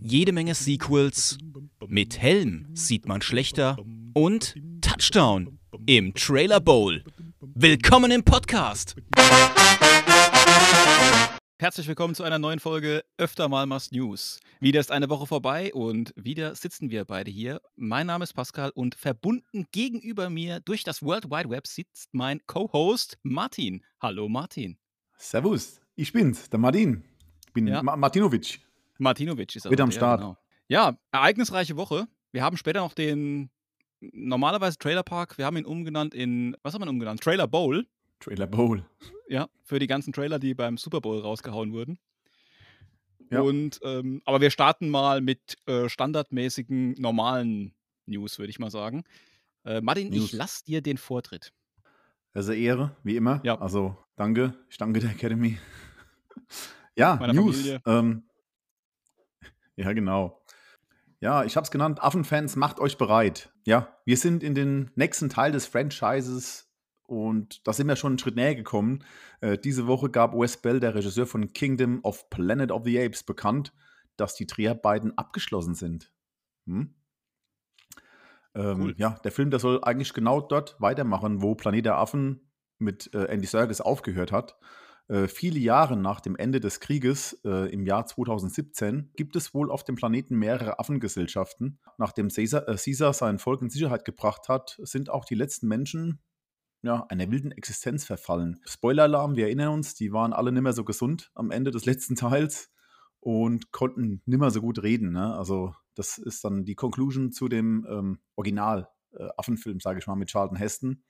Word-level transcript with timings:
Jede 0.00 0.32
Menge 0.32 0.54
Sequels. 0.54 1.38
Mit 1.88 2.20
Helm 2.20 2.68
sieht 2.72 3.06
man 3.06 3.20
schlechter. 3.20 3.76
Und 4.14 4.54
Touchdown 4.80 5.58
im 5.86 6.14
Trailer 6.14 6.60
Bowl. 6.60 7.02
Willkommen 7.40 8.12
im 8.12 8.22
Podcast. 8.22 8.94
Herzlich 11.58 11.88
willkommen 11.88 12.14
zu 12.14 12.22
einer 12.22 12.38
neuen 12.38 12.60
Folge 12.60 13.02
Öfter 13.18 13.48
mal 13.48 13.66
Must 13.66 13.92
News. 13.92 14.38
Wieder 14.60 14.78
ist 14.78 14.92
eine 14.92 15.08
Woche 15.08 15.26
vorbei 15.26 15.74
und 15.74 16.12
wieder 16.16 16.54
sitzen 16.54 16.90
wir 16.90 17.04
beide 17.04 17.32
hier. 17.32 17.60
Mein 17.74 18.06
Name 18.06 18.22
ist 18.22 18.34
Pascal 18.34 18.70
und 18.70 18.94
verbunden 18.94 19.66
gegenüber 19.72 20.30
mir 20.30 20.60
durch 20.60 20.84
das 20.84 21.02
World 21.02 21.24
Wide 21.30 21.50
Web 21.50 21.66
sitzt 21.66 22.08
mein 22.12 22.40
Co-Host 22.46 23.18
Martin. 23.22 23.82
Hallo 24.00 24.28
Martin. 24.28 24.76
Servus, 25.16 25.80
ich 25.96 26.12
bin's, 26.12 26.48
der 26.50 26.60
Martin. 26.60 27.02
Ich 27.46 27.52
bin 27.52 27.66
Ja. 27.66 27.82
Ma 27.82 27.96
Martinovic. 27.96 28.60
Martinovic 29.02 29.54
ist 29.56 29.64
er. 29.64 29.70
Wieder 29.70 29.84
am 29.84 29.90
ja, 29.90 29.96
Start. 29.96 30.20
Genau. 30.20 30.36
Ja, 30.68 30.96
ereignisreiche 31.10 31.76
Woche. 31.76 32.06
Wir 32.32 32.42
haben 32.42 32.56
später 32.56 32.80
noch 32.80 32.94
den 32.94 33.50
normalerweise 34.00 34.78
Trailer 34.78 35.02
Park, 35.02 35.38
wir 35.38 35.46
haben 35.46 35.56
ihn 35.56 35.64
umgenannt 35.64 36.14
in, 36.14 36.56
was 36.62 36.74
haben 36.74 36.82
wir 36.82 36.86
ihn 36.86 36.90
umgenannt? 36.90 37.20
Trailer 37.20 37.46
Bowl. 37.46 37.86
Trailer 38.20 38.46
Bowl. 38.46 38.84
Ja, 39.28 39.48
für 39.64 39.78
die 39.78 39.86
ganzen 39.86 40.12
Trailer, 40.12 40.38
die 40.38 40.54
beim 40.54 40.76
Super 40.76 41.00
Bowl 41.00 41.20
rausgehauen 41.20 41.72
wurden. 41.72 41.98
Ja. 43.30 43.40
Und, 43.40 43.80
ähm, 43.82 44.22
aber 44.24 44.40
wir 44.40 44.50
starten 44.50 44.90
mal 44.90 45.20
mit 45.20 45.56
äh, 45.66 45.88
standardmäßigen, 45.88 46.92
normalen 46.98 47.74
News, 48.06 48.38
würde 48.38 48.50
ich 48.50 48.58
mal 48.58 48.70
sagen. 48.70 49.04
Äh, 49.64 49.80
Martin, 49.80 50.10
News. 50.10 50.24
ich 50.26 50.32
lass 50.32 50.64
dir 50.64 50.82
den 50.82 50.98
Vortritt. 50.98 51.52
Also 52.34 52.52
Ehre, 52.52 52.96
wie 53.04 53.16
immer. 53.16 53.40
Ja. 53.44 53.58
Also 53.60 53.96
danke, 54.16 54.54
ich 54.68 54.76
danke 54.76 55.00
der 55.00 55.10
Academy. 55.10 55.58
ja, 56.96 57.16
Meiner 57.16 57.32
News. 57.32 57.64
Ähm, 57.86 58.24
ja, 59.76 59.92
genau. 59.92 60.42
Ja, 61.20 61.44
ich 61.44 61.56
habe 61.56 61.64
es 61.64 61.70
genannt, 61.70 62.02
Affenfans, 62.02 62.56
macht 62.56 62.80
euch 62.80 62.98
bereit. 62.98 63.52
Ja, 63.64 63.96
wir 64.04 64.16
sind 64.16 64.42
in 64.42 64.54
den 64.54 64.90
nächsten 64.96 65.28
Teil 65.28 65.52
des 65.52 65.66
Franchises 65.66 66.72
und 67.06 67.66
da 67.66 67.72
sind 67.72 67.86
wir 67.86 67.96
schon 67.96 68.12
einen 68.12 68.18
Schritt 68.18 68.36
näher 68.36 68.56
gekommen. 68.56 69.04
Äh, 69.40 69.56
diese 69.56 69.86
Woche 69.86 70.10
gab 70.10 70.34
Wes 70.34 70.56
Bell, 70.56 70.80
der 70.80 70.94
Regisseur 70.94 71.26
von 71.26 71.52
Kingdom 71.52 72.00
of 72.02 72.28
Planet 72.28 72.72
of 72.72 72.82
the 72.84 72.98
Apes, 73.00 73.22
bekannt, 73.22 73.72
dass 74.16 74.34
die 74.34 74.46
Dreharbeiten 74.46 75.16
abgeschlossen 75.16 75.74
sind. 75.74 76.12
Hm? 76.66 76.94
Ähm, 78.54 78.80
Cool. 78.80 78.94
Ja, 78.96 79.20
der 79.24 79.32
Film, 79.32 79.50
der 79.50 79.60
soll 79.60 79.82
eigentlich 79.82 80.14
genau 80.14 80.40
dort 80.40 80.80
weitermachen, 80.80 81.40
wo 81.40 81.54
Planet 81.54 81.86
der 81.86 81.98
Affen 81.98 82.50
mit 82.78 83.14
äh, 83.14 83.26
Andy 83.26 83.46
Serkis 83.46 83.80
aufgehört 83.80 84.32
hat. 84.32 84.58
Äh, 85.08 85.28
viele 85.28 85.58
Jahre 85.58 85.96
nach 85.96 86.20
dem 86.20 86.36
Ende 86.36 86.60
des 86.60 86.80
Krieges 86.80 87.40
äh, 87.44 87.72
im 87.72 87.84
Jahr 87.86 88.06
2017 88.06 89.10
gibt 89.16 89.36
es 89.36 89.52
wohl 89.52 89.70
auf 89.70 89.84
dem 89.84 89.96
Planeten 89.96 90.36
mehrere 90.36 90.78
Affengesellschaften. 90.78 91.80
Nachdem 91.98 92.28
Caesar, 92.28 92.68
äh, 92.68 92.76
Caesar 92.76 93.12
sein 93.12 93.38
Volk 93.38 93.62
in 93.62 93.70
Sicherheit 93.70 94.04
gebracht 94.04 94.48
hat, 94.48 94.78
sind 94.82 95.10
auch 95.10 95.24
die 95.24 95.34
letzten 95.34 95.68
Menschen 95.68 96.20
ja, 96.82 97.06
einer 97.08 97.30
wilden 97.30 97.52
Existenz 97.52 98.04
verfallen. 98.04 98.60
Spoiler-Alarm, 98.64 99.36
wir 99.36 99.46
erinnern 99.46 99.68
uns, 99.68 99.94
die 99.94 100.12
waren 100.12 100.32
alle 100.32 100.50
nicht 100.50 100.62
mehr 100.62 100.72
so 100.72 100.84
gesund 100.84 101.30
am 101.34 101.50
Ende 101.50 101.70
des 101.70 101.84
letzten 101.84 102.16
Teils 102.16 102.72
und 103.20 103.70
konnten 103.70 104.20
nicht 104.26 104.38
mehr 104.40 104.50
so 104.50 104.60
gut 104.60 104.82
reden. 104.82 105.12
Ne? 105.12 105.34
Also 105.36 105.74
das 105.94 106.18
ist 106.18 106.44
dann 106.44 106.64
die 106.64 106.74
Conclusion 106.74 107.30
zu 107.30 107.48
dem 107.48 107.86
ähm, 107.88 108.18
Original-Affenfilm, 108.34 109.78
sage 109.78 110.00
ich 110.00 110.06
mal, 110.06 110.16
mit 110.16 110.30
Charlton 110.30 110.56
Heston. 110.56 111.04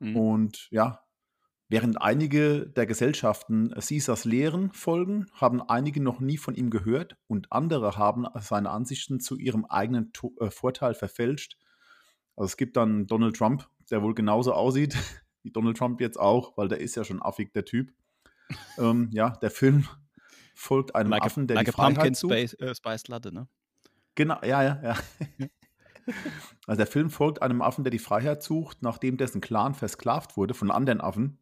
Mhm. 0.00 0.16
Und 0.16 0.68
ja, 0.70 1.00
während 1.68 2.00
einige 2.00 2.66
der 2.68 2.86
Gesellschaften 2.86 3.70
Caesars 3.70 4.24
Lehren 4.24 4.72
folgen, 4.72 5.26
haben 5.32 5.62
einige 5.62 6.02
noch 6.02 6.20
nie 6.20 6.36
von 6.36 6.54
ihm 6.54 6.70
gehört 6.70 7.16
und 7.26 7.52
andere 7.52 7.96
haben 7.96 8.26
seine 8.40 8.70
Ansichten 8.70 9.20
zu 9.20 9.36
ihrem 9.36 9.64
eigenen 9.64 10.12
To- 10.12 10.34
äh, 10.40 10.50
Vorteil 10.50 10.94
verfälscht. 10.94 11.56
Also 12.36 12.46
es 12.46 12.56
gibt 12.56 12.76
dann 12.76 13.06
Donald 13.06 13.36
Trump, 13.36 13.68
der 13.90 14.02
wohl 14.02 14.14
genauso 14.14 14.52
aussieht 14.52 14.96
wie 15.42 15.50
Donald 15.50 15.76
Trump 15.76 16.00
jetzt 16.00 16.18
auch, 16.18 16.56
weil 16.56 16.68
der 16.68 16.80
ist 16.80 16.96
ja 16.96 17.04
schon 17.04 17.22
affig, 17.22 17.52
der 17.52 17.64
Typ. 17.64 17.92
ähm, 18.78 19.10
ja, 19.12 19.30
der 19.30 19.50
Film 19.50 19.86
folgt 20.54 20.94
einem 20.94 21.10
like 21.10 21.22
Affen, 21.22 21.46
der 21.46 21.56
like 21.56 21.66
die 21.66 21.72
a 21.72 21.76
Pumpkin 21.76 21.96
Freiheit 21.96 22.16
sucht. 22.16 22.32
Space, 22.32 22.54
äh, 22.54 22.74
Spiced 22.74 23.08
Latte, 23.08 23.32
ne? 23.32 23.48
Genau, 24.14 24.38
ja, 24.42 24.62
ja, 24.62 24.80
ja. 24.82 24.96
Also 26.68 26.78
der 26.78 26.86
Film 26.86 27.10
folgt 27.10 27.42
einem 27.42 27.62
Affen, 27.62 27.82
der 27.82 27.90
die 27.90 27.98
Freiheit 27.98 28.40
sucht, 28.40 28.80
nachdem 28.80 29.16
dessen 29.16 29.40
Clan 29.40 29.74
versklavt 29.74 30.36
wurde 30.36 30.54
von 30.54 30.70
anderen 30.70 31.00
Affen. 31.00 31.38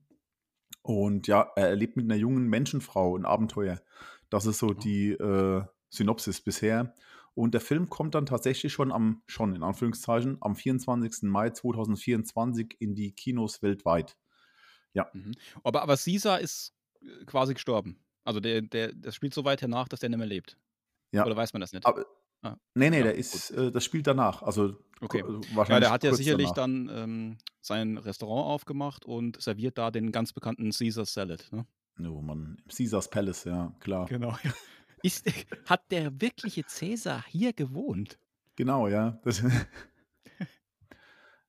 Und 0.85 1.29
ja, 1.29 1.51
er 1.57 1.69
erlebt 1.71 1.97
mit 1.97 2.05
einer 2.05 2.21
jungen 2.21 2.47
Menschenfrau 2.47 3.17
ein 3.17 3.25
Abenteuer. 3.25 3.81
Das 4.29 4.45
ist 4.45 4.59
so 4.59 4.75
die 4.75 5.13
äh, 5.13 5.63
Synopsis 5.89 6.43
bisher. 6.43 6.95
Und 7.33 7.55
der 7.55 7.63
Film 7.63 7.89
kommt 7.89 8.15
dann 8.15 8.27
tatsächlich 8.27 8.73
schon 8.73 8.93
am, 8.93 9.23
schon 9.27 9.57
in 9.57 9.63
Anführungszeichen, 9.63 10.37
am 10.41 10.55
24. 10.55 11.23
Mai 11.23 11.51
2024 11.51 12.77
in 12.81 12.95
die 12.95 13.13
Kinos 13.13 13.63
weltweit. 13.63 14.17
Mhm. 15.13 15.33
Aber, 15.63 15.83
aber 15.83 15.97
Caesar 15.97 16.41
ist 16.41 16.75
äh, 17.01 17.25
quasi 17.25 17.55
gestorben. 17.55 18.05
Also 18.23 18.41
der, 18.41 18.61
der, 18.61 18.93
das 18.93 19.15
spielt 19.15 19.33
so 19.33 19.45
weit 19.45 19.63
hernach, 19.63 19.89
dass 19.89 20.01
der 20.01 20.11
nicht 20.11 20.19
mehr 20.19 20.27
lebt. 20.27 20.59
Ja. 21.13 21.25
Oder 21.25 21.37
weiß 21.37 21.55
man 21.55 21.61
das 21.61 21.73
nicht? 21.73 21.87
Aber, 21.87 22.05
Ah. 22.45 22.57
nee, 22.75 22.91
nee, 22.91 22.99
Ja, 22.99 23.05
der 23.05 23.15
ist, 23.15 23.51
äh, 23.53 23.71
das 23.73 23.85
spielt 23.85 24.07
danach. 24.07 24.43
Also 24.43 24.77
Okay. 25.01 25.19
Ja, 25.19 25.57
wahrscheinlich 25.57 25.81
der 25.85 25.91
hat 25.91 26.05
ja 26.05 26.15
sicherlich 26.15 26.51
danach. 26.53 26.89
dann 26.89 27.11
ähm, 27.11 27.39
sein 27.61 27.99
Restaurant 27.99 28.47
aufgemacht 28.47 29.05
und 29.05 29.41
serviert 29.43 29.77
da 29.77 29.91
den 29.91 30.13
ganz 30.13 30.33
bekannten 30.33 30.71
Caesar 30.71 31.05
Salad. 31.05 31.51
Ne? 31.53 31.67
Oh 32.01 32.21
Mann, 32.23 32.57
im 32.65 32.69
Caesars 32.75 33.11
Palace, 33.11 33.45
ja, 33.45 33.73
klar. 33.81 34.07
Genau. 34.07 34.37
Ja. 34.43 34.53
Ist, 35.03 35.27
hat 35.67 35.91
der 35.91 36.21
wirkliche 36.21 36.65
Cäsar 36.65 37.25
hier 37.29 37.53
gewohnt? 37.53 38.19
Genau, 38.57 38.89
ja. 38.89 39.19
Das 39.25 39.41
Ja. 39.43 39.51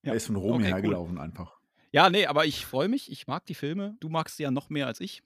Er 0.01 0.13
ist 0.13 0.27
von 0.27 0.35
Rom 0.35 0.61
Okay, 0.61 0.65
hierher 0.81 0.99
cool. 1.01 1.17
einfach. 1.19 1.57
Ja, 1.91 2.09
nee, 2.09 2.25
aber 2.27 2.45
ich 2.45 2.65
freue 2.65 2.87
mich. 2.89 3.11
Ich 3.11 3.25
mag 3.27 3.45
die 3.45 3.55
Filme. 3.55 3.95
Du 3.99 4.09
magst 4.09 4.37
sie 4.37 4.43
ja 4.43 4.51
noch 4.51 4.69
mehr 4.69 4.85
als 4.85 4.99
ich. 5.01 5.23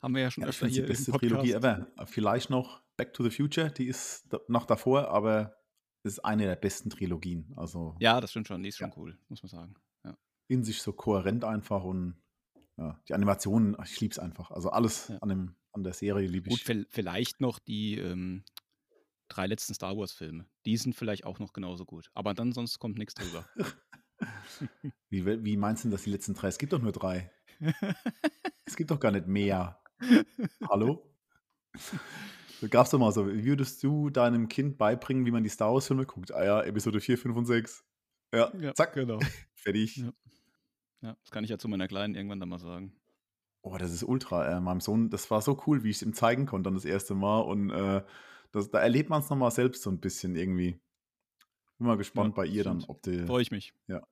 Haben 0.00 0.14
wir 0.14 0.22
ja 0.22 0.30
schon 0.30 0.42
Ja, 0.42 0.48
ich 0.48 0.54
öfter 0.54 0.68
die 0.68 0.72
hier 0.74 0.82
im 0.84 0.88
beste. 0.88 1.12
Trilogie 1.12 1.52
ever. 1.52 1.86
Vielleicht 2.06 2.48
noch 2.48 2.80
Back 2.96 3.12
to 3.14 3.22
the 3.22 3.30
Future, 3.30 3.70
die 3.70 3.86
ist 3.86 4.26
noch 4.48 4.64
davor, 4.66 5.08
aber 5.08 5.56
ist 6.02 6.24
eine 6.24 6.44
der 6.44 6.56
besten 6.56 6.88
Trilogien. 6.90 7.52
Also 7.56 7.96
Ja, 8.00 8.20
das 8.20 8.30
stimmt 8.30 8.48
schon. 8.48 8.62
Die 8.62 8.68
ist 8.70 8.78
schon 8.78 8.90
Ja. 8.90 8.96
cool, 8.96 9.18
muss 9.28 9.42
man 9.42 9.50
sagen. 9.50 9.74
Ja. 10.04 10.16
in 10.48 10.62
sich 10.64 10.80
so 10.80 10.92
kohärent 10.92 11.44
einfach 11.44 11.82
und 11.84 12.22
ja, 12.78 13.00
die 13.08 13.14
Animationen, 13.14 13.76
ich 13.84 14.00
liebe 14.00 14.12
es 14.12 14.18
einfach. 14.18 14.50
Also 14.50 14.70
alles 14.70 15.10
an, 15.20 15.28
dem, 15.28 15.56
an 15.72 15.82
der 15.82 15.92
Serie 15.94 16.28
liebe 16.28 16.48
Gut, 16.50 16.60
ich. 16.60 16.66
vi- 16.66 16.86
vielleicht 16.90 17.40
noch 17.40 17.58
die 17.58 17.98
ähm, 17.98 18.44
drei 19.28 19.46
letzten 19.46 19.74
Star 19.74 19.96
Wars-Filme. 19.96 20.46
Die 20.66 20.76
sind 20.76 20.94
vielleicht 20.94 21.24
auch 21.24 21.38
noch 21.38 21.52
genauso 21.52 21.84
gut. 21.84 22.10
Aber 22.14 22.32
dann 22.34 22.52
sonst 22.52 22.78
kommt 22.78 22.96
nichts 22.98 23.14
drüber. 23.14 23.46
Wie, 25.10 25.26
wie 25.44 25.56
meinst 25.58 25.84
du 25.84 25.88
denn, 25.88 25.92
dass 25.92 26.04
die 26.04 26.10
letzten 26.10 26.32
drei? 26.34 26.48
Es 26.48 26.56
gibt 26.58 26.72
doch 26.72 26.80
nur 26.80 26.92
drei. 26.92 27.30
Es 28.64 28.74
gibt 28.76 28.90
doch 28.90 28.98
gar 28.98 29.12
nicht 29.12 29.26
mehr. 29.28 29.80
Hallo? 30.68 31.14
Da 32.60 32.68
gab 32.68 32.86
es 32.86 32.90
doch 32.90 32.98
mal 32.98 33.12
so, 33.12 33.26
wie 33.28 33.44
würdest 33.44 33.82
du 33.82 34.10
deinem 34.10 34.48
Kind 34.48 34.78
beibringen, 34.78 35.26
wie 35.26 35.30
man 35.30 35.42
die 35.42 35.50
Star 35.50 35.72
Wars-Filme 35.74 36.06
guckt? 36.06 36.32
Ah 36.32 36.44
ja, 36.44 36.62
Episode 36.62 37.00
4, 37.00 37.18
5 37.18 37.36
und 37.36 37.46
6. 37.46 37.84
Ja, 38.32 38.52
Ja, 38.58 38.74
zack, 38.74 38.94
genau. 38.94 39.18
fertig. 39.54 39.96
Ja. 39.98 40.12
Ja, 41.02 41.16
das 41.22 41.30
kann 41.30 41.44
ich 41.44 41.50
ja 41.50 41.58
zu 41.58 41.68
meiner 41.68 41.88
Kleinen 41.88 42.14
irgendwann 42.14 42.40
dann 42.40 42.48
mal 42.48 42.58
sagen. 42.58 42.96
Oh, 43.62 43.76
das 43.76 43.92
ist 43.92 44.02
ultra. 44.02 44.56
Äh, 44.56 44.60
meinem 44.60 44.80
Sohn, 44.80 45.10
das 45.10 45.30
war 45.30 45.42
so 45.42 45.62
cool, 45.66 45.84
wie 45.84 45.90
ich 45.90 45.96
es 45.96 46.02
ihm 46.02 46.14
zeigen 46.14 46.46
konnte 46.46 46.68
dann 46.68 46.74
das 46.74 46.84
erste 46.84 47.14
Mal. 47.14 47.40
Und 47.40 47.70
äh, 47.70 48.02
das, 48.52 48.70
da 48.70 48.78
erlebt 48.80 49.10
man 49.10 49.20
es 49.20 49.28
nochmal 49.28 49.50
selbst 49.50 49.82
so 49.82 49.90
ein 49.90 50.00
bisschen 50.00 50.36
irgendwie. 50.36 50.80
Bin 51.78 51.86
mal 51.86 51.96
gespannt 51.96 52.36
Ja, 52.36 52.42
bei 52.42 52.46
ihr 52.46 52.64
dann, 52.64 52.84
ob 52.88 53.02
die. 53.02 53.26
Freue 53.26 53.42
ich 53.42 53.50
mich. 53.50 53.74
Ja. 53.86 54.06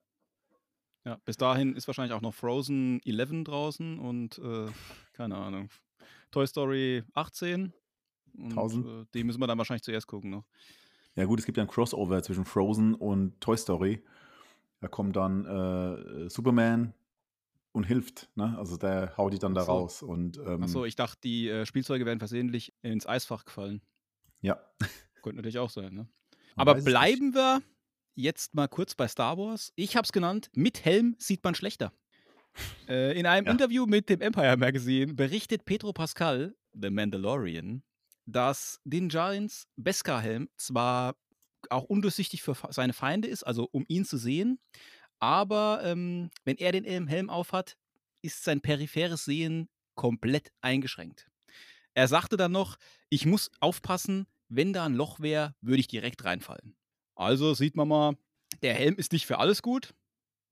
Ja, 1.04 1.18
bis 1.24 1.36
dahin 1.36 1.76
ist 1.76 1.86
wahrscheinlich 1.86 2.14
auch 2.14 2.20
noch 2.22 2.34
Frozen 2.34 3.00
11 3.04 3.44
draußen 3.44 3.98
und 3.98 4.38
äh, 4.38 4.66
keine 5.12 5.36
Ahnung. 5.36 5.68
Toy 6.30 6.46
Story 6.46 7.04
18. 7.14 7.72
Und 8.36 8.50
1000. 8.50 8.86
äh, 8.86 9.04
die 9.14 9.24
müssen 9.24 9.40
wir 9.40 9.46
dann 9.46 9.58
wahrscheinlich 9.58 9.82
zuerst 9.82 10.06
gucken 10.06 10.30
noch. 10.30 10.44
Ja, 11.16 11.24
gut, 11.26 11.38
es 11.38 11.46
gibt 11.46 11.56
ja 11.58 11.64
ein 11.64 11.68
Crossover 11.68 12.22
zwischen 12.22 12.44
Frozen 12.44 12.94
und 12.94 13.40
Toy 13.40 13.56
Story. 13.56 14.02
Da 14.80 14.88
kommt 14.88 15.16
dann 15.16 15.44
äh, 15.46 16.28
Superman 16.28 16.92
und 17.72 17.84
hilft. 17.84 18.28
Ne? 18.34 18.56
Also 18.58 18.76
der 18.76 19.16
haut 19.16 19.32
die 19.32 19.38
dann 19.38 19.54
da 19.54 19.62
Ach 19.62 19.66
so. 19.66 19.72
raus. 19.72 20.02
Und 20.02 20.38
ähm, 20.38 20.62
Achso, 20.64 20.84
ich 20.84 20.96
dachte, 20.96 21.20
die 21.22 21.48
äh, 21.48 21.66
Spielzeuge 21.66 22.04
wären 22.06 22.18
versehentlich 22.18 22.74
ins 22.82 23.06
Eisfach 23.06 23.44
gefallen. 23.44 23.80
ja. 24.40 24.58
Könnte 25.22 25.36
natürlich 25.36 25.58
auch 25.58 25.70
sein, 25.70 25.94
ne? 25.94 26.06
Aber 26.54 26.74
nicht. 26.74 26.84
bleiben 26.84 27.32
wir 27.34 27.62
jetzt 28.14 28.54
mal 28.54 28.68
kurz 28.68 28.94
bei 28.94 29.08
Star 29.08 29.38
Wars. 29.38 29.72
Ich 29.74 29.96
habe 29.96 30.04
es 30.04 30.12
genannt, 30.12 30.50
mit 30.52 30.84
Helm 30.84 31.16
sieht 31.18 31.42
man 31.42 31.54
schlechter. 31.54 31.92
Äh, 32.86 33.18
in 33.18 33.24
einem 33.24 33.46
Ja. 33.46 33.52
Interview 33.52 33.86
mit 33.86 34.10
dem 34.10 34.20
Empire 34.20 34.56
Magazine 34.58 35.14
berichtet 35.14 35.64
Pedro 35.64 35.92
Pascal, 35.94 36.54
The 36.78 36.90
Mandalorian, 36.90 37.82
dass 38.26 38.80
Din 38.84 39.08
Djarin's 39.08 39.66
Beskar-Helm 39.76 40.48
zwar 40.56 41.16
auch 41.70 41.84
undurchsichtig 41.84 42.42
für 42.42 42.56
seine 42.70 42.92
Feinde 42.92 43.28
ist, 43.28 43.42
also 43.42 43.68
um 43.72 43.84
ihn 43.88 44.04
zu 44.04 44.18
sehen, 44.18 44.58
aber 45.18 45.80
ähm, 45.84 46.30
wenn 46.44 46.56
er 46.56 46.72
den 46.72 46.84
Helm 46.84 47.06
Helm 47.06 47.30
aufhat, 47.30 47.76
ist 48.22 48.44
sein 48.44 48.60
peripheres 48.60 49.24
Sehen 49.24 49.68
komplett 49.94 50.52
eingeschränkt. 50.60 51.30
Er 51.94 52.08
sagte 52.08 52.36
dann 52.36 52.52
noch, 52.52 52.76
ich 53.08 53.24
muss 53.24 53.50
aufpassen, 53.60 54.26
wenn 54.48 54.72
da 54.72 54.84
ein 54.84 54.94
Loch 54.94 55.20
wäre, 55.20 55.54
würde 55.60 55.80
ich 55.80 55.88
direkt 55.88 56.24
reinfallen. 56.24 56.76
Also 57.14 57.54
sieht 57.54 57.76
man 57.76 57.88
mal, 57.88 58.16
der 58.62 58.74
Helm 58.74 58.96
ist 58.96 59.12
nicht 59.12 59.26
für 59.26 59.38
alles 59.38 59.62
gut. 59.62 59.94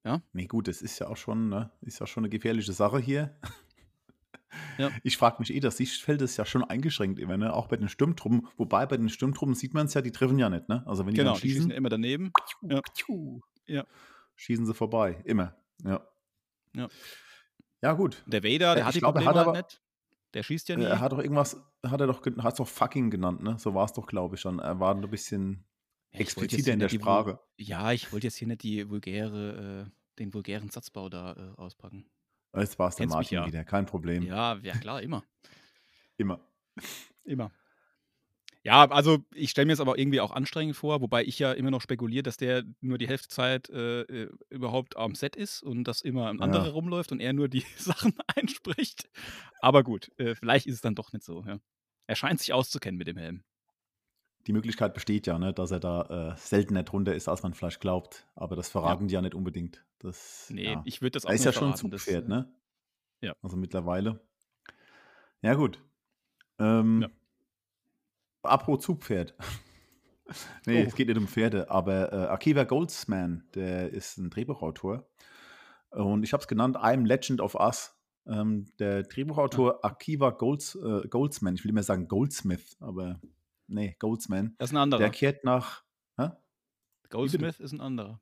Ja. 0.04 0.22
Nee, 0.32 0.46
gut, 0.46 0.68
das 0.68 0.82
ist 0.82 0.98
ja 0.98 1.08
auch 1.08 1.16
schon, 1.16 1.48
ne, 1.48 1.70
ist 1.80 2.00
ja 2.00 2.06
schon 2.06 2.22
eine 2.24 2.30
gefährliche 2.30 2.72
Sache 2.72 2.98
hier. 2.98 3.38
Ja. 4.78 4.90
Ich 5.02 5.16
frage 5.16 5.36
mich 5.38 5.52
eh, 5.54 5.60
das 5.60 5.76
Sichtfeld 5.76 6.22
ist 6.22 6.36
ja 6.36 6.44
schon 6.44 6.64
eingeschränkt 6.64 7.18
immer, 7.18 7.36
ne? 7.36 7.52
Auch 7.54 7.68
bei 7.68 7.76
den 7.76 7.88
Sturmtruppen. 7.88 8.46
Wobei 8.56 8.86
bei 8.86 8.96
den 8.96 9.08
Sturmtruppen 9.08 9.54
sieht 9.54 9.74
man 9.74 9.86
es 9.86 9.94
ja, 9.94 10.02
die 10.02 10.12
treffen 10.12 10.38
ja 10.38 10.48
nicht, 10.50 10.68
ne? 10.68 10.82
Also 10.86 11.04
wenn 11.06 11.12
die 11.14 11.18
Genau, 11.18 11.32
dann 11.32 11.40
die 11.40 11.48
schießen 11.48 11.56
schießen, 11.62 11.70
ja 11.70 11.76
immer 11.76 11.88
daneben. 11.88 12.32
Ja. 12.62 12.80
Ja. 13.66 13.86
schießen 14.36 14.66
sie 14.66 14.74
vorbei. 14.74 15.20
Immer. 15.24 15.54
Ja. 15.84 16.06
Ja. 16.74 16.88
Ja, 17.82 17.92
gut. 17.94 18.22
Der 18.26 18.42
Vader, 18.44 18.74
der 18.74 18.76
Äh, 18.76 18.82
hat 18.82 18.88
ich 18.90 18.94
die 18.94 18.98
glaube, 19.00 19.18
er 19.20 19.24
Probleme 19.24 19.40
hat 19.40 19.46
halt 19.46 19.48
aber- 19.48 19.66
nicht. 19.68 19.80
Der 20.34 20.42
schießt 20.42 20.68
ja 20.70 20.76
nie. 20.76 20.84
Er 20.84 21.00
hat 21.00 21.12
doch 21.12 21.18
irgendwas, 21.18 21.60
hat 21.84 22.00
er 22.00 22.06
doch, 22.06 22.24
hat 22.24 22.52
es 22.54 22.56
doch 22.58 22.66
fucking 22.68 23.10
genannt, 23.10 23.42
ne? 23.42 23.58
So 23.58 23.74
war 23.74 23.84
es 23.84 23.92
doch, 23.92 24.06
glaube 24.06 24.36
ich 24.36 24.40
schon. 24.40 24.60
Er 24.60 24.80
war 24.80 24.94
ein 24.94 25.02
bisschen 25.10 25.64
Ja, 26.12 26.20
expliziter 26.20 26.72
in 26.72 26.78
der 26.78 26.86
nicht 26.86 26.92
die 26.98 27.02
Sprache. 27.02 27.38
Ja, 27.58 27.92
ich 27.92 28.12
wollte 28.12 28.28
jetzt 28.28 28.36
hier 28.36 28.48
nicht 28.48 28.62
die 28.62 28.88
vulgäre, 28.88 29.86
äh, 29.88 29.90
den 30.18 30.32
vulgären 30.32 30.70
Satzbau 30.70 31.10
da 31.10 31.32
äh, 31.34 31.60
auspacken. 31.60 32.06
Jetzt 32.54 32.78
war 32.78 32.88
es 32.88 32.96
der 32.96 33.04
Kennst 33.06 33.16
mich 33.18 33.32
Martin 33.32 33.38
ja. 33.38 33.46
wieder, 33.46 33.64
kein 33.64 33.86
Problem. 33.86 34.22
Ja, 34.22 34.58
ja 34.62 34.76
klar, 34.76 35.02
immer. 35.02 35.24
Immer. 36.18 36.40
Immer. 37.24 37.50
Ja, 38.64 38.88
also 38.90 39.24
ich 39.34 39.50
stelle 39.50 39.66
mir 39.66 39.72
es 39.72 39.80
aber 39.80 39.98
irgendwie 39.98 40.20
auch 40.20 40.30
anstrengend 40.30 40.76
vor, 40.76 41.00
wobei 41.00 41.24
ich 41.24 41.38
ja 41.40 41.50
immer 41.52 41.72
noch 41.72 41.80
spekuliere, 41.80 42.22
dass 42.22 42.36
der 42.36 42.62
nur 42.80 42.96
die 42.96 43.08
Hälfte 43.08 43.28
Zeit 43.28 43.68
äh, 43.70 44.02
äh, 44.02 44.30
überhaupt 44.50 44.96
am 44.96 45.16
Set 45.16 45.34
ist 45.34 45.62
und 45.64 45.82
dass 45.84 46.00
immer 46.00 46.28
ein 46.28 46.38
Ja. 46.38 46.44
anderer 46.44 46.68
rumläuft 46.70 47.10
und 47.10 47.18
er 47.18 47.32
nur 47.32 47.48
die 47.48 47.64
Sachen 47.76 48.14
einspricht. 48.36 49.08
Aber 49.60 49.82
gut, 49.82 50.10
äh, 50.18 50.36
vielleicht 50.36 50.66
ist 50.66 50.76
es 50.76 50.80
dann 50.80 50.94
doch 50.94 51.12
nicht 51.12 51.24
so. 51.24 51.42
Ja. 51.44 51.58
Er 52.06 52.14
scheint 52.14 52.38
sich 52.38 52.52
auszukennen 52.52 52.98
mit 52.98 53.08
dem 53.08 53.16
Helm. 53.16 53.42
Die 54.46 54.52
Möglichkeit 54.52 54.94
besteht 54.94 55.26
ja, 55.26 55.38
ne, 55.38 55.52
dass 55.52 55.70
er 55.70 55.80
da 55.80 56.32
äh, 56.32 56.36
seltener 56.36 56.82
drunter 56.82 57.14
ist, 57.14 57.28
als 57.28 57.42
man 57.42 57.54
vielleicht 57.54 57.80
glaubt. 57.80 58.26
Aber 58.34 58.56
das 58.56 58.68
verraten 58.68 59.06
die 59.08 59.14
ja 59.14 59.22
nicht 59.22 59.34
unbedingt. 59.34 59.84
Das, 60.00 60.48
Nee, 60.50 60.72
ja. 60.72 60.82
ich 60.84 61.00
würde 61.00 61.12
das 61.12 61.24
auch 61.24 61.30
Er 61.30 61.34
ist 61.36 61.44
ja 61.44 61.52
schon 61.52 61.68
ein 61.68 61.70
das, 61.72 61.80
Zugpferd, 61.80 62.24
äh, 62.24 62.28
ne? 62.28 62.52
ja. 63.20 63.34
Also 63.42 63.56
mittlerweile. 63.56 64.20
Ja, 65.42 65.54
gut. 65.54 65.80
Ähm, 66.58 67.02
Ja. 67.02 67.08
Apropos 68.42 68.84
Zugpferd. 68.84 69.34
nee, 70.66 70.82
Oh. 70.82 70.88
es 70.88 70.94
geht 70.96 71.06
nicht 71.08 71.18
um 71.18 71.28
Pferde, 71.28 71.70
aber 71.70 72.12
äh, 72.12 72.16
Akiva 72.26 72.64
Goldsman, 72.64 73.44
der 73.54 73.90
ist 73.90 74.18
ein 74.18 74.30
Drehbuchautor. 74.30 75.08
Und 75.90 76.22
ich 76.24 76.32
habe 76.32 76.40
es 76.40 76.48
genannt, 76.48 76.76
I'm 76.78 77.06
Legend 77.06 77.40
of 77.40 77.54
Us. 77.54 77.94
Ähm, 78.26 78.66
der 78.78 79.02
Drehbuchautor 79.04 79.84
Akiva 79.84 80.30
Golds, 80.30 80.74
äh, 80.76 81.06
Goldsman, 81.08 81.54
ich 81.54 81.64
will 81.64 81.70
immer 81.70 81.82
sagen 81.82 82.08
Goldsmith, 82.08 82.76
aber 82.80 83.20
nee, 83.72 83.96
Goldsman, 83.98 84.54
Das 84.58 84.70
ist 84.70 84.74
ein 84.74 84.78
anderer. 84.78 85.00
der 85.00 85.10
kehrt 85.10 85.44
nach. 85.44 85.84
Hä? 86.16 86.30
Goldsmith 87.10 87.60
ist 87.60 87.72
ein 87.72 87.80
anderer. 87.80 88.20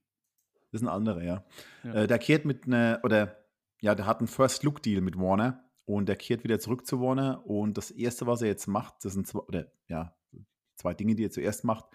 Das 0.71 0.81
ist 0.81 0.87
ein 0.87 0.93
anderer, 0.93 1.23
ja. 1.23 1.45
Ja. 1.83 1.95
Äh, 1.95 2.07
der 2.07 2.19
kehrt 2.19 2.45
mit 2.45 2.67
einer, 2.67 3.01
oder 3.03 3.37
ja, 3.81 3.95
der 3.95 4.07
hat 4.07 4.19
einen 4.19 4.29
First-Look-Deal 4.29 5.01
mit 5.01 5.17
Warner 5.17 5.65
und 5.85 6.09
der 6.09 6.17
kehrt 6.17 6.45
wieder 6.45 6.61
zurück 6.61 6.87
zu 6.87 7.01
Warner. 7.01 7.45
Und 7.47 7.77
das 7.77 7.91
Erste, 7.91 8.27
was 8.27 8.43
er 8.43 8.49
jetzt 8.49 8.67
macht, 8.69 9.05
das 9.05 9.15
sind 9.15 9.27
zwei, 9.27 9.41
oder 9.41 9.67
ja, 9.89 10.17
zwei 10.77 10.95
Dinge, 10.95 11.15
die 11.15 11.25
er 11.25 11.31
zuerst 11.31 11.65
macht, 11.65 11.87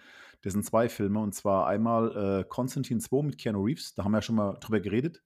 das 0.42 0.52
sind 0.52 0.64
zwei 0.64 0.88
Filme. 0.88 1.20
Und 1.20 1.34
zwar 1.34 1.66
einmal 1.66 2.40
äh, 2.40 2.44
Constantine 2.48 3.00
2 3.00 3.22
mit 3.22 3.38
Keanu 3.38 3.62
Reeves, 3.64 3.94
da 3.94 4.04
haben 4.04 4.12
wir 4.12 4.18
ja 4.18 4.22
schon 4.22 4.36
mal 4.36 4.54
drüber 4.60 4.80
geredet. 4.80 5.22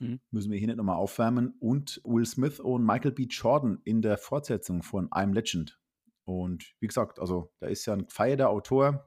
Mhm. 0.00 0.20
Müssen 0.30 0.50
wir 0.50 0.58
hier 0.58 0.68
nicht 0.68 0.76
nochmal 0.76 0.96
aufwärmen. 0.96 1.54
Und 1.60 2.00
Will 2.04 2.26
Smith 2.26 2.60
und 2.60 2.84
Michael 2.84 3.12
B. 3.12 3.26
Jordan 3.30 3.80
in 3.84 4.02
der 4.02 4.18
Fortsetzung 4.18 4.82
von 4.82 5.08
I'm 5.10 5.32
Legend. 5.32 5.80
Und 6.24 6.74
wie 6.80 6.86
gesagt, 6.86 7.18
also 7.18 7.52
da 7.60 7.66
ist 7.66 7.86
ja 7.86 7.92
ein 7.92 8.06
gefeierter 8.06 8.48
Autor 8.50 9.06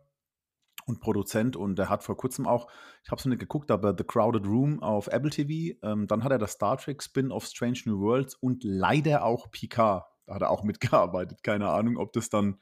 und 0.85 1.01
Produzent 1.01 1.55
und 1.55 1.77
der 1.77 1.89
hat 1.89 2.03
vor 2.03 2.15
kurzem 2.15 2.47
auch, 2.47 2.69
ich 3.03 3.11
habe 3.11 3.19
es 3.19 3.25
noch 3.25 3.31
nicht 3.31 3.39
geguckt, 3.39 3.71
aber 3.71 3.93
The 3.97 4.03
Crowded 4.03 4.45
Room 4.45 4.81
auf 4.81 5.07
Apple 5.07 5.29
TV. 5.29 5.77
Ähm, 5.83 6.07
dann 6.07 6.23
hat 6.23 6.31
er 6.31 6.37
das 6.37 6.53
Star 6.53 6.77
Trek 6.77 7.03
Spin-off 7.03 7.45
Strange 7.45 7.79
New 7.85 7.99
Worlds 7.99 8.35
und 8.35 8.63
leider 8.63 9.23
auch 9.23 9.51
Picard. 9.51 10.05
Da 10.25 10.35
hat 10.35 10.41
er 10.41 10.49
auch 10.49 10.63
mitgearbeitet. 10.63 11.43
Keine 11.43 11.69
Ahnung, 11.69 11.97
ob 11.97 12.13
das 12.13 12.29
dann, 12.29 12.61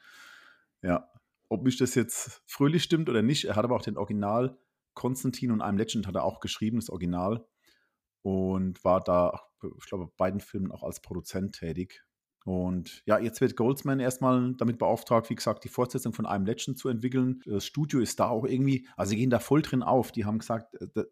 ja, 0.81 1.07
ob 1.49 1.63
mich 1.63 1.77
das 1.77 1.93
jetzt 1.93 2.41
fröhlich 2.47 2.83
stimmt 2.83 3.09
oder 3.09 3.21
nicht. 3.21 3.45
Er 3.45 3.55
hat 3.55 3.65
aber 3.65 3.75
auch 3.75 3.83
den 3.83 3.97
Original 3.97 4.57
Konstantin 4.95 5.51
und 5.51 5.61
I'm 5.61 5.77
Legend 5.77 6.07
hat 6.07 6.15
er 6.15 6.23
auch 6.23 6.39
geschrieben, 6.39 6.77
das 6.77 6.89
Original. 6.89 7.45
Und 8.23 8.83
war 8.83 9.01
da, 9.01 9.39
ich 9.61 9.85
glaube, 9.85 10.07
bei 10.07 10.13
beiden 10.17 10.39
Filmen 10.39 10.71
auch 10.71 10.81
als 10.81 10.99
Produzent 10.99 11.59
tätig. 11.59 12.03
Und 12.45 13.01
ja, 13.07 13.17
jetzt 13.17 13.41
wird 13.41 13.55
Goldsman 13.55 13.99
erstmal 13.99 14.53
damit 14.53 14.77
beauftragt, 14.77 15.31
wie 15.31 15.35
gesagt, 15.35 15.63
die 15.63 15.69
Fortsetzung 15.69 16.13
von 16.13 16.27
einem 16.27 16.45
Legend 16.45 16.77
zu 16.77 16.89
entwickeln. 16.89 17.41
Das 17.45 17.65
Studio 17.65 17.99
ist 17.99 18.19
da 18.19 18.29
auch 18.29 18.45
irgendwie, 18.45 18.87
also 18.95 19.09
sie 19.09 19.15
gehen 19.15 19.31
da 19.31 19.39
voll 19.39 19.63
drin 19.63 19.81
auf. 19.81 20.11
Die 20.11 20.25
haben 20.25 20.37
gesagt, 20.37 20.75
äh, 20.79 21.03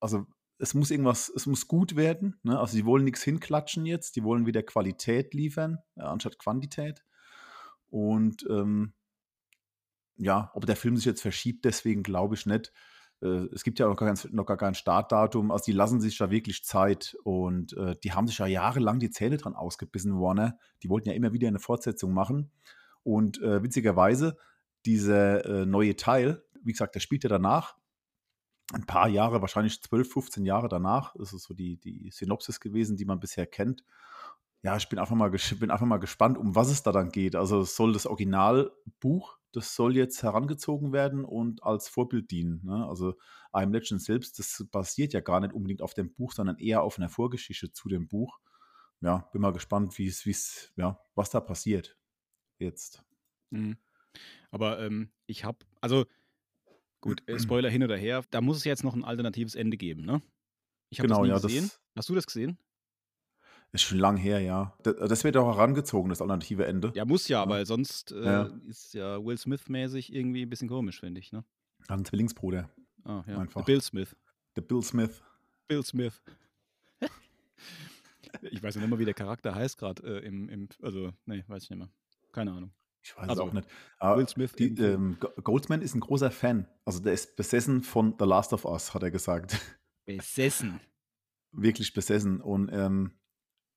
also 0.00 0.26
es 0.58 0.74
muss 0.74 0.90
irgendwas, 0.90 1.32
es 1.34 1.46
muss 1.46 1.66
gut 1.66 1.96
werden. 1.96 2.38
Ne? 2.42 2.58
Also 2.60 2.74
sie 2.74 2.84
wollen 2.84 3.04
nichts 3.04 3.22
hinklatschen 3.22 3.86
jetzt, 3.86 4.16
die 4.16 4.22
wollen 4.22 4.44
wieder 4.44 4.62
Qualität 4.62 5.32
liefern, 5.32 5.78
äh, 5.96 6.02
anstatt 6.02 6.38
Quantität. 6.38 7.02
Und 7.88 8.46
ähm, 8.50 8.92
ja, 10.18 10.50
ob 10.52 10.66
der 10.66 10.76
Film 10.76 10.96
sich 10.96 11.06
jetzt 11.06 11.22
verschiebt, 11.22 11.64
deswegen 11.64 12.02
glaube 12.02 12.34
ich 12.34 12.44
nicht. 12.44 12.70
Äh, 13.22 13.48
Es 13.52 13.64
gibt 13.64 13.78
ja 13.78 13.88
noch 13.88 13.96
gar, 13.96 14.12
kein, 14.12 14.30
noch 14.32 14.46
gar 14.46 14.56
kein 14.56 14.74
Startdatum, 14.74 15.50
also 15.50 15.64
die 15.64 15.72
lassen 15.72 16.00
sich 16.00 16.18
da 16.18 16.30
wirklich 16.30 16.64
Zeit 16.64 17.16
und 17.24 17.76
äh, 17.76 17.96
die 18.02 18.12
haben 18.12 18.26
sich 18.26 18.38
ja 18.38 18.46
jahrelang 18.46 18.98
die 18.98 19.10
Zähne 19.10 19.36
dran 19.36 19.54
ausgebissen, 19.54 20.20
Warner. 20.20 20.58
Die 20.82 20.88
wollten 20.88 21.08
ja 21.08 21.14
immer 21.14 21.32
wieder 21.32 21.48
eine 21.48 21.60
Fortsetzung 21.60 22.12
machen. 22.12 22.50
Und 23.02 23.40
äh, 23.42 23.62
witzigerweise, 23.62 24.36
dieser 24.84 25.44
äh, 25.44 25.66
neue 25.66 25.96
Teil, 25.96 26.42
wie 26.62 26.72
gesagt, 26.72 26.94
der 26.94 27.00
spielt 27.00 27.24
ja 27.24 27.28
danach, 27.28 27.76
ein 28.72 28.86
paar 28.86 29.08
Jahre, 29.08 29.40
wahrscheinlich 29.40 29.82
12, 29.82 30.10
15 30.10 30.44
Jahre 30.46 30.68
danach, 30.68 31.14
das 31.18 31.32
ist 31.32 31.42
so 31.42 31.54
die, 31.54 31.76
die 31.78 32.10
Synopsis 32.10 32.60
gewesen, 32.60 32.96
die 32.96 33.04
man 33.04 33.20
bisher 33.20 33.46
kennt. 33.46 33.84
Ja, 34.62 34.76
ich 34.76 34.88
bin 34.88 34.98
einfach, 34.98 35.16
mal, 35.16 35.30
bin 35.30 35.70
einfach 35.70 35.86
mal 35.86 35.98
gespannt, 35.98 36.38
um 36.38 36.54
was 36.54 36.70
es 36.70 36.82
da 36.84 36.92
dann 36.92 37.10
geht. 37.10 37.34
Also 37.34 37.64
soll 37.64 37.92
das 37.92 38.06
Originalbuch, 38.06 39.38
das 39.50 39.74
soll 39.74 39.96
jetzt 39.96 40.22
herangezogen 40.22 40.92
werden 40.92 41.24
und 41.24 41.64
als 41.64 41.88
Vorbild 41.88 42.30
dienen. 42.30 42.60
Ne? 42.64 42.86
Also 42.86 43.14
I'm 43.52 43.72
Legend 43.72 44.00
selbst, 44.00 44.38
das 44.38 44.64
basiert 44.70 45.12
ja 45.14 45.20
gar 45.20 45.40
nicht 45.40 45.52
unbedingt 45.52 45.82
auf 45.82 45.94
dem 45.94 46.14
Buch, 46.14 46.32
sondern 46.32 46.58
eher 46.58 46.82
auf 46.82 46.96
einer 46.98 47.08
Vorgeschichte 47.08 47.72
zu 47.72 47.88
dem 47.88 48.06
Buch. 48.06 48.38
Ja, 49.00 49.28
bin 49.32 49.42
mal 49.42 49.52
gespannt, 49.52 49.98
wie 49.98 50.06
es, 50.06 50.24
wie 50.26 50.30
es, 50.30 50.72
ja, 50.76 51.00
was 51.16 51.30
da 51.30 51.40
passiert 51.40 51.98
jetzt. 52.58 53.02
Mhm. 53.50 53.76
Aber 54.52 54.78
ähm, 54.78 55.10
ich 55.26 55.44
habe, 55.44 55.58
also 55.80 56.06
gut, 57.00 57.28
äh, 57.28 57.38
Spoiler 57.40 57.68
hin 57.68 57.82
oder 57.82 57.96
her, 57.96 58.24
da 58.30 58.40
muss 58.40 58.58
es 58.58 58.64
jetzt 58.64 58.84
noch 58.84 58.94
ein 58.94 59.04
alternatives 59.04 59.56
Ende 59.56 59.76
geben, 59.76 60.02
ne? 60.04 60.22
Ich 60.88 61.00
habe 61.00 61.08
Genau, 61.08 61.20
das 61.20 61.24
nie 61.24 61.30
ja, 61.30 61.38
gesehen. 61.40 61.64
das 61.64 61.80
Hast 61.96 62.08
du 62.10 62.14
das 62.14 62.26
gesehen? 62.26 62.58
Ist 63.72 63.82
schon 63.82 63.98
lang 63.98 64.16
her, 64.16 64.40
ja. 64.40 64.76
Das, 64.82 65.24
wird 65.24 65.36
auch 65.36 65.56
herangezogen, 65.56 66.10
das 66.10 66.20
alternative 66.20 66.66
Ende. 66.66 66.92
Ja, 66.94 67.04
muss 67.04 67.28
ja, 67.28 67.42
Ja. 67.42 67.48
weil 67.48 67.64
sonst 67.66 68.12
äh, 68.12 68.22
Ja. 68.24 68.42
ist 68.68 68.94
ja 68.94 69.24
Will 69.24 69.38
Smith-mäßig 69.38 70.12
irgendwie 70.14 70.42
ein 70.42 70.50
bisschen 70.50 70.68
komisch, 70.68 71.00
finde 71.00 71.20
ich, 71.20 71.32
ne? 71.32 71.44
Hat 71.82 71.90
einen 71.92 72.04
Zwillingsbruder, 72.04 72.68
Ah, 73.04 73.24
ja. 73.26 73.38
Einfach. 73.38 73.64
Bill 73.64 73.80
Smith. 73.80 74.14
der 74.56 74.62
Bill 74.62 74.82
Smith. 74.82 75.22
Bill 75.68 75.82
Smith. 75.82 76.22
ich 78.42 78.62
weiß 78.62 78.76
nicht 78.76 78.88
mehr, 78.88 78.98
wie 78.98 79.04
der 79.04 79.14
Charakter 79.14 79.54
heißt 79.54 79.78
gerade 79.78 80.02
äh, 80.20 80.26
im, 80.26 80.48
im, 80.48 80.68
also, 80.82 81.12
nee, 81.26 81.44
weiß 81.48 81.64
ich 81.64 81.70
nicht 81.70 81.78
mehr. 81.78 81.88
Keine 82.32 82.52
Ahnung. 82.52 82.72
Ich 83.02 83.16
weiß 83.16 83.28
Also, 83.30 83.42
es 83.42 83.48
auch 83.48 83.52
nicht. 83.52 83.68
Aber 83.98 84.18
Will 84.18 84.28
Smith 84.28 84.52
die, 84.52 84.74
ähm, 84.78 85.16
Go- 85.18 85.30
Goldsman 85.42 85.82
ist 85.82 85.94
ein 85.94 86.00
großer 86.00 86.30
Fan. 86.30 86.68
Also 86.84 87.00
der 87.00 87.12
ist 87.14 87.34
besessen 87.36 87.82
von 87.82 88.14
The 88.18 88.24
Last 88.24 88.52
of 88.52 88.64
Us, 88.64 88.94
hat 88.94 89.02
er 89.02 89.10
gesagt. 89.10 89.58
Besessen. 90.04 90.80
Wirklich 91.50 91.92
besessen. 91.94 92.40
Und 92.40 92.70
ähm, 92.72 93.12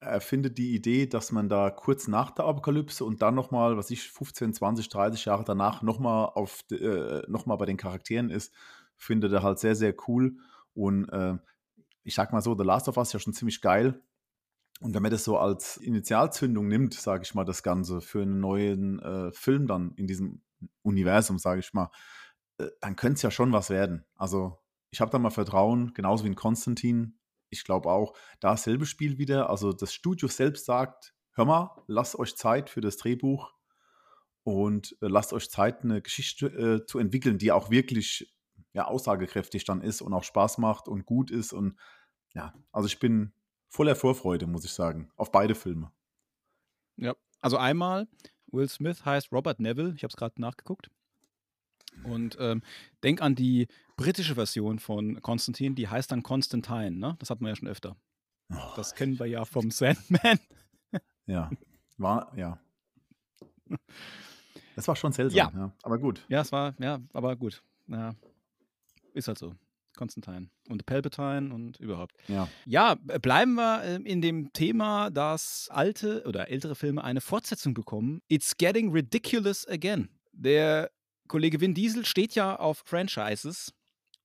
er 0.06 0.20
findet 0.20 0.58
die 0.58 0.74
Idee, 0.74 1.06
dass 1.06 1.32
man 1.32 1.48
da 1.48 1.70
kurz 1.70 2.08
nach 2.08 2.30
der 2.30 2.46
Apokalypse 2.46 3.04
und 3.04 3.22
dann 3.22 3.34
nochmal, 3.34 3.76
was 3.76 3.90
ich, 3.90 4.10
15, 4.10 4.54
20, 4.54 4.88
30 4.88 5.24
Jahre 5.24 5.44
danach 5.44 5.82
nochmal 5.82 6.32
äh, 6.70 7.22
noch 7.28 7.44
bei 7.44 7.66
den 7.66 7.76
Charakteren 7.76 8.30
ist, 8.30 8.54
findet 8.96 9.32
er 9.32 9.42
halt 9.42 9.58
sehr, 9.58 9.74
sehr 9.74 9.94
cool. 10.08 10.36
Und 10.74 11.08
äh, 11.10 11.36
ich 12.02 12.14
sag 12.14 12.32
mal 12.32 12.40
so, 12.40 12.56
The 12.56 12.64
Last 12.64 12.88
of 12.88 12.96
Us 12.96 13.08
ist 13.08 13.12
ja 13.14 13.20
schon 13.20 13.34
ziemlich 13.34 13.60
geil. 13.60 14.00
Und 14.80 14.94
wenn 14.94 15.02
man 15.02 15.10
das 15.10 15.24
so 15.24 15.38
als 15.38 15.78
Initialzündung 15.78 16.68
nimmt, 16.68 16.94
sage 16.94 17.22
ich 17.24 17.34
mal, 17.34 17.44
das 17.44 17.62
Ganze 17.62 18.00
für 18.00 18.22
einen 18.22 18.40
neuen 18.40 19.00
äh, 19.00 19.32
Film 19.32 19.66
dann 19.66 19.92
in 19.96 20.06
diesem 20.06 20.42
Universum, 20.82 21.38
sage 21.38 21.60
ich 21.60 21.72
mal, 21.72 21.90
äh, 22.58 22.68
dann 22.80 22.96
könnte 22.96 23.14
es 23.14 23.22
ja 23.22 23.30
schon 23.30 23.52
was 23.52 23.70
werden. 23.70 24.04
Also 24.16 24.58
ich 24.90 25.00
habe 25.00 25.10
da 25.10 25.18
mal 25.18 25.30
Vertrauen, 25.30 25.92
genauso 25.94 26.24
wie 26.24 26.28
in 26.28 26.34
Konstantin. 26.34 27.15
Ich 27.50 27.64
glaube 27.64 27.90
auch, 27.90 28.16
da 28.40 28.50
dasselbe 28.50 28.86
Spiel 28.86 29.18
wieder. 29.18 29.50
Also 29.50 29.72
das 29.72 29.92
Studio 29.92 30.28
selbst 30.28 30.66
sagt, 30.66 31.14
hör 31.32 31.44
mal, 31.44 31.82
lasst 31.86 32.18
euch 32.18 32.36
Zeit 32.36 32.70
für 32.70 32.80
das 32.80 32.96
Drehbuch 32.96 33.52
und 34.42 34.96
äh, 35.02 35.08
lasst 35.08 35.32
euch 35.32 35.50
Zeit, 35.50 35.82
eine 35.82 36.02
Geschichte 36.02 36.46
äh, 36.46 36.86
zu 36.86 36.98
entwickeln, 36.98 37.38
die 37.38 37.52
auch 37.52 37.70
wirklich 37.70 38.32
ja, 38.72 38.86
aussagekräftig 38.86 39.64
dann 39.64 39.80
ist 39.80 40.02
und 40.02 40.12
auch 40.12 40.24
Spaß 40.24 40.58
macht 40.58 40.88
und 40.88 41.06
gut 41.06 41.30
ist. 41.30 41.52
Und 41.52 41.78
ja, 42.34 42.52
also 42.72 42.86
ich 42.86 42.98
bin 42.98 43.32
voller 43.68 43.96
Vorfreude, 43.96 44.46
muss 44.46 44.64
ich 44.64 44.72
sagen, 44.72 45.10
auf 45.16 45.32
beide 45.32 45.54
Filme. 45.54 45.90
Ja, 46.96 47.14
also 47.40 47.56
einmal 47.56 48.08
Will 48.46 48.68
Smith 48.68 49.04
heißt 49.04 49.32
Robert 49.32 49.60
Neville. 49.60 49.94
Ich 49.96 50.02
habe 50.02 50.10
es 50.10 50.16
gerade 50.16 50.40
nachgeguckt. 50.40 50.90
Und 52.04 52.36
ähm, 52.40 52.62
denk 53.02 53.20
an 53.22 53.34
die 53.34 53.66
britische 53.96 54.34
Version 54.34 54.78
von 54.78 55.20
Konstantin, 55.22 55.74
die 55.74 55.88
heißt 55.88 56.12
dann 56.12 56.22
Constantine, 56.22 56.92
ne? 56.92 57.16
Das 57.18 57.30
hatten 57.30 57.44
wir 57.44 57.48
ja 57.50 57.56
schon 57.56 57.68
öfter. 57.68 57.96
Das 58.76 58.94
kennen 58.94 59.18
wir 59.18 59.26
ja 59.26 59.44
vom 59.44 59.70
Sandman. 59.70 60.38
Ja, 61.28 61.50
war, 61.98 62.32
ja. 62.36 62.60
Das 64.76 64.86
war 64.86 64.94
schon 64.94 65.12
seltsam, 65.12 65.36
Ja. 65.36 65.50
ja. 65.54 65.72
Aber 65.82 65.98
gut. 65.98 66.24
Ja, 66.28 66.42
es 66.42 66.52
war, 66.52 66.74
ja, 66.78 67.00
aber 67.12 67.34
gut. 67.34 67.62
Ja, 67.88 68.14
ist 69.12 69.26
halt 69.28 69.38
so. 69.38 69.54
Constantine 69.96 70.50
und 70.68 70.84
Palpatine 70.84 71.52
und 71.54 71.80
überhaupt. 71.80 72.14
Ja. 72.28 72.48
Ja, 72.66 72.94
bleiben 72.96 73.54
wir 73.54 73.82
ähm, 73.82 74.04
in 74.04 74.20
dem 74.20 74.52
Thema, 74.52 75.10
dass 75.10 75.68
alte 75.72 76.22
oder 76.26 76.48
ältere 76.50 76.74
Filme 76.74 77.02
eine 77.02 77.22
Fortsetzung 77.22 77.72
bekommen. 77.74 78.20
It's 78.28 78.56
getting 78.56 78.92
ridiculous 78.92 79.66
again. 79.66 80.10
Der 80.32 80.90
Kollege 81.28 81.60
Vin 81.60 81.74
Diesel 81.74 82.04
steht 82.04 82.34
ja 82.34 82.56
auf 82.56 82.82
Franchises 82.84 83.72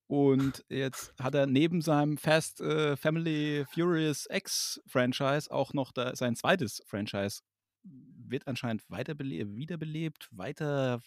und 0.07 0.65
jetzt 0.69 1.13
hat 1.19 1.35
er 1.35 1.47
neben 1.47 1.81
seinem 1.81 2.17
Fast 2.17 2.61
äh, 2.61 2.97
Family 2.97 3.65
Furious 3.73 4.27
X 4.29 4.81
Franchise 4.85 5.49
auch 5.51 5.73
noch 5.73 5.91
da, 5.91 6.15
sein 6.15 6.35
zweites 6.35 6.81
Franchise 6.85 7.41
wird 7.83 8.47
anscheinend 8.47 8.83
weiterbele 8.89 9.55
wiederbelebt, 9.55 10.29
weiter 10.31 11.01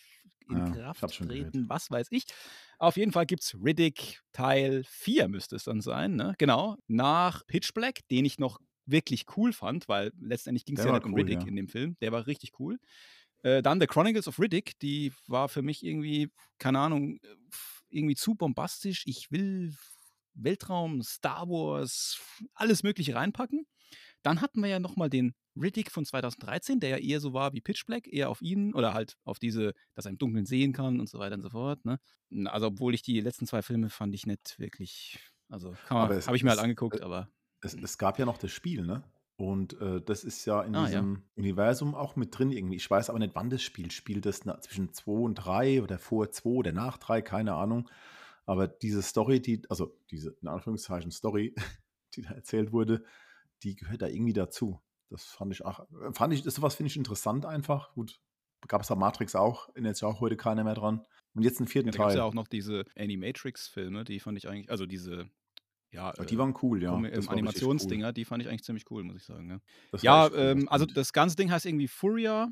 in 0.49 0.57
Ja, 0.57 0.93
Kraft 0.93 1.19
treten, 1.19 1.69
was 1.69 1.91
weiß 1.91 2.09
ich. 2.11 2.25
Auf 2.79 2.97
jeden 2.97 3.13
Fall 3.13 3.27
gibt 3.27 3.43
es 3.43 3.55
Riddick 3.55 4.21
Teil 4.33 4.85
4, 4.89 5.29
müsste 5.29 5.57
es 5.57 5.65
dann 5.65 5.81
sein, 5.81 6.17
ne? 6.17 6.35
Genau. 6.39 6.77
Nach 6.87 7.47
Pitch 7.47 7.73
Black, 7.73 8.07
den 8.11 8.25
ich 8.25 8.39
noch 8.39 8.61
wirklich 8.87 9.25
cool 9.37 9.53
fand, 9.53 9.89
weil 9.89 10.13
letztendlich 10.21 10.65
ging 10.65 10.77
es 10.77 10.85
ja 10.85 10.93
nicht 10.93 11.05
um 11.05 11.13
cool, 11.13 11.21
Riddick 11.21 11.43
ja. 11.43 11.47
in 11.47 11.57
dem 11.57 11.69
Film. 11.69 11.97
Der 12.01 12.13
war 12.13 12.27
richtig 12.27 12.59
cool. 12.59 12.79
Äh, 13.45 13.63
dann 13.63 13.79
The 13.79 13.87
Chronicles 13.87 14.27
of 14.27 14.39
Riddick, 14.41 14.79
die 14.81 15.13
war 15.27 15.49
für 15.49 15.63
mich 15.63 15.85
irgendwie, 15.85 16.31
keine 16.59 16.79
Ahnung, 16.81 17.19
äh, 17.23 17.37
irgendwie 17.91 18.17
zu 18.17 18.35
bombastisch. 18.35 19.03
Ich 19.07 19.31
will 19.31 19.77
Weltraum, 20.33 21.03
Star 21.03 21.49
Wars, 21.49 22.21
alles 22.55 22.83
Mögliche 22.83 23.15
reinpacken. 23.15 23.67
Dann 24.23 24.41
hatten 24.41 24.63
wir 24.63 24.69
ja 24.71 24.81
nochmal 24.81 25.11
den 25.11 25.35
Riddick 25.55 25.91
von 25.93 26.07
2013, 26.07 26.81
der 26.81 26.89
ja 26.89 26.97
eher 26.97 27.21
so 27.21 27.35
war 27.35 27.53
wie 27.53 27.61
Pitch 27.61 27.85
Black, 27.85 28.09
eher 28.09 28.31
auf 28.31 28.41
ihn 28.41 28.73
oder 28.73 28.95
halt 28.95 29.19
auf 29.25 29.39
diese, 29.39 29.75
dass 29.93 30.07
er 30.07 30.11
im 30.13 30.19
Dunkeln 30.19 30.47
sehen 30.47 30.73
kann 30.73 30.99
und 30.99 31.09
so 31.11 31.19
weiter 31.19 31.35
und 31.35 31.43
so 31.43 31.51
fort. 31.51 31.85
Ne? 31.85 32.01
Also, 32.47 32.69
obwohl 32.69 32.95
ich 32.95 33.03
die 33.03 33.21
letzten 33.21 33.47
zwei 33.47 33.61
Filme 33.61 33.91
fand 33.91 34.15
ich 34.15 34.27
nicht 34.27 34.59
wirklich, 34.59 35.19
also 35.51 35.77
habe 36.27 36.37
ich 36.37 36.43
mir 36.43 36.51
halt 36.51 36.61
angeguckt, 36.61 37.03
aber 37.03 37.29
Es, 37.61 37.75
es 37.75 37.99
gab 37.99 38.19
ja 38.19 38.25
noch 38.25 38.39
das 38.39 38.51
Spiel, 38.51 38.87
ne? 38.87 39.05
Und 39.37 39.81
äh, 39.81 40.01
das 40.01 40.23
ist 40.23 40.45
ja 40.45 40.63
in 40.63 40.77
Ah, 40.77 40.83
ja. 40.83 40.87
diesem 40.87 41.23
Universum 41.37 41.95
auch 41.95 42.15
mit 42.15 42.39
drin 42.39 42.53
irgendwie. 42.53 42.77
Ich 42.77 42.89
weiß 42.89 43.11
aber 43.11 43.19
nicht, 43.19 43.35
wann 43.35 43.51
das 43.51 43.63
spielt. 43.63 43.93
Spielt 43.93 44.27
das 44.27 44.45
na, 44.45 44.61
zwischen 44.61 44.93
2 44.93 45.11
und 45.11 45.35
3 45.35 45.83
oder 45.83 45.99
vor 45.99 46.31
2 46.31 46.49
oder 46.51 46.73
nach 46.73 46.99
3, 46.99 47.21
keine 47.23 47.55
Ahnung. 47.55 47.91
Aber 48.47 48.69
diese 48.69 49.03
Story, 49.03 49.41
die, 49.41 49.63
also 49.69 49.97
diese 50.11 50.37
in 50.41 50.49
Anführungszeichen 50.49 51.11
Story, 51.11 51.55
die 52.15 52.23
da 52.23 52.31
erzählt 52.31 52.73
wurde, 52.73 53.05
die 53.63 53.75
gehört 53.75 54.03
da 54.03 54.07
irgendwie 54.07 54.35
dazu. 54.35 54.81
Das 55.11 55.25
fand 55.25 55.53
ich 55.53 55.65
auch, 55.65 55.87
fand 56.13 56.33
ich, 56.35 56.43
das 56.43 56.55
sowas 56.55 56.75
finde 56.75 56.89
ich 56.89 56.97
interessant 56.97 57.45
einfach. 57.47 57.93
Gut, 57.95 58.21
gab 58.69 58.83
es 58.83 58.89
da 58.89 58.95
Matrix 58.95 59.35
auch, 59.35 59.75
in 59.75 59.85
jetzt 59.85 60.01
ja 60.01 60.09
auch 60.09 60.21
heute 60.21 60.37
keiner 60.37 60.63
mehr 60.65 60.75
dran. 60.75 61.05
Und 61.35 61.43
jetzt 61.43 61.59
einen 61.59 61.67
vierten 61.69 61.89
ja, 61.89 61.93
da 61.93 61.99
gab 61.99 62.07
es 62.09 62.13
Teil. 62.13 62.19
ja 62.19 62.25
auch 62.25 62.35
noch 62.35 62.47
diese 62.47 62.85
Animatrix-Filme, 62.97 64.05
die 64.05 64.21
fand 64.21 64.39
ich 64.39 64.49
eigentlich, 64.49 64.71
also 64.71 64.87
diese, 64.87 65.29
ja, 65.95 66.09
Aber 66.09 66.25
die 66.25 66.35
äh, 66.35 66.39
waren 66.39 66.55
cool, 66.63 66.83
ja. 66.83 66.97
Ähm, 66.97 67.29
Animationsdinger, 67.29 68.13
die 68.13 68.25
fand 68.25 68.43
ich 68.43 68.49
eigentlich 68.49 68.65
ziemlich 68.65 68.85
cool, 68.91 69.05
muss 69.05 69.17
ich 69.17 69.25
sagen. 69.25 69.49
Ja, 69.49 69.61
Cool. 69.93 70.01
Ja 70.03 70.27
cool, 70.27 70.39
ähm, 70.39 70.61
das 70.61 70.69
also 70.69 70.87
das 70.87 71.13
ganze 71.13 71.37
Ding 71.37 71.51
heißt 71.51 71.67
irgendwie 71.67 71.89
Furia 71.89 72.49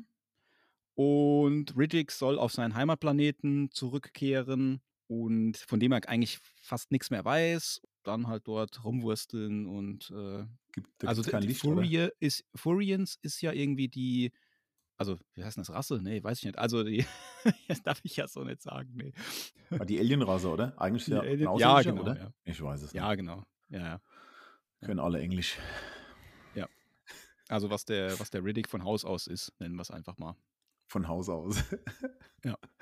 und 0.95 1.75
Riddick 1.77 2.11
soll 2.11 2.39
auf 2.39 2.53
seinen 2.53 2.75
Heimatplaneten 2.75 3.69
zurückkehren 3.71 4.81
und 5.07 5.57
von 5.57 5.79
dem 5.79 5.91
er 5.91 6.07
eigentlich 6.07 6.39
fast 6.61 6.91
nichts 6.91 7.11
mehr 7.11 7.25
weiß. 7.25 7.81
Dann 8.03 8.27
halt 8.27 8.47
dort 8.47 8.83
rumwursteln 8.83 9.65
und 9.65 10.11
äh, 10.11 10.45
Gibt, 10.73 11.05
also 11.05 11.21
Licht, 11.39 11.63
oder? 11.63 11.75
Furie 11.75 12.09
ist, 12.19 12.43
Furians 12.55 13.17
ist 13.21 13.41
ja 13.41 13.53
irgendwie 13.53 13.87
die, 13.87 14.31
also 14.97 15.17
wie 15.33 15.43
heißt 15.43 15.57
denn 15.57 15.63
das, 15.63 15.73
Rasse? 15.73 15.99
Nee, 16.01 16.23
weiß 16.23 16.39
ich 16.39 16.45
nicht. 16.45 16.57
Also 16.57 16.83
die, 16.83 17.05
das 17.67 17.81
darf 17.83 17.99
ich 18.03 18.15
ja 18.15 18.27
so 18.27 18.43
nicht 18.43 18.61
sagen, 18.61 18.91
nee. 18.95 19.13
Ah, 19.71 19.85
Die 19.85 19.99
Alienrasse, 19.99 20.49
oder? 20.49 20.73
Eigentlich 20.79 21.05
Die 21.05 21.11
ja 21.11 21.21
Alien- 21.21 21.57
ja, 21.57 21.81
genau, 21.81 22.01
oder? 22.01 22.17
ja. 22.17 22.33
Ich 22.45 22.61
weiß 22.61 22.81
es 22.83 22.93
Ja, 22.93 23.09
nicht. 23.09 23.17
genau. 23.17 23.43
Ja, 23.69 23.79
ja. 23.79 24.01
Können 24.81 24.99
alle 24.99 25.19
Englisch. 25.19 25.57
Also 27.49 27.69
was 27.69 27.83
der, 27.83 28.17
was 28.21 28.29
der 28.29 28.43
Riddick 28.43 28.69
von 28.69 28.85
Haus 28.85 29.03
aus 29.03 29.27
ist, 29.27 29.51
nennen 29.59 29.75
wir 29.75 29.81
es 29.81 29.91
einfach 29.91 30.17
mal. 30.17 30.35
Von 30.87 31.09
Haus 31.09 31.27
aus. 31.27 31.61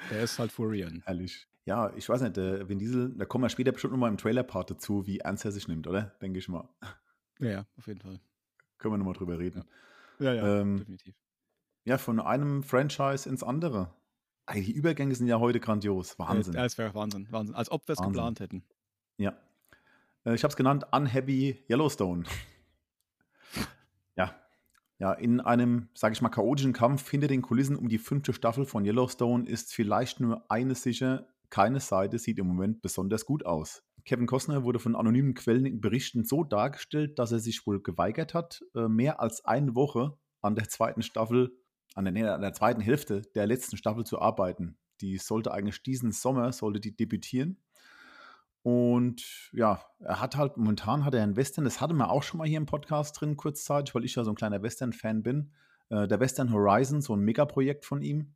Der 0.09 0.21
ist 0.21 0.37
halt 0.37 0.51
Furian. 0.51 1.01
Herrlich. 1.05 1.47
Ja, 1.65 1.91
ich 1.95 2.07
weiß 2.07 2.21
nicht, 2.21 2.37
der 2.37 2.69
Vin 2.69 2.77
Diesel, 2.77 3.09
da 3.17 3.25
kommen 3.25 3.43
wir 3.43 3.49
später 3.49 3.71
bestimmt 3.71 3.93
nochmal 3.93 4.11
im 4.11 4.17
Trailer-Part 4.17 4.69
dazu, 4.71 5.05
wie 5.07 5.17
ernst 5.19 5.45
er 5.45 5.51
sich 5.51 5.67
nimmt, 5.67 5.87
oder? 5.87 6.15
Denke 6.21 6.37
ich 6.39 6.47
mal. 6.47 6.69
Ja, 7.39 7.49
ja, 7.49 7.65
auf 7.75 7.87
jeden 7.87 8.01
Fall. 8.01 8.19
Können 8.77 8.93
wir 8.93 8.97
nochmal 8.99 9.15
drüber 9.15 9.39
reden. 9.39 9.63
Ja, 10.19 10.33
ja, 10.33 10.61
Ähm, 10.61 10.77
definitiv. 10.77 11.15
Ja, 11.83 11.97
von 11.97 12.19
einem 12.19 12.63
Franchise 12.63 13.27
ins 13.27 13.43
andere. 13.43 13.93
Ey, 14.45 14.63
die 14.63 14.71
Übergänge 14.71 15.15
sind 15.15 15.27
ja 15.27 15.39
heute 15.39 15.59
grandios. 15.59 16.17
Wahnsinn. 16.19 16.53
Ja, 16.53 16.63
das 16.63 16.77
wäre 16.77 16.93
Wahnsinn, 16.93 17.27
Wahnsinn. 17.31 17.55
Als 17.55 17.71
ob 17.71 17.87
wir 17.87 17.93
es 17.93 18.01
geplant 18.01 18.39
hätten. 18.39 18.63
Ja. 19.17 19.37
Äh, 20.25 20.35
Ich 20.35 20.43
habe 20.43 20.51
es 20.51 20.55
genannt 20.57 20.85
Unhappy 20.91 21.63
Yellowstone. 21.69 22.23
ja. 24.15 24.35
Ja, 24.99 25.13
in 25.13 25.39
einem, 25.39 25.89
sage 25.95 26.13
ich 26.13 26.21
mal, 26.21 26.29
chaotischen 26.29 26.73
Kampf 26.73 27.09
hinter 27.09 27.27
den 27.27 27.41
Kulissen 27.41 27.75
um 27.75 27.89
die 27.89 27.97
fünfte 27.97 28.33
Staffel 28.33 28.65
von 28.65 28.85
Yellowstone 28.85 29.47
ist 29.47 29.73
vielleicht 29.73 30.19
nur 30.19 30.45
eine 30.51 30.75
sicher. 30.75 31.27
Keine 31.49 31.79
Seite 31.79 32.19
sieht 32.19 32.37
im 32.37 32.47
Moment 32.47 32.81
besonders 32.81 33.25
gut 33.25 33.45
aus. 33.45 33.83
Kevin 34.05 34.27
Costner 34.27 34.63
wurde 34.63 34.79
von 34.79 34.95
anonymen 34.95 35.33
Quellen 35.33 35.65
in 35.65 35.81
Berichten 35.81 36.23
so 36.23 36.43
dargestellt, 36.43 37.19
dass 37.19 37.31
er 37.31 37.39
sich 37.39 37.65
wohl 37.65 37.81
geweigert 37.81 38.33
hat, 38.33 38.61
äh, 38.75 38.87
mehr 38.87 39.19
als 39.19 39.43
eine 39.45 39.75
Woche 39.75 40.17
an 40.41 40.55
der 40.55 40.69
zweiten 40.69 41.01
Staffel, 41.01 41.51
an 41.95 42.05
der, 42.05 42.35
an 42.35 42.41
der 42.41 42.53
zweiten 42.53 42.81
Hälfte 42.81 43.21
der 43.35 43.47
letzten 43.47 43.77
Staffel 43.77 44.05
zu 44.05 44.19
arbeiten. 44.19 44.77
Die 45.01 45.17
sollte 45.17 45.53
eigentlich 45.53 45.83
diesen 45.83 46.11
Sommer, 46.11 46.51
sollte 46.51 46.79
die 46.79 46.95
debütieren. 46.95 47.57
Und 48.63 49.49
ja, 49.53 49.83
er 49.99 50.21
hat 50.21 50.37
halt, 50.37 50.57
momentan 50.57 51.03
hat 51.03 51.15
er 51.15 51.23
einen 51.23 51.35
Western, 51.35 51.65
das 51.65 51.81
hatten 51.81 51.97
wir 51.97 52.11
auch 52.11 52.21
schon 52.21 52.37
mal 52.37 52.47
hier 52.47 52.57
im 52.57 52.67
Podcast 52.67 53.19
drin, 53.19 53.35
kurzzeitig, 53.35 53.95
weil 53.95 54.05
ich 54.05 54.15
ja 54.15 54.23
so 54.23 54.31
ein 54.31 54.35
kleiner 54.35 54.61
Western-Fan 54.61 55.23
bin. 55.23 55.51
Äh, 55.89 56.07
der 56.07 56.19
Western 56.19 56.53
Horizon, 56.53 57.01
so 57.01 57.15
ein 57.15 57.21
Megaprojekt 57.21 57.85
von 57.85 58.03
ihm, 58.03 58.35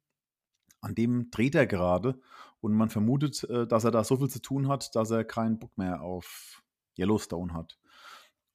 an 0.82 0.96
dem 0.96 1.30
dreht 1.30 1.54
er 1.54 1.68
gerade. 1.68 2.20
Und 2.60 2.74
man 2.74 2.90
vermutet, 2.90 3.44
äh, 3.44 3.68
dass 3.68 3.84
er 3.84 3.92
da 3.92 4.04
so 4.04 4.18
viel 4.18 4.30
zu 4.30 4.42
tun 4.42 4.68
hat, 4.68 4.96
dass 4.96 5.12
er 5.12 5.24
keinen 5.24 5.60
Bock 5.60 5.78
mehr 5.78 6.02
auf 6.02 6.64
Yellowstone 6.98 7.54
hat. 7.54 7.78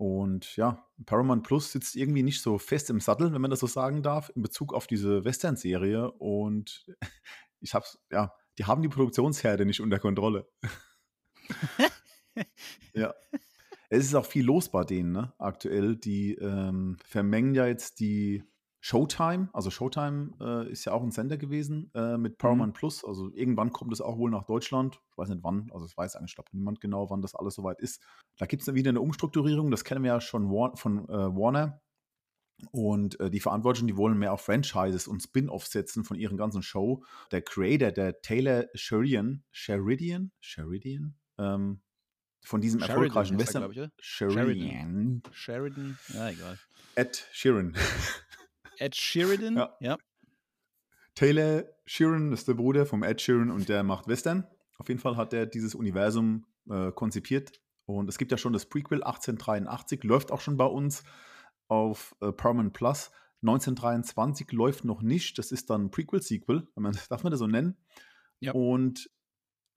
Und 0.00 0.56
ja, 0.56 0.82
Paramount 1.04 1.42
Plus 1.42 1.72
sitzt 1.72 1.94
irgendwie 1.94 2.22
nicht 2.22 2.40
so 2.40 2.56
fest 2.56 2.88
im 2.88 3.00
Sattel, 3.00 3.34
wenn 3.34 3.40
man 3.42 3.50
das 3.50 3.60
so 3.60 3.66
sagen 3.66 4.02
darf, 4.02 4.32
in 4.34 4.40
Bezug 4.40 4.72
auf 4.72 4.86
diese 4.86 5.26
Western-Serie. 5.26 6.10
Und 6.12 6.86
ich 7.60 7.74
hab's, 7.74 7.98
ja, 8.10 8.32
die 8.56 8.64
haben 8.64 8.80
die 8.80 8.88
Produktionsherde 8.88 9.66
nicht 9.66 9.82
unter 9.82 9.98
Kontrolle. 9.98 10.48
Ja. 12.94 13.12
Es 13.90 14.04
ist 14.06 14.14
auch 14.14 14.24
viel 14.24 14.44
los 14.44 14.70
bei 14.70 14.84
denen, 14.84 15.12
ne? 15.12 15.34
Aktuell. 15.38 15.96
Die 15.96 16.34
ähm, 16.36 16.96
vermengen 17.04 17.54
ja 17.54 17.66
jetzt 17.66 18.00
die 18.00 18.44
Showtime. 18.80 19.50
Also 19.52 19.70
Showtime 19.70 20.32
äh, 20.40 20.70
ist 20.70 20.86
ja 20.86 20.92
auch 20.92 21.02
ein 21.02 21.10
Sender 21.10 21.36
gewesen 21.36 21.90
äh, 21.94 22.16
mit 22.16 22.38
Paramount 22.38 22.74
Plus. 22.74 23.04
Also 23.04 23.30
irgendwann 23.34 23.72
kommt 23.72 23.92
es 23.92 24.00
auch 24.00 24.16
wohl 24.16 24.30
nach 24.30 24.44
Deutschland. 24.44 25.00
Ich 25.10 25.18
weiß 25.18 25.28
nicht 25.28 25.44
wann. 25.44 25.70
Also 25.72 25.84
es 25.84 25.96
weiß 25.96 26.16
eigentlich, 26.16 26.34
glaube 26.34 26.48
niemand 26.52 26.80
genau, 26.80 27.10
wann 27.10 27.20
das 27.20 27.34
alles 27.34 27.54
soweit 27.54 27.78
ist. 27.80 28.02
Da 28.38 28.46
gibt 28.46 28.62
es 28.62 28.66
dann 28.66 28.74
wieder 28.74 28.88
eine 28.88 29.00
Umstrukturierung. 29.00 29.70
Das 29.70 29.84
kennen 29.84 30.02
wir 30.02 30.12
ja 30.12 30.20
schon 30.20 30.50
War 30.50 30.76
von 30.76 31.08
äh, 31.08 31.12
Warner. 31.12 31.80
Und 32.72 33.18
äh, 33.20 33.30
die 33.30 33.40
Verantwortlichen, 33.40 33.86
die 33.86 33.96
wollen 33.96 34.18
mehr 34.18 34.32
auf 34.32 34.42
Franchises 34.42 35.06
und 35.06 35.20
Spin-offs 35.20 35.70
setzen 35.72 36.04
von 36.04 36.16
ihren 36.16 36.36
ganzen 36.36 36.62
Show. 36.62 37.04
Der 37.32 37.42
Creator, 37.42 37.90
der 37.90 38.20
Taylor 38.22 38.66
Sheridan, 38.74 39.44
Sheridan, 39.50 40.30
Sheridan, 40.40 41.16
ähm, 41.38 41.80
von 42.42 42.60
diesem 42.60 42.80
Sheridan 42.80 42.96
erfolgreichen 42.96 43.34
er, 43.34 43.40
Western. 43.40 43.62
glaub 43.62 43.72
ich, 43.72 43.78
oder? 43.78 43.92
Sheridan. 43.98 45.22
Sheridan, 45.32 45.98
ja, 46.14 46.30
egal. 46.30 46.58
Ed 46.96 47.28
Sheeran. 47.32 47.74
Ed 48.80 48.96
Sheridan, 48.96 49.56
Ja. 49.56 49.76
ja. 49.80 49.98
Taylor 51.14 51.64
Sheeran 51.86 52.32
ist 52.32 52.48
der 52.48 52.54
Bruder 52.54 52.86
vom 52.86 53.02
Ed 53.02 53.20
Sheeran 53.20 53.50
und 53.50 53.68
der 53.68 53.82
macht 53.82 54.08
Western. 54.08 54.46
Auf 54.78 54.88
jeden 54.88 55.00
Fall 55.00 55.16
hat 55.16 55.32
er 55.32 55.46
dieses 55.46 55.74
Universum 55.74 56.46
äh, 56.70 56.90
konzipiert. 56.92 57.60
Und 57.84 58.08
es 58.08 58.16
gibt 58.16 58.30
ja 58.30 58.38
schon 58.38 58.52
das 58.52 58.66
Prequel 58.66 59.02
1883, 59.02 60.04
läuft 60.04 60.30
auch 60.32 60.40
schon 60.40 60.56
bei 60.56 60.64
uns 60.64 61.02
auf 61.68 62.14
äh, 62.20 62.32
Paramount 62.32 62.72
Plus. 62.72 63.10
1923 63.42 64.52
läuft 64.52 64.84
noch 64.84 65.02
nicht. 65.02 65.36
Das 65.38 65.50
ist 65.50 65.70
dann 65.70 65.86
ein 65.86 65.90
Prequel-Sequel, 65.90 66.68
darf 67.08 67.22
man 67.22 67.30
das 67.30 67.38
so 67.40 67.46
nennen. 67.46 67.76
Ja. 68.38 68.52
Und 68.52 69.10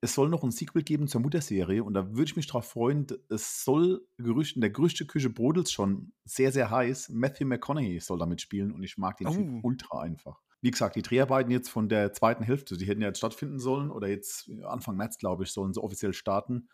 es 0.03 0.13
soll 0.13 0.29
noch 0.29 0.43
ein 0.43 0.51
Sequel 0.51 0.83
geben 0.83 1.07
zur 1.07 1.22
Mutterserie 1.22 1.83
und 1.83 1.93
da 1.93 2.10
würde 2.10 2.25
ich 2.25 2.36
mich 2.36 2.48
drauf 2.48 2.67
freuen. 2.67 3.07
Es 3.29 3.63
soll 3.63 4.05
Gerücht, 4.17 4.55
in 4.55 4.62
der 4.62 4.69
Gerüchteküche 4.72 5.29
brodelt 5.29 5.69
schon 5.72 6.13
sehr, 6.25 6.51
sehr 6.51 6.69
heiß. 6.69 7.10
Matthew 7.10 7.45
McConaughey 7.48 8.00
soll 8.00 8.19
damit 8.19 8.41
spielen 8.41 8.72
und 8.74 8.83
ich 8.83 8.98
mag 8.98 9.17
den 9.17 9.29
Typ 9.29 9.48
Oh. 9.50 9.60
ultra 9.63 10.01
einfach. 10.01 10.41
wie 10.62 10.72
gesagt, 10.72 10.95
die 10.95 11.01
Dreharbeiten 11.01 11.51
jetzt 11.51 11.69
von 11.69 11.89
der 11.89 12.13
zweiten 12.13 12.43
Hälfte, 12.43 12.77
die 12.77 12.86
hätten 12.86 13.01
ja 13.01 13.07
jetzt 13.10 13.17
stattfinden 13.17 13.60
sollen 13.60 13.91
oder 13.91 14.07
jetzt 14.07 14.50
Anfang 14.65 14.95
März, 14.98 15.17
glaube 15.17 15.43
ich, 15.43 15.51
sollen 15.51 15.74
sie 15.74 15.81
offiziell 15.83 16.13
starten. 16.13 16.69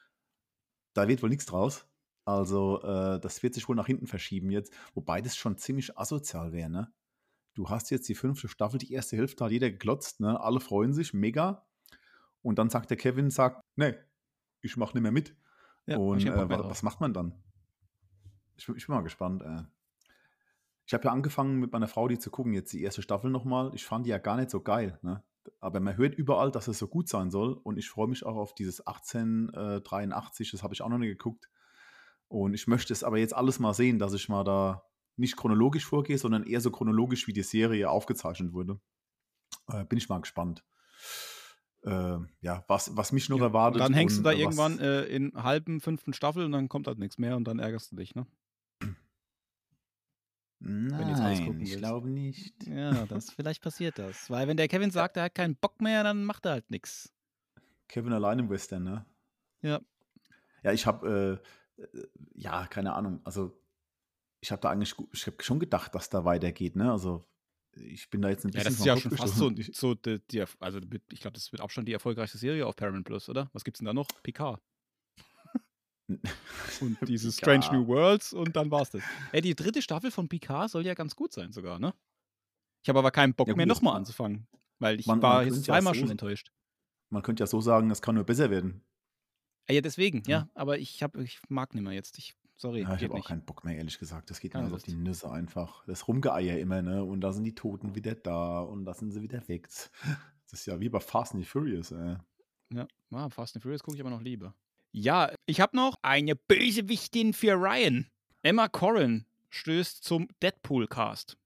Da 0.96 1.08
wird 1.08 1.22
wohl 1.24 1.30
nichts 1.30 1.46
draus. 1.46 1.88
Also, 2.26 2.82
äh, 2.84 3.20
das 3.20 3.42
wird 3.42 3.54
sich 3.56 3.68
wohl 3.68 3.76
nach 3.76 3.88
hinten 3.88 4.08
verschieben 4.08 4.52
jetzt, 4.52 4.74
wobei 4.94 5.22
das 5.22 5.36
schon 5.36 5.58
ziemlich 5.58 5.98
asozial 5.98 6.52
wäre, 6.52 6.70
ne? 6.70 6.94
Du 7.56 7.70
hast 7.70 7.92
jetzt 7.92 8.10
die 8.10 8.16
fünfte 8.16 8.48
Staffel, 8.50 8.80
die 8.80 8.94
erste 8.94 9.18
Hälfte 9.18 9.46
hat 9.46 9.52
jeder 9.52 9.72
geklotzt, 9.72 10.20
ne? 10.20 10.40
Alle 10.40 10.60
freuen 10.60 10.94
sich, 10.94 11.14
mega. 11.14 11.68
Und 12.42 12.58
dann 12.60 12.70
sagt 12.70 12.90
der 12.90 12.98
Kevin, 12.98 13.30
sagt, 13.30 13.62
nee, 13.76 13.96
ich 14.62 14.78
mache 14.78 14.94
nicht 14.94 15.04
mehr 15.04 15.12
mit. 15.12 15.36
Ja, 15.86 15.98
Und 15.98 16.22
äh, 16.22 16.26
mehr 16.30 16.50
wa- 16.50 16.58
drauf. 16.58 16.72
was 16.72 16.84
macht 16.84 17.02
man 17.02 17.14
dann? 17.14 17.34
Ich, 18.58 18.66
bin- 18.66 18.76
ich 18.78 18.86
bin 18.88 18.96
mal 18.96 19.02
gespannt. 19.02 19.42
Äh. 19.42 19.64
Ich 20.86 20.94
habe 20.94 21.06
ja 21.06 21.12
angefangen 21.12 21.60
mit 21.60 21.72
meiner 21.72 21.88
Frau 21.88 22.08
die 22.08 22.20
zu 22.20 22.30
gucken, 22.32 22.54
jetzt 22.54 22.74
die 22.74 22.82
erste 22.82 23.02
Staffel 23.02 23.30
nochmal. 23.30 23.72
Ich 23.74 23.86
fand 23.86 24.06
die 24.06 24.10
ja 24.10 24.18
gar 24.18 24.38
nicht 24.38 24.50
so 24.50 24.62
geil. 24.62 24.98
Ne? 25.02 25.24
Aber 25.60 25.80
man 25.80 25.98
hört 25.98 26.16
überall, 26.16 26.52
dass 26.52 26.68
es 26.68 26.80
so 26.80 26.88
gut 26.88 27.08
sein 27.10 27.30
soll. 27.32 27.54
Und 27.54 27.78
ich 27.78 27.90
freue 27.90 28.08
mich 28.08 28.26
auch 28.26 28.36
auf 28.36 28.54
dieses 28.56 28.82
1883, 28.86 30.52
das 30.52 30.64
habe 30.64 30.74
ich 30.74 30.82
auch 30.82 30.90
noch 30.90 30.98
nicht 30.98 31.10
geguckt. 31.10 31.50
Und 32.28 32.54
ich 32.54 32.68
möchte 32.68 32.94
es 32.94 33.04
aber 33.04 33.18
jetzt 33.18 33.36
alles 33.36 33.60
mal 33.60 33.74
sehen, 33.74 34.00
dass 34.00 34.14
ich 34.14 34.30
mal 34.30 34.44
da 34.44 34.84
nicht 35.16 35.36
chronologisch 35.36 35.86
vorgehe, 35.86 36.18
sondern 36.18 36.44
eher 36.44 36.62
so 36.62 36.72
chronologisch, 36.72 37.28
wie 37.28 37.34
die 37.34 37.44
Serie 37.44 37.90
aufgezeichnet 37.90 38.54
wurde. 38.54 38.80
Äh, 39.68 39.84
bin 39.86 39.98
ich 39.98 40.08
mal 40.10 40.22
gespannt. 40.22 40.64
Äh, 41.84 42.18
ja, 42.42 42.64
was, 42.68 42.96
was 42.98 43.12
mich 43.12 43.30
noch 43.30 43.38
Ja, 43.38 43.46
und 43.46 43.50
erwartet. 43.50 43.82
dann 43.82 43.94
hängst 43.94 44.18
du 44.18 44.20
und, 44.20 44.26
da 44.26 44.32
äh, 44.32 44.42
irgendwann 44.42 44.80
äh, 44.80 45.04
in 45.06 45.32
halben, 45.42 45.80
fünften 45.80 46.14
Staffel 46.14 46.44
und 46.46 46.52
dann 46.52 46.68
kommt 46.70 46.88
halt 46.88 47.00
nichts 47.00 47.18
mehr 47.18 47.38
und 47.38 47.46
dann 47.46 47.60
ärgerst 47.60 47.92
du 47.92 47.96
dich, 47.96 48.16
ne? 48.16 48.26
du 50.62 50.68
Nein, 50.70 51.62
ich 51.62 51.78
glaube 51.78 52.10
nicht. 52.10 52.68
Ja, 52.68 53.06
das, 53.06 53.32
vielleicht 53.32 53.64
passiert 53.64 53.98
das. 53.98 54.30
Weil 54.30 54.48
wenn 54.48 54.58
der 54.58 54.68
Kevin 54.68 54.92
sagt, 54.92 55.18
er 55.18 55.24
hat 55.24 55.36
keinen 55.36 55.56
Bock 55.56 55.82
mehr, 55.82 56.04
dann 56.04 56.26
macht 56.26 56.46
er 56.46 56.52
halt 56.52 56.70
nichts. 56.70 57.14
Kevin 57.88 58.14
allein 58.14 58.40
im 58.40 58.50
Western, 58.50 58.84
ne? 58.84 59.06
Ja. 59.62 59.80
Ja, 60.64 60.72
ich 60.74 60.86
habe, 60.86 61.42
äh, 61.78 61.82
äh, 61.82 62.08
ja, 62.36 62.68
keine 62.68 62.94
Ahnung. 62.94 63.22
Also, 63.24 63.58
ich 64.42 64.52
habe 64.52 64.62
da 64.62 64.70
eigentlich, 64.70 64.96
ich 65.14 65.28
habe 65.28 65.42
schon 65.42 65.60
gedacht, 65.60 65.96
dass 65.96 66.10
da 66.10 66.26
weitergeht, 66.26 66.76
ne? 66.76 66.92
Also, 66.92 67.26
ich 67.76 68.10
bin 68.10 68.22
da 68.22 68.30
jetzt 68.30 68.46
ein 68.46 68.50
Ja, 68.52 68.64
bisschen 68.64 68.72
das 68.72 68.80
ist 68.80 68.86
ja 68.86 68.98
schon 68.98 69.12
fast 69.12 69.36
so, 69.36 69.52
so 69.72 69.96
die, 69.96 70.20
die, 70.32 70.44
also 70.60 70.80
mit- 70.80 71.04
ich 71.12 71.22
glaube, 71.22 71.36
das 71.36 71.52
wird 71.52 71.62
Abstand 71.62 71.88
die 71.88 71.94
erfolgreichste 71.94 72.38
Serie 72.38 72.66
auf 72.68 72.76
Paramount 72.76 73.06
Plus, 73.06 73.30
oder? 73.30 73.50
Was 73.54 73.64
gibt's 73.64 73.80
denn 73.80 73.86
da 73.86 73.94
noch? 73.94 74.08
Picard. 74.24 74.62
Und 76.82 76.98
diese 77.08 77.32
Strange. 77.32 77.68
New 77.72 77.86
Worlds 77.88 78.34
und 78.34 78.56
dann 78.56 78.72
war's 78.72 78.90
das. 78.90 79.04
Ey, 79.32 79.42
die 79.42 79.54
dritte 79.56 79.82
Staffel 79.82 80.10
von 80.10 80.28
Picard 80.28 80.72
soll 80.72 80.84
ja 80.86 80.96
ganz 80.96 81.16
gut 81.16 81.32
sein 81.34 81.52
sogar, 81.52 81.78
ne? 81.80 81.94
Ich 82.82 82.90
habe 82.90 82.98
aber 83.00 83.12
keinen 83.12 83.36
Bock 83.36 83.48
Ja, 83.48 83.56
mehr 83.56 83.66
das- 83.68 83.78
nochmal 83.78 83.96
anzufangen. 83.98 84.48
Weil 84.80 85.00
ich 85.00 85.06
Man- 85.06 85.22
war 85.22 85.36
man 85.36 85.46
jetzt 85.46 85.54
könnte 85.56 85.68
ja 85.68 85.74
zweimal 85.76 85.94
so- 85.94 86.00
schon 86.00 86.10
enttäuscht. 86.10 86.52
Man 87.12 87.22
könnte 87.22 87.44
ja 87.44 87.48
so 87.48 87.62
sagen, 87.62 87.92
es 87.92 88.02
kann 88.02 88.16
nur 88.16 88.24
besser 88.24 88.50
werden. 88.50 88.84
Ja, 89.68 89.76
ja, 89.76 89.82
deswegen, 89.82 90.24
ja. 90.26 90.40
Ja. 90.40 90.50
Aber 90.56 90.80
ich, 90.80 91.04
hab, 91.04 91.16
ich 91.18 91.40
mag 91.50 91.76
nicht 91.76 91.84
mehr 91.84 91.94
jetzt. 91.94 92.18
Ich, 92.18 92.34
sorry, 92.60 92.82
Ja, 92.82 92.96
ich 92.96 93.04
habe 93.04 93.16
auch 93.16 93.28
keinen 93.28 93.44
Bock 93.44 93.64
mehr, 93.64 93.76
ehrlich 93.76 93.98
gesagt. 93.98 94.30
Das 94.30 94.40
geht 94.40 94.52
Keine 94.52 94.66
mir 94.66 94.70
so 94.70 94.76
auf 94.76 94.84
die. 94.84 94.94
Nüsse 94.94 95.32
einfach. 95.32 95.84
Das 95.88 96.08
Rumgeeier 96.08 96.60
immer, 96.60 96.82
ne? 96.82 97.04
Und 97.04 97.22
da 97.22 97.34
sind 97.34 97.46
die 97.46 97.56
Toten 97.56 97.96
wieder 97.96 98.16
da 98.16 98.62
und 98.62 98.86
da 98.86 98.94
sind 98.94 99.12
sie 99.12 99.22
wieder 99.22 99.48
weg. 99.48 99.68
Das 100.52 100.62
ist 100.62 100.66
ja 100.66 100.80
wie 100.80 100.90
bei 100.90 101.00
Fast 101.00 101.36
and 101.36 101.46
Furious, 101.46 101.92
ey. 101.92 102.18
Ja, 102.74 102.88
ah, 103.12 103.30
Fast 103.30 103.56
and 103.56 103.62
Furious 103.62 103.84
gucke 103.84 103.96
ich 103.96 104.02
aber 104.02 104.10
noch 104.10 104.24
lieber. 104.24 104.56
Ja, 104.92 105.32
ich 105.46 105.62
habe 105.62 105.78
noch 105.78 105.96
eine 106.02 106.36
Bösewichtin 106.36 107.34
für 107.34 107.54
Ryan. 107.54 108.08
Emma 108.42 108.68
Corrin 108.68 109.26
stößt 109.52 110.04
zum 110.04 110.28
Deadpool-Cast. 110.42 111.38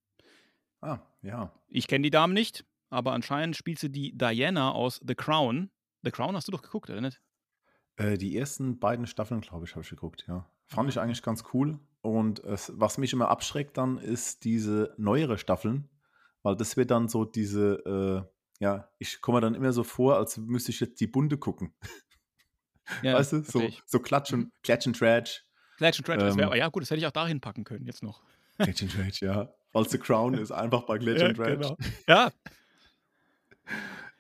Ah, 0.80 1.00
ja. 1.22 1.52
Ich 1.68 1.88
kenne 1.88 2.04
die 2.04 2.12
Dame 2.12 2.34
nicht, 2.34 2.64
aber 2.90 3.12
anscheinend 3.12 3.58
spielt 3.58 3.80
sie 3.80 3.92
die 3.92 4.18
Diana 4.18 4.72
aus 4.72 5.02
The 5.06 5.16
Crown. 5.16 5.70
The 6.04 6.12
Crown 6.12 6.38
hast 6.38 6.48
du 6.48 6.54
doch 6.54 6.62
geguckt, 6.62 6.90
oder 6.90 7.02
nicht? 7.02 7.20
Äh, 7.98 8.18
die 8.18 8.38
ersten 8.38 8.80
beiden 8.80 9.06
Staffeln, 9.06 9.42
glaube 9.42 9.66
ich, 9.66 9.72
habe 9.72 9.84
ich 9.84 9.90
geguckt, 9.90 10.24
ja. 10.30 10.46
Fand 10.68 10.90
ich 10.90 11.00
eigentlich 11.00 11.22
ganz 11.22 11.44
cool. 11.54 11.80
Und 12.02 12.44
es, 12.44 12.72
was 12.76 12.98
mich 12.98 13.14
immer 13.14 13.30
abschreckt 13.30 13.78
dann, 13.78 13.98
ist 13.98 14.44
diese 14.44 14.94
neuere 14.98 15.38
Staffeln, 15.38 15.88
weil 16.42 16.56
das 16.56 16.76
wird 16.76 16.92
dann 16.92 17.08
so 17.08 17.24
diese, 17.26 18.28
äh, 18.60 18.64
ja, 18.64 18.90
ich 19.00 19.22
komme 19.22 19.40
dann 19.42 19.56
immer 19.56 19.72
so 19.72 19.84
vor, 19.84 20.18
als 20.18 20.38
müsste 20.38 20.72
ich 20.72 20.80
jetzt 20.80 21.00
die 21.00 21.08
Bunte 21.08 21.38
gucken. 21.38 21.74
Ja, 23.02 23.14
weißt 23.14 23.34
du, 23.34 23.42
so, 23.44 23.62
ich. 23.62 23.82
so 23.86 24.00
Klatsch 24.00 24.34
und, 24.34 24.52
Klatsch 24.64 24.86
und 24.88 24.98
Tratsch. 25.00 25.46
Clash 25.78 25.98
and 26.00 26.06
Trash, 26.06 26.18
das 26.20 26.38
wär, 26.38 26.52
Ähm. 26.52 26.58
ja 26.58 26.68
gut, 26.68 26.84
das 26.84 26.90
hätte 26.92 27.00
ich 27.00 27.08
auch 27.08 27.12
dahin 27.12 27.40
packen 27.40 27.64
können, 27.64 27.86
jetzt 27.86 28.04
noch. 28.04 28.22
Klatsch 28.58 28.82
und 28.82 28.92
Tratsch, 28.92 29.22
ja. 29.22 29.54
Weil 29.72 29.88
The 29.88 29.98
Crown 29.98 30.34
ist 30.36 30.52
einfach 30.52 30.84
bei 30.84 30.98
Klatsch 31.00 31.22
Ja, 31.22 31.28
und 31.30 31.36
Tratsch. 31.36 31.50
genau. 31.62 31.78
Ja, 32.08 32.32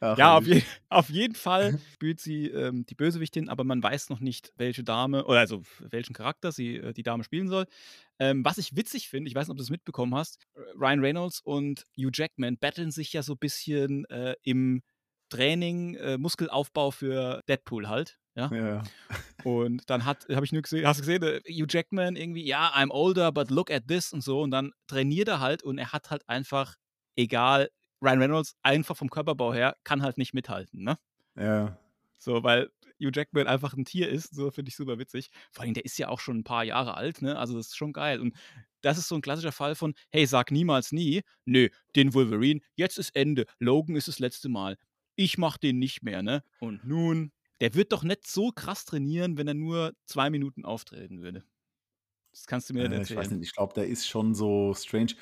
Ach, 0.03 0.17
Ja, 0.17 0.37
auf, 0.37 0.45
je 0.45 0.61
auf 0.89 1.09
jeden 1.09 1.35
Fall 1.35 1.79
spielt 1.93 2.19
sie 2.19 2.47
ähm, 2.47 2.85
die 2.85 2.95
Bösewichtin, 2.95 3.47
aber 3.47 3.63
man 3.63 3.81
weiß 3.81 4.09
noch 4.09 4.19
nicht, 4.19 4.51
welche 4.57 4.83
Dame, 4.83 5.25
oder 5.25 5.39
also 5.39 5.63
welchen 5.79 6.13
Charakter 6.13 6.51
sie 6.51 6.75
äh, 6.75 6.93
die 6.93 7.03
Dame 7.03 7.23
spielen 7.23 7.47
soll. 7.47 7.65
Ähm, 8.19 8.43
was 8.43 8.57
ich 8.57 8.75
witzig 8.75 9.07
finde, 9.07 9.29
ich 9.29 9.35
weiß 9.35 9.47
nicht, 9.47 9.51
ob 9.51 9.57
du 9.57 9.63
es 9.63 9.69
mitbekommen 9.69 10.13
hast, 10.13 10.43
Ryan 10.75 10.99
Reynolds 10.99 11.39
und 11.39 11.85
Hugh 11.97 12.11
Jackman 12.13 12.57
battlen 12.57 12.91
sich 12.91 13.13
ja 13.13 13.23
so 13.23 13.33
ein 13.33 13.39
bisschen 13.39 14.05
äh, 14.05 14.35
im 14.43 14.81
Training, 15.29 15.95
äh, 15.95 16.17
Muskelaufbau 16.17 16.91
für 16.91 17.41
Deadpool 17.47 17.87
halt. 17.87 18.19
Ja? 18.35 18.51
Ja. 18.53 18.83
Und 19.43 19.89
dann 19.89 20.05
hat, 20.05 20.27
habe 20.29 20.45
ich 20.45 20.51
nur 20.51 20.61
gesehen, 20.61 20.85
hast 20.85 20.99
du 20.99 21.05
gesehen, 21.05 21.23
äh, 21.23 21.39
Hugh 21.49 21.67
Jackman 21.69 22.15
irgendwie, 22.15 22.45
ja, 22.45 22.71
I'm 22.75 22.91
older, 22.91 23.31
but 23.31 23.49
look 23.49 23.71
at 23.71 23.87
this 23.87 24.11
und 24.11 24.21
so. 24.21 24.41
Und 24.41 24.51
dann 24.51 24.71
trainiert 24.87 25.27
er 25.27 25.39
halt 25.39 25.63
und 25.63 25.77
er 25.77 25.91
hat 25.91 26.11
halt 26.11 26.27
einfach, 26.27 26.75
egal, 27.15 27.69
Ryan 28.03 28.19
Reynolds 28.21 28.55
einfach 28.63 28.97
vom 28.97 29.09
Körperbau 29.09 29.53
her 29.53 29.75
kann 29.83 30.01
halt 30.03 30.17
nicht 30.17 30.33
mithalten, 30.33 30.83
ne? 30.83 30.97
ja. 31.35 31.77
So, 32.19 32.43
weil 32.43 32.69
Hugh 33.01 33.11
Jackman 33.13 33.47
einfach 33.47 33.73
ein 33.73 33.85
Tier 33.85 34.09
ist, 34.09 34.33
so 34.35 34.49
finde 34.51 34.69
ich 34.69 34.75
super 34.75 34.97
witzig. 34.99 35.29
Vor 35.51 35.63
allem, 35.65 35.73
der 35.73 35.83
ist 35.85 35.97
ja 35.97 36.07
auch 36.07 36.19
schon 36.19 36.37
ein 36.39 36.43
paar 36.43 36.63
Jahre 36.63 36.95
alt, 36.95 37.21
ne? 37.21 37.37
Also 37.37 37.55
das 37.57 37.67
ist 37.67 37.77
schon 37.77 37.91
geil. 37.93 38.21
Und 38.21 38.35
das 38.81 38.97
ist 38.97 39.07
so 39.09 39.15
ein 39.15 39.21
klassischer 39.21 39.51
Fall 39.51 39.75
von, 39.75 39.93
hey, 40.11 40.25
sag 40.25 40.51
niemals 40.51 40.91
nie, 40.91 41.21
nö, 41.45 41.69
den 41.95 42.13
Wolverine, 42.13 42.61
jetzt 42.75 42.97
ist 42.97 43.15
Ende, 43.15 43.45
Logan 43.59 43.95
ist 43.95 44.07
das 44.07 44.19
letzte 44.19 44.49
Mal. 44.49 44.77
Ich 45.15 45.37
mach 45.37 45.57
den 45.57 45.79
nicht 45.79 46.03
mehr, 46.03 46.23
ne? 46.23 46.43
Und 46.59 46.83
nun, 46.85 47.31
der 47.61 47.73
wird 47.75 47.91
doch 47.91 48.03
nicht 48.03 48.25
so 48.27 48.51
krass 48.51 48.85
trainieren, 48.85 49.37
wenn 49.37 49.47
er 49.47 49.53
nur 49.53 49.93
zwei 50.05 50.29
Minuten 50.29 50.65
auftreten 50.65 51.21
würde. 51.21 51.43
Das 52.31 52.47
kannst 52.47 52.69
du 52.69 52.73
mir 52.73 52.83
nicht 52.83 52.91
Äh, 52.91 53.01
ich 53.01 53.15
weiß 53.15 53.27
erzählen. 53.27 53.39
nicht, 53.39 53.49
ich 53.49 53.53
glaube, 53.55 53.73
der 53.73 53.87
ist 53.87 54.07
schon 54.07 54.33
so 54.35 54.73
strange. 54.73 55.13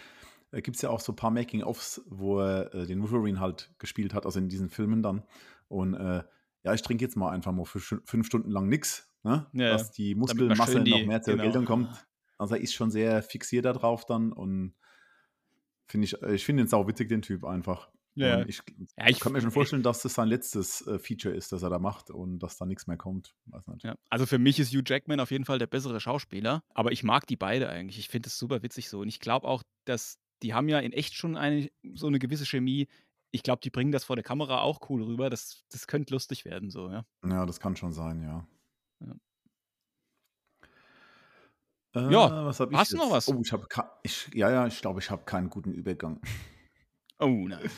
Da 0.52 0.60
gibt 0.60 0.76
es 0.76 0.82
ja 0.82 0.90
auch 0.90 1.00
so 1.00 1.14
ein 1.14 1.16
paar 1.16 1.32
Making-ofs, 1.32 2.02
wo 2.08 2.40
er 2.42 2.74
äh, 2.74 2.86
den 2.86 3.02
Wolverine 3.02 3.40
halt 3.40 3.74
gespielt 3.80 4.14
hat, 4.14 4.26
also 4.26 4.40
in 4.40 4.50
diesen 4.50 4.70
Filmen 4.70 5.02
dann. 5.02 5.24
Und 5.70 5.94
äh, 5.94 6.24
ja, 6.64 6.74
ich 6.74 6.82
trinke 6.82 7.04
jetzt 7.04 7.16
mal 7.16 7.32
einfach 7.32 7.52
mal 7.54 7.66
für 7.66 7.80
fünf 8.06 8.28
Stunden 8.28 8.52
lang 8.52 8.68
nichts, 8.68 9.10
ne? 9.24 9.48
Ja, 9.54 9.70
dass 9.72 9.92
die 9.92 10.14
Muskelmasse 10.16 10.84
die- 10.84 10.92
noch 10.92 11.06
mehr 11.06 11.22
zur 11.22 11.34
genau. 11.34 11.44
Geltung 11.46 11.66
kommt. 11.66 12.06
Also 12.38 12.56
er 12.56 12.62
ist 12.62 12.74
schon 12.74 12.92
sehr 12.92 13.24
fixiert 13.24 13.66
darauf 13.66 14.06
dann 14.06 14.32
und 14.34 14.74
finde 15.88 16.06
ich, 16.06 16.22
äh, 16.22 16.34
ich 16.36 16.46
finde 16.46 16.64
ihn 16.64 16.68
sau 16.68 16.88
witzig, 16.88 17.10
den 17.10 17.22
Typ 17.22 17.44
einfach. 17.46 17.90
Ja, 18.16 18.40
Und 18.40 18.50
ich, 18.50 18.62
Ja, 18.98 19.08
ich- 19.08 19.22
kann 19.22 19.32
mir 19.32 19.40
schon 19.42 19.52
vorstellen, 19.52 19.84
dass 19.84 20.02
das 20.02 20.16
sein 20.16 20.28
letztes 20.28 20.86
äh, 20.86 21.00
Feature 21.00 21.34
ist, 21.34 21.54
das 21.54 21.64
er 21.64 21.70
da 21.70 21.80
macht 21.80 22.10
und 22.12 22.40
dass 22.40 22.58
da 22.58 22.66
nichts 22.66 22.86
mehr 22.88 22.98
kommt. 22.98 23.34
Ja, 23.84 23.96
also 24.10 24.26
für 24.26 24.38
mich 24.38 24.60
ist 24.60 24.74
Hugh 24.74 24.84
Jackman 24.86 25.22
auf 25.22 25.32
jeden 25.32 25.46
Fall 25.46 25.60
der 25.60 25.68
bessere 25.68 26.02
Schauspieler, 26.02 26.62
aber 26.74 26.92
ich 26.92 27.04
mag 27.04 27.26
die 27.28 27.38
beide 27.38 27.70
eigentlich. 27.70 28.00
Ich 28.00 28.10
finde 28.10 28.28
es 28.28 28.38
super 28.38 28.62
witzig 28.64 28.90
so. 28.90 29.00
Und 29.00 29.08
ich 29.08 29.22
glaube 29.22 29.48
auch, 29.48 29.64
dass 29.86 30.20
die 30.43 30.54
haben 30.54 30.69
ja 30.69 30.80
in 30.80 30.93
echt 30.93 31.13
schon 31.15 31.36
eine, 31.38 31.69
so 31.93 32.08
eine 32.08 32.19
gewisse 32.19 32.45
Chemie. 32.45 32.88
Ich 33.32 33.43
glaube, 33.43 33.62
die 33.62 33.69
bringen 33.69 33.91
das 33.91 34.04
vor 34.04 34.15
der 34.15 34.23
Kamera 34.23 34.62
auch 34.62 34.89
cool 34.89 35.04
rüber. 35.04 35.30
Das, 35.30 35.63
das 35.71 35.88
könnte 35.88 36.13
lustig 36.13 36.43
werden, 36.45 36.69
so, 36.69 36.89
ja. 36.89 37.06
Ja, 37.25 37.45
das 37.45 37.60
kann 37.60 37.75
schon 37.75 37.93
sein, 37.93 38.21
ja. 38.21 38.47
Ja. 38.99 39.15
Äh, 41.95 42.12
Ja, 42.12 42.45
was 42.45 42.60
hab 42.60 42.71
ich 42.71 42.77
hast 42.77 42.93
du 42.93 42.97
noch 42.97 43.13
jetzt? 43.13 43.27
was? 43.27 43.30
Oh, 43.30 43.41
ich 43.43 43.51
habe 43.51 43.67
ich, 44.04 44.30
ja, 44.34 44.49
ja, 44.49 44.67
ich 44.67 44.82
glaube, 44.82 44.99
ich 44.99 45.10
habe 45.10 45.23
keinen 45.25 45.49
guten 45.49 45.71
Übergang. 45.73 46.21
Oh 47.19 47.27
nein. 47.47 47.69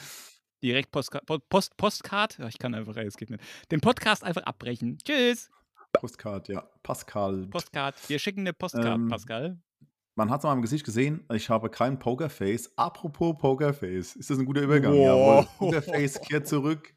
Direkt 0.61 0.91
Postka 0.91 1.19
Po- 1.25 1.39
Post 1.39 1.75
Postcard. 1.75 2.39
Ich 2.47 2.57
kann 2.57 2.73
einfach, 2.73 2.95
es 2.95 3.17
geht 3.17 3.29
nicht. 3.29 3.43
Den 3.71 3.81
Podcast 3.81 4.23
einfach 4.23 4.43
abbrechen. 4.43 4.97
Tschüss. 5.03 5.49
Postcard, 5.91 6.47
ja. 6.47 6.61
Pascal. 6.81 7.47
Postcard. 7.47 7.95
Wir 8.09 8.17
schicken 8.19 8.41
eine 8.41 8.53
Postcard, 8.53 8.95
Ähm, 8.95 9.09
Pascal. 9.09 9.61
Man 10.15 10.29
hat 10.29 10.41
es 10.41 10.45
an 10.45 10.51
meinem 10.51 10.61
Gesicht 10.61 10.85
gesehen, 10.85 11.25
ich 11.33 11.49
habe 11.49 11.69
kein 11.69 11.97
Pokerface. 11.97 12.77
Apropos 12.77 13.35
Pokerface, 13.37 14.15
ist 14.15 14.29
das 14.29 14.37
ein 14.37 14.45
guter 14.45 14.61
Übergang? 14.61 14.93
Wow. 14.93 14.99
Jawohl. 14.99 15.47
Pokerface 15.57 16.21
kehrt 16.21 16.47
zurück. 16.47 16.93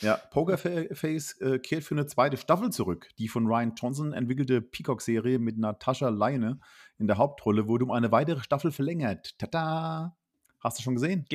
Ja, 0.00 0.16
Pokerface 0.16 1.38
äh, 1.42 1.58
kehrt 1.58 1.84
für 1.84 1.94
eine 1.94 2.06
zweite 2.06 2.38
Staffel 2.38 2.70
zurück. 2.70 3.10
Die 3.18 3.28
von 3.28 3.46
Ryan 3.46 3.74
Johnson 3.76 4.14
entwickelte 4.14 4.62
Peacock-Serie 4.62 5.38
mit 5.38 5.58
Natascha 5.58 6.08
Leine 6.08 6.58
in 6.98 7.06
der 7.06 7.18
Hauptrolle 7.18 7.68
wurde 7.68 7.84
um 7.84 7.90
eine 7.90 8.10
weitere 8.10 8.40
Staffel 8.40 8.72
verlängert. 8.72 9.38
Tada! 9.38 10.16
Hast 10.60 10.78
du 10.78 10.82
schon 10.82 10.94
gesehen? 10.94 11.26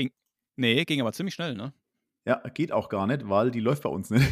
Nee, 0.56 0.84
ging 0.86 1.00
aber 1.02 1.14
ziemlich 1.14 1.36
schnell, 1.36 1.54
ne? 1.54 1.74
Ja, 2.26 2.42
geht 2.54 2.72
auch 2.72 2.90
gar 2.90 3.06
nicht, 3.06 3.30
weil 3.30 3.52
die 3.52 3.60
läuft 3.60 3.84
bei 3.84 3.90
uns 3.90 4.10
nicht. 4.10 4.28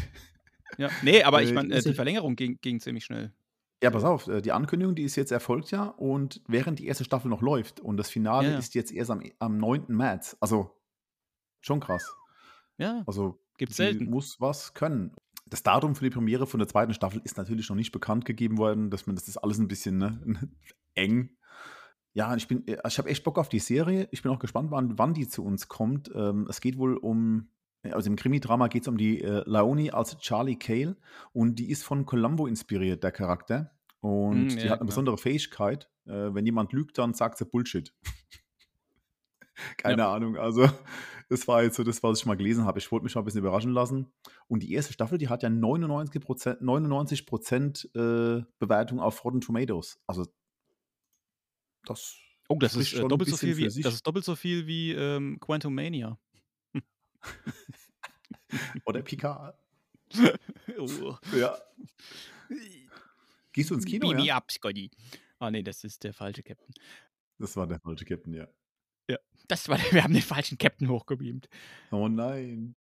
Ja. 0.80 0.90
Nee, 1.04 1.22
aber 1.22 1.44
ich 1.44 1.52
Äh, 1.52 1.54
meine, 1.54 1.76
äh, 1.76 1.82
die 1.84 1.94
Verlängerung 1.94 2.36
ging, 2.36 2.58
ging 2.60 2.80
ziemlich 2.80 3.06
schnell. 3.06 3.32
Ja, 3.84 3.92
pass 3.92 4.04
auf, 4.04 4.28
äh, 4.28 4.42
die 4.42 4.52
Ankündigung, 4.52 4.96
die 4.96 5.04
ist 5.04 5.16
jetzt 5.16 5.32
erfolgt 5.32 5.72
ja 5.72 5.84
und 5.86 6.42
während 6.48 6.80
die 6.80 6.88
erste 6.88 7.04
Staffel 7.04 7.30
noch 7.30 7.42
läuft 7.42 7.80
und 7.82 7.98
das 7.98 8.10
Finale 8.10 8.48
Ja, 8.48 8.54
ja. 8.54 8.60
ist 8.60 8.74
jetzt 8.76 8.92
erst 8.92 9.12
am, 9.12 9.22
am 9.40 9.58
9. 9.58 9.86
März, 9.90 10.38
also 10.40 10.72
Schon 11.62 11.80
krass. 11.80 12.04
Ja, 12.78 13.04
Also, 13.06 13.40
gibt's 13.58 13.78
selten. 13.78 14.10
muss 14.10 14.42
was 14.42 14.74
können. 14.74 15.14
Das 15.46 15.64
Datum 15.64 15.96
für 15.96 16.04
die 16.04 16.10
Premiere 16.10 16.46
von 16.48 16.60
der 16.60 16.68
zweiten 16.68 16.94
Staffel 16.94 17.22
ist 17.24 17.38
natürlich 17.38 17.70
noch 17.70 17.76
nicht 17.76 17.92
bekannt 17.92 18.26
gegeben 18.26 18.58
worden, 18.58 18.90
dass 18.90 19.06
man 19.08 19.16
das 19.16 19.28
ist 19.28 19.38
alles 19.38 19.60
ein 19.60 19.68
bisschen, 19.70 19.98
ne, 19.98 20.20
eng. 20.96 21.30
Ja, 22.14 22.36
ich 22.36 22.48
bin 22.48 22.68
äh, 22.68 22.78
ich 22.88 22.98
habe 22.98 23.10
echt 23.10 23.24
Bock 23.24 23.38
auf 23.38 23.48
die 23.50 23.60
Serie. 23.60 24.08
Ich 24.12 24.22
bin 24.24 24.32
auch 24.32 24.40
gespannt, 24.40 24.72
wann 24.72 24.98
wann 24.98 25.14
die 25.14 25.28
zu 25.28 25.44
uns 25.46 25.68
kommt. 25.68 26.12
Ähm, 26.14 26.48
es 26.50 26.60
geht 26.60 26.78
wohl 26.78 26.98
um 26.98 27.50
also 27.92 28.10
im 28.10 28.16
Krimidrama 28.16 28.68
geht 28.68 28.84
es 28.84 28.88
um 28.88 28.98
die, 28.98 29.22
äh, 29.22 29.44
Laoni 29.46 29.92
als 29.92 30.18
Charlie 30.20 30.56
Cale 30.58 30.96
und 31.34 31.56
die 31.60 31.70
ist 31.70 31.84
von 31.84 32.06
Columbo 32.06 32.48
inspiriert, 32.48 33.04
der 33.04 33.12
Charakter. 33.12 33.72
Und 34.00 34.46
Mhm, 34.46 34.50
die 34.50 34.56
ja, 34.56 34.64
hat 34.64 34.64
eine 34.64 34.78
klar. 34.78 34.86
besondere 34.86 35.18
Fähigkeit. 35.18 35.90
Äh, 36.06 36.34
wenn 36.34 36.46
jemand 36.46 36.74
lügt, 36.74 36.98
dann 36.98 37.14
sagt 37.14 37.38
sie 37.38 37.46
Bullshit. 37.46 37.94
Ja. 39.86 39.96
Keine 39.96 40.08
Ahnung. 40.08 40.36
Also, 40.36 40.68
das 41.30 41.48
war 41.48 41.62
jetzt 41.64 41.76
so 41.76 41.84
das, 41.84 42.02
was 42.02 42.20
ich 42.20 42.26
mal 42.26 42.36
gelesen 42.36 42.66
habe. 42.66 42.80
Ich 42.80 42.92
wollte 42.92 43.04
mich 43.04 43.14
mal 43.16 43.22
ein 43.22 43.26
bisschen 43.26 43.42
überraschen 43.42 43.72
lassen. 43.72 44.12
Und 44.48 44.64
die 44.64 44.74
erste 44.74 44.94
Staffel, 44.94 45.18
die 45.20 45.30
hat 45.30 45.44
ja 45.44 45.50
99 45.50 46.24
99 46.60 47.22
äh, 47.94 48.42
Bewertung 48.60 49.00
auf 49.00 49.24
Rotten 49.24 49.42
Tomatoes. 49.42 50.00
Also, 50.08 50.26
das 51.86 52.18
Oh, 52.50 52.58
das 52.60 52.76
ist, 52.76 52.94
äh, 52.94 53.08
doppelt 53.08 53.30
so 53.30 53.36
bisschen 53.36 53.56
viel 53.56 53.58
wie 53.78 53.82
das 53.82 53.94
ist 53.94 54.06
doppelt 54.06 54.26
so 54.26 54.36
viel 54.36 54.68
wie, 54.68 54.92
ähm, 54.92 55.40
Quantumania. 55.40 56.20
Oder 58.86 59.02
Picard. 59.02 59.58
Oh. 60.78 61.16
Ja. 61.36 61.58
Gehst 63.52 63.70
du 63.70 63.76
ins 63.76 63.86
Kino, 63.86 64.10
Beam 64.10 64.20
ja? 64.20 64.38
up, 64.38 64.52
Scotty. 64.52 64.92
Ah, 65.40 65.50
ne, 65.52 65.64
das 65.64 65.84
ist 65.84 66.04
der 66.04 66.14
falsche 66.14 66.44
Captain. 66.44 66.74
Das 67.40 67.56
war 67.56 67.68
der 67.68 67.80
falsche 67.80 68.06
Captain, 68.06 68.34
ja. 68.34 68.48
Das 69.48 69.68
war 69.68 69.78
wir 69.92 70.04
haben 70.04 70.14
den 70.14 70.22
falschen 70.22 70.58
Captain 70.58 70.90
hochgebeamt. 70.90 71.50
Oh 71.92 72.08
nein. 72.08 72.76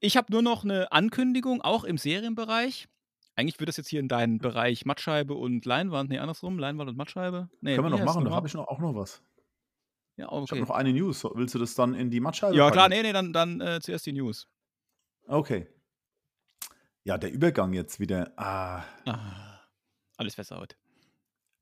Ich 0.00 0.16
habe 0.16 0.32
nur 0.32 0.42
noch 0.42 0.64
'ne 0.64 0.90
Ankündigung, 0.92 1.60
auch 1.62 1.84
im 1.84 1.98
Serienbereich. 1.98 2.88
Eigentlich 3.34 3.56
würde 3.56 3.66
das 3.66 3.76
jetzt 3.76 3.88
hier 3.88 4.00
in 4.00 4.08
deinen 4.08 4.38
Bereich 4.38 4.86
Mattscheibe 4.86 5.34
und 5.34 5.64
Leinwand 5.66 6.08
ne, 6.10 6.20
andersrum, 6.20 6.58
Leinwand 6.58 6.88
und 6.88 6.96
Mattscheibe? 6.96 7.50
Ne, 7.60 7.74
Können 7.74 7.86
wir 7.86 7.98
noch 7.98 8.04
machen, 8.04 8.24
da 8.24 8.30
habe 8.30 8.48
ich 8.48 8.54
noch 8.54 8.66
auch 8.68 8.78
noch 8.78 8.94
was. 8.94 9.22
Ja, 10.16 10.24
Ich 10.26 10.30
habe 10.32 10.42
okay. 10.42 10.60
noch 10.60 10.70
eine 10.70 10.92
News. 10.92 11.24
Willst 11.24 11.54
du 11.54 11.58
das 11.58 11.74
dann 11.74 11.94
in 11.94 12.10
die 12.10 12.20
Mattscheibe 12.20 12.56
Ja 12.56 12.70
klar, 12.70 12.88
packen? 12.88 13.02
ne, 13.02 13.08
ne, 13.08 13.12
dann 13.12 13.32
dann, 13.32 13.60
äh, 13.60 13.80
zuerst 13.80 14.06
die 14.06 14.12
News. 14.12 14.48
Okay. 15.26 15.66
Ja, 17.04 17.18
der 17.18 17.32
Übergang 17.32 17.72
jetzt 17.72 18.00
wieder. 18.00 18.32
Ah, 18.36 18.82
Ah, 19.06 19.60
alles 20.16 20.34
versaut. 20.34 20.76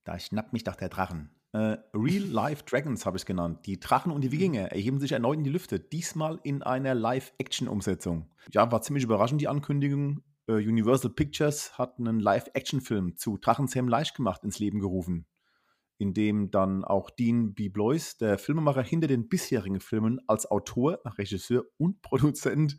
da 0.05 0.19
schnappt 0.19 0.53
mich 0.53 0.65
doch 0.65 0.77
der 0.77 0.89
Drachen. 0.89 1.31
Äh, 1.53 1.79
Real 1.95 2.25
Life 2.25 2.65
Dragons 2.65 3.07
habe 3.07 3.17
ich's 3.17 3.27
genannt. 3.27 3.65
Die 3.67 3.79
Drachen 3.79 4.11
und 4.11 4.23
die 4.23 4.33
Wikinger 4.33 4.73
erheben 4.73 4.99
sich 5.01 5.13
erneut 5.13 5.39
in 5.39 5.45
die 5.45 5.51
Lüfte, 5.51 5.79
diesmal 5.79 6.41
in 6.43 6.63
einer 6.63 6.95
Live-Action-Umsetzung. 6.95 8.29
Ja, 8.53 8.71
war 8.73 8.83
ziemlich 8.83 9.05
überraschend, 9.05 9.41
die 9.41 9.49
Ankündigung. 9.49 10.23
Äh, 10.49 10.55
Universal 10.55 11.11
Pictures 11.13 11.79
hat 11.79 11.99
einen 11.99 12.19
Live-Action-Film 12.21 13.17
zu 13.17 13.39
Drachenzähm 13.39 13.87
leicht 13.89 14.17
gemacht 14.17 14.43
ins 14.45 14.59
Leben 14.59 14.81
gerufen, 14.81 15.27
in 15.99 16.15
dem 16.15 16.51
dann 16.51 16.85
auch 16.85 17.11
Dean 17.11 17.55
B. 17.55 17.69
Blois, 17.69 18.17
der 18.21 18.39
Filmemacher 18.39 18.83
hinter 18.83 19.07
den 19.07 19.29
bisherigen 19.29 19.81
Filmen, 19.81 20.21
als 20.27 20.51
Autor, 20.51 21.01
Regisseur 21.05 21.65
und 21.79 22.03
Produzent 22.03 22.77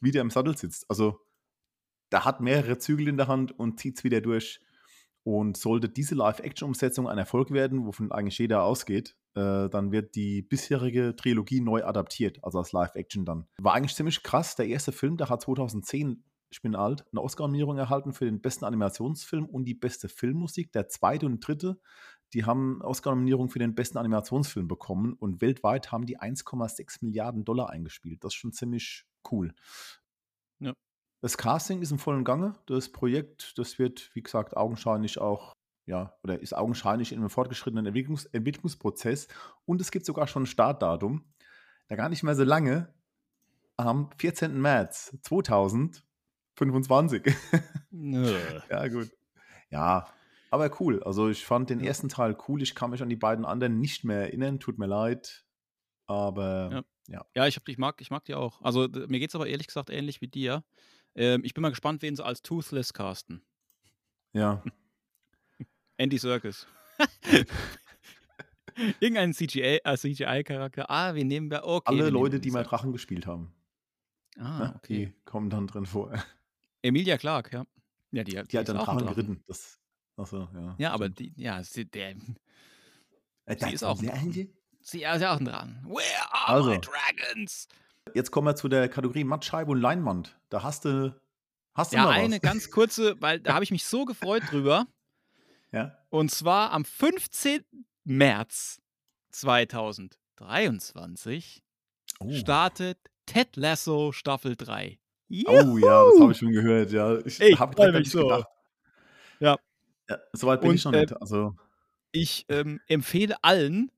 wieder 0.00 0.20
im 0.20 0.30
Sattel 0.30 0.56
sitzt. 0.56 0.86
Also, 0.88 1.20
der 2.12 2.24
hat 2.24 2.40
mehrere 2.40 2.78
Zügel 2.78 3.08
in 3.08 3.16
der 3.16 3.28
Hand 3.28 3.58
und 3.58 3.80
zieht's 3.80 4.04
wieder 4.04 4.20
durch. 4.20 4.60
Und 5.24 5.56
sollte 5.56 5.88
diese 5.88 6.14
Live-Action-Umsetzung 6.14 7.08
ein 7.08 7.18
Erfolg 7.18 7.50
werden, 7.50 7.84
wovon 7.84 8.12
eigentlich 8.12 8.38
jeder 8.38 8.62
ausgeht, 8.62 9.16
äh, 9.34 9.68
dann 9.68 9.90
wird 9.92 10.14
die 10.14 10.42
bisherige 10.42 11.14
Trilogie 11.16 11.60
neu 11.60 11.84
adaptiert, 11.84 12.42
also 12.42 12.58
als 12.58 12.72
Live-Action 12.72 13.24
dann. 13.24 13.46
War 13.58 13.74
eigentlich 13.74 13.96
ziemlich 13.96 14.22
krass. 14.22 14.54
Der 14.56 14.66
erste 14.66 14.92
Film, 14.92 15.16
der 15.16 15.28
hat 15.28 15.42
2010, 15.42 16.24
ich 16.48 16.62
bin 16.62 16.76
alt, 16.76 17.04
eine 17.10 17.20
Oscar-Nominierung 17.20 17.76
erhalten 17.76 18.12
für 18.12 18.24
den 18.24 18.40
besten 18.40 18.64
Animationsfilm 18.64 19.46
und 19.46 19.64
die 19.64 19.74
beste 19.74 20.08
Filmmusik. 20.08 20.72
Der 20.72 20.88
zweite 20.88 21.26
und 21.26 21.40
dritte, 21.40 21.80
die 22.32 22.44
haben 22.44 22.82
Oscar-Nominierung 22.82 23.48
für 23.48 23.58
den 23.58 23.74
besten 23.74 23.98
Animationsfilm 23.98 24.68
bekommen 24.68 25.14
und 25.14 25.40
weltweit 25.40 25.90
haben 25.92 26.06
die 26.06 26.18
1,6 26.18 26.98
Milliarden 27.02 27.44
Dollar 27.44 27.70
eingespielt. 27.70 28.24
Das 28.24 28.34
ist 28.34 28.38
schon 28.38 28.52
ziemlich 28.52 29.04
cool. 29.30 29.54
Ja. 30.58 30.74
Das 31.20 31.38
Casting 31.38 31.82
ist 31.82 31.92
im 31.92 31.98
vollen 31.98 32.24
Gange. 32.24 32.54
Das 32.66 32.90
Projekt, 32.90 33.58
das 33.58 33.78
wird, 33.78 34.10
wie 34.14 34.22
gesagt, 34.22 34.56
augenscheinlich 34.56 35.18
auch, 35.18 35.52
ja, 35.86 36.16
oder 36.22 36.40
ist 36.40 36.54
augenscheinlich 36.54 37.12
in 37.12 37.18
einem 37.18 37.30
fortgeschrittenen 37.30 37.86
Entwicklungs 37.86 38.26
Entwicklungsprozess. 38.26 39.28
Und 39.64 39.80
es 39.80 39.90
gibt 39.90 40.06
sogar 40.06 40.26
schon 40.26 40.42
ein 40.42 40.46
Startdatum. 40.46 41.24
Da 41.88 41.96
gar 41.96 42.08
nicht 42.08 42.24
mehr 42.24 42.34
so 42.34 42.44
lange, 42.44 42.92
am 43.76 44.10
14. 44.18 44.60
März 44.60 45.16
2025. 45.22 47.34
Nö. 47.90 48.36
ja, 48.70 48.88
gut. 48.88 49.10
Ja, 49.70 50.06
aber 50.50 50.70
cool. 50.80 51.02
Also 51.02 51.28
ich 51.28 51.44
fand 51.44 51.70
den 51.70 51.80
ersten 51.80 52.08
Teil 52.08 52.36
cool. 52.48 52.62
Ich 52.62 52.74
kann 52.74 52.90
mich 52.90 53.02
an 53.02 53.08
die 53.08 53.16
beiden 53.16 53.44
anderen 53.44 53.80
nicht 53.80 54.04
mehr 54.04 54.20
erinnern. 54.20 54.60
Tut 54.60 54.78
mir 54.78 54.86
leid. 54.86 55.44
Aber 56.06 56.70
Ja. 56.72 56.84
ja. 57.08 57.26
Ja, 57.34 57.46
ich 57.46 57.56
habe 57.56 57.70
ich 57.70 57.78
mag 57.78 58.00
ich 58.00 58.10
mag 58.10 58.24
die 58.24 58.34
auch. 58.34 58.60
Also, 58.62 58.88
mir 58.88 59.18
geht's 59.18 59.34
aber 59.34 59.46
ehrlich 59.48 59.66
gesagt 59.66 59.90
ähnlich 59.90 60.20
wie 60.20 60.28
dir. 60.28 60.64
Ähm, 61.14 61.42
ich 61.44 61.54
bin 61.54 61.62
mal 61.62 61.70
gespannt, 61.70 62.02
wen 62.02 62.14
sie 62.14 62.24
als 62.24 62.42
Toothless 62.42 62.92
casten. 62.92 63.42
Ja. 64.32 64.62
Andy 65.96 66.18
Serkis. 66.18 66.66
Irgendein 69.00 69.32
CGA 69.32 69.78
äh, 69.84 69.96
CGI-Charakter. 69.96 70.90
Ah, 70.90 71.14
wen 71.14 71.26
nehmen 71.28 71.50
wir? 71.50 71.64
Okay, 71.64 71.84
Alle 71.86 72.04
wir 72.04 72.10
Leute, 72.10 72.40
die 72.40 72.50
mal. 72.50 72.62
Drachen 72.62 72.92
gespielt 72.92 73.26
haben. 73.26 73.54
Ah, 74.38 74.58
Ne? 74.58 74.74
okay. 74.76 75.06
Die 75.06 75.14
kommen 75.24 75.48
dann 75.48 75.66
drin 75.66 75.86
vor. 75.86 76.12
Emilia 76.82 77.16
Clarke, 77.16 77.56
ja. 77.56 77.64
Ja, 78.12 78.22
die 78.22 78.32
Die 78.32 78.38
hat 78.38 78.52
ist 78.52 78.68
dann 78.68 78.76
Drachen. 78.76 79.06
geritten. 79.06 79.42
Das 79.46 79.80
achso, 80.16 80.48
ja, 80.54 80.74
Ja, 80.78 80.92
aber 80.92 81.08
die 81.08 81.32
ja, 81.36 81.62
sie 81.64 81.86
der 81.86 82.14
Äh, 83.48 83.56
sie 83.56 83.72
ist 83.72 83.82
auch 83.84 83.98
'n 83.98 84.06
Drachen. 84.06 84.06
Drachen. 84.06 84.56
Sie 84.82 85.02
ist 85.04 85.22
auch 85.24 85.38
'n 85.40 85.44
Drachen. 85.46 85.82
Where 85.86 86.32
are 86.32 86.56
my 86.56 86.58
Also, 86.58 86.70
dragons? 86.78 87.68
jetzt 88.14 88.30
kommen 88.30 88.46
wir 88.48 88.56
zu 88.56 88.68
der 88.68 88.88
Kategorie 88.88 89.24
Mattscheibe 89.24 89.70
und 89.72 89.80
Leinwand. 89.80 90.38
Da 90.48 90.62
hast 90.62 90.84
du 90.84 91.14
hast 91.74 91.92
du 91.92 91.92
Ja, 91.92 92.08
eine 92.08 92.16
was? 92.16 92.40
ganz 92.40 92.70
kurze, 92.70 93.20
weil 93.20 93.40
da 93.40 93.54
habe 93.54 93.64
ich 93.64 93.70
mich 93.70 93.84
so 93.84 94.04
gefreut 94.04 94.50
drüber. 94.50 94.86
Ja. 95.72 95.98
Und 96.12 96.30
zwar 96.30 96.70
am 96.72 96.84
15. 96.84 97.86
März 98.04 98.80
2023 99.32 101.62
Oh. 102.20 102.28
startet 102.28 102.98
Ted 103.26 103.56
Lasso 103.56 104.12
Staffel 104.12 104.56
3. 104.56 104.98
Oh 105.48 105.78
ja, 105.78 106.04
das 106.04 106.18
habe 106.18 106.20
Juhu! 106.20 106.30
ich 106.32 106.38
schon 106.38 106.52
gehört, 106.52 106.90
ja. 106.92 107.18
Ich 107.24 107.38
Ich 107.38 107.52
habe 107.52 107.92
mich 107.92 108.10
so. 108.10 108.16
gedacht. 108.16 108.48
Ja. 109.40 109.58
Ja, 110.08 110.18
so 110.32 110.46
weit 110.46 110.60
bin 110.60 110.72
ich 110.72 110.84
Und, 110.86 110.92
noch 110.92 110.92
äh, 110.92 111.02
nicht. 111.02 111.20
Also 111.20 111.54
ich, 112.12 112.46
ähm, 112.48 112.80
empfehle 112.88 113.36
allen 113.42 113.90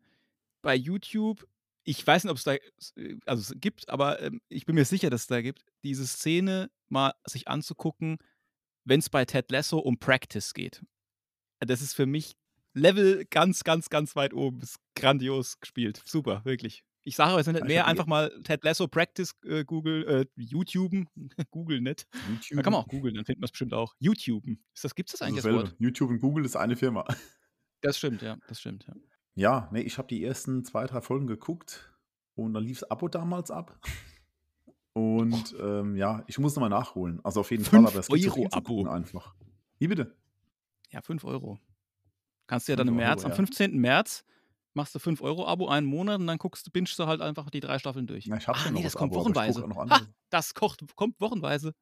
bei 0.62 0.74
YouTube 0.74 1.46
ich 1.88 2.06
weiß 2.06 2.24
nicht, 2.24 2.30
ob's 2.30 2.44
da 2.44 2.54
s 2.54 2.92
äh, 2.96 3.16
also 3.24 3.40
es 3.54 3.60
gibt, 3.60 3.88
aber, 3.88 4.20
ähm, 4.20 4.42
ich 4.50 4.66
bin 4.66 4.74
mir 4.74 4.84
sicher, 4.84 5.08
dass 5.10 5.22
es 5.22 5.26
da 5.26 5.40
gibt, 5.40 5.64
diese 5.84 6.06
Szene 6.06 6.70
mal 6.88 7.14
sich 7.26 7.48
anzugucken, 7.48 8.18
wenn's 8.84 9.08
bei 9.10 9.24
Ted 9.24 9.50
Lasso 9.50 9.78
um 9.78 9.98
Practice 9.98 10.52
geht. 10.54 10.82
Das 11.60 11.82
ist 11.82 11.94
für 11.94 12.06
mich 12.06 12.34
Level 12.74 13.24
ganz, 13.30 13.64
ganz, 13.64 13.88
ganz 13.90 14.16
weit 14.16 14.34
oben. 14.34 14.60
Ist 14.60 14.78
grandios 14.94 15.60
gespielt. 15.60 16.02
Super, 16.04 16.44
wirklich. 16.44 16.82
Ich 17.04 17.16
sage 17.16 17.32
euch 17.32 17.38
jetzt 17.38 17.46
nicht 17.46 17.62
Ah, 17.62 17.64
ich 17.64 17.68
mehr, 17.68 17.86
einfach 17.86 18.06
mal 18.06 18.30
Ted 18.44 18.62
Lasso 18.64 18.86
Practice, 18.86 19.34
äh, 19.44 19.64
Google 19.64 20.06
äh, 20.06 20.26
YouTuben. 20.36 21.08
Google 21.50 21.80
nicht. 21.80 22.06
Da 22.12 22.18
kann 22.18 22.34
YouTube. 22.40 22.64
man 22.66 22.74
auch 22.74 22.88
googeln, 22.88 23.14
dann 23.14 23.24
findet 23.24 23.40
man's 23.40 23.52
bestimmt 23.52 23.72
auch. 23.72 23.94
YouTuben. 23.98 24.62
Ist 24.74 24.84
das 24.84 24.94
gibt's 24.94 25.12
das 25.12 25.20
Das 25.20 25.28
eigentlich 25.28 25.42
das 25.44 25.52
Wort? 25.52 25.74
YouTube 25.78 26.10
und 26.10 26.20
Google 26.20 26.44
ist 26.44 26.56
eine 26.56 26.76
Firma. 26.76 27.04
Das 27.80 27.96
stimmt, 27.96 28.22
ja, 28.22 28.36
das 28.48 28.60
stimmt, 28.60 28.86
ja. 28.86 28.94
Ja, 29.34 29.68
ne, 29.70 29.82
ich 29.82 29.98
habe 29.98 30.08
die 30.08 30.24
ersten 30.24 30.64
2, 30.64 30.86
3 30.86 31.00
Folgen 31.00 31.26
geguckt 31.28 31.94
und 32.34 32.54
dann 32.54 32.64
lief's 32.64 32.82
Abo 32.82 33.06
damals 33.06 33.52
ab. 33.52 33.78
Und, 34.94 35.54
ähm, 35.60 35.94
ja, 35.94 36.24
ich 36.26 36.40
muss 36.40 36.56
noch 36.56 36.60
mal 36.60 36.68
nachholen. 36.68 37.20
Also 37.24 37.38
auf 37.40 37.50
jeden 37.52 37.64
Fall, 37.64 37.78
5 37.86 37.88
aber 37.88 38.00
es 38.00 38.08
gibt 38.08 38.36
Euro 38.36 38.48
Abo. 38.50 38.88
einfach. 38.88 39.36
Wie 39.78 39.86
bitte? 39.86 40.16
Ja, 40.90 41.02
5 41.02 41.22
Euro. 41.24 41.60
Kannst 42.48 42.66
du 42.66 42.72
ja 42.72 42.76
dann 42.76 42.88
5 42.88 42.96
im 42.96 42.98
Euro, 43.00 43.08
März 43.08 43.24
am 43.24 43.30
ja. 43.30 43.36
15. 43.36 43.78
März 43.78 44.24
machst 44.78 44.94
du 44.94 44.98
5 44.98 45.20
Euro 45.20 45.46
Abo 45.46 45.68
einen 45.68 45.86
Monat 45.86 46.20
und 46.20 46.26
dann 46.26 46.38
guckst 46.38 46.66
du 46.66 46.70
bingest 46.70 46.98
du 46.98 47.06
halt 47.06 47.20
einfach 47.20 47.50
die 47.50 47.60
3 47.60 47.78
Staffeln 47.78 48.06
durch. 48.06 48.26
Na, 48.26 48.36
ich 48.38 48.48
habe 48.48 48.56
Ah, 48.58 48.62
schon 48.62 48.72
ne, 48.72 48.78
noch 48.78 48.84
das 48.84 48.94
kommt 48.94 49.12
Abo, 49.12 49.20
wochenweise. 49.20 49.62
Ha, 49.68 50.00
das 50.30 50.54
kocht 50.54 50.82
kommt 50.96 51.20
wochenweise. 51.20 51.74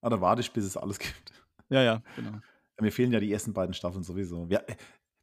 Ah, 0.00 0.10
da 0.10 0.20
warte 0.20 0.40
ich, 0.42 0.52
bis 0.52 0.64
es 0.64 0.76
alles 0.76 0.98
gibt. 1.00 1.32
Ja, 1.70 1.82
ja, 1.82 2.02
genau. 2.14 2.30
Ja, 2.30 2.40
mir 2.80 2.92
fehlen 2.92 3.10
ja 3.12 3.18
die 3.18 3.32
ersten 3.32 3.52
beiden 3.52 3.74
Staffeln 3.74 4.04
sowieso. 4.04 4.48
Wir, 4.48 4.64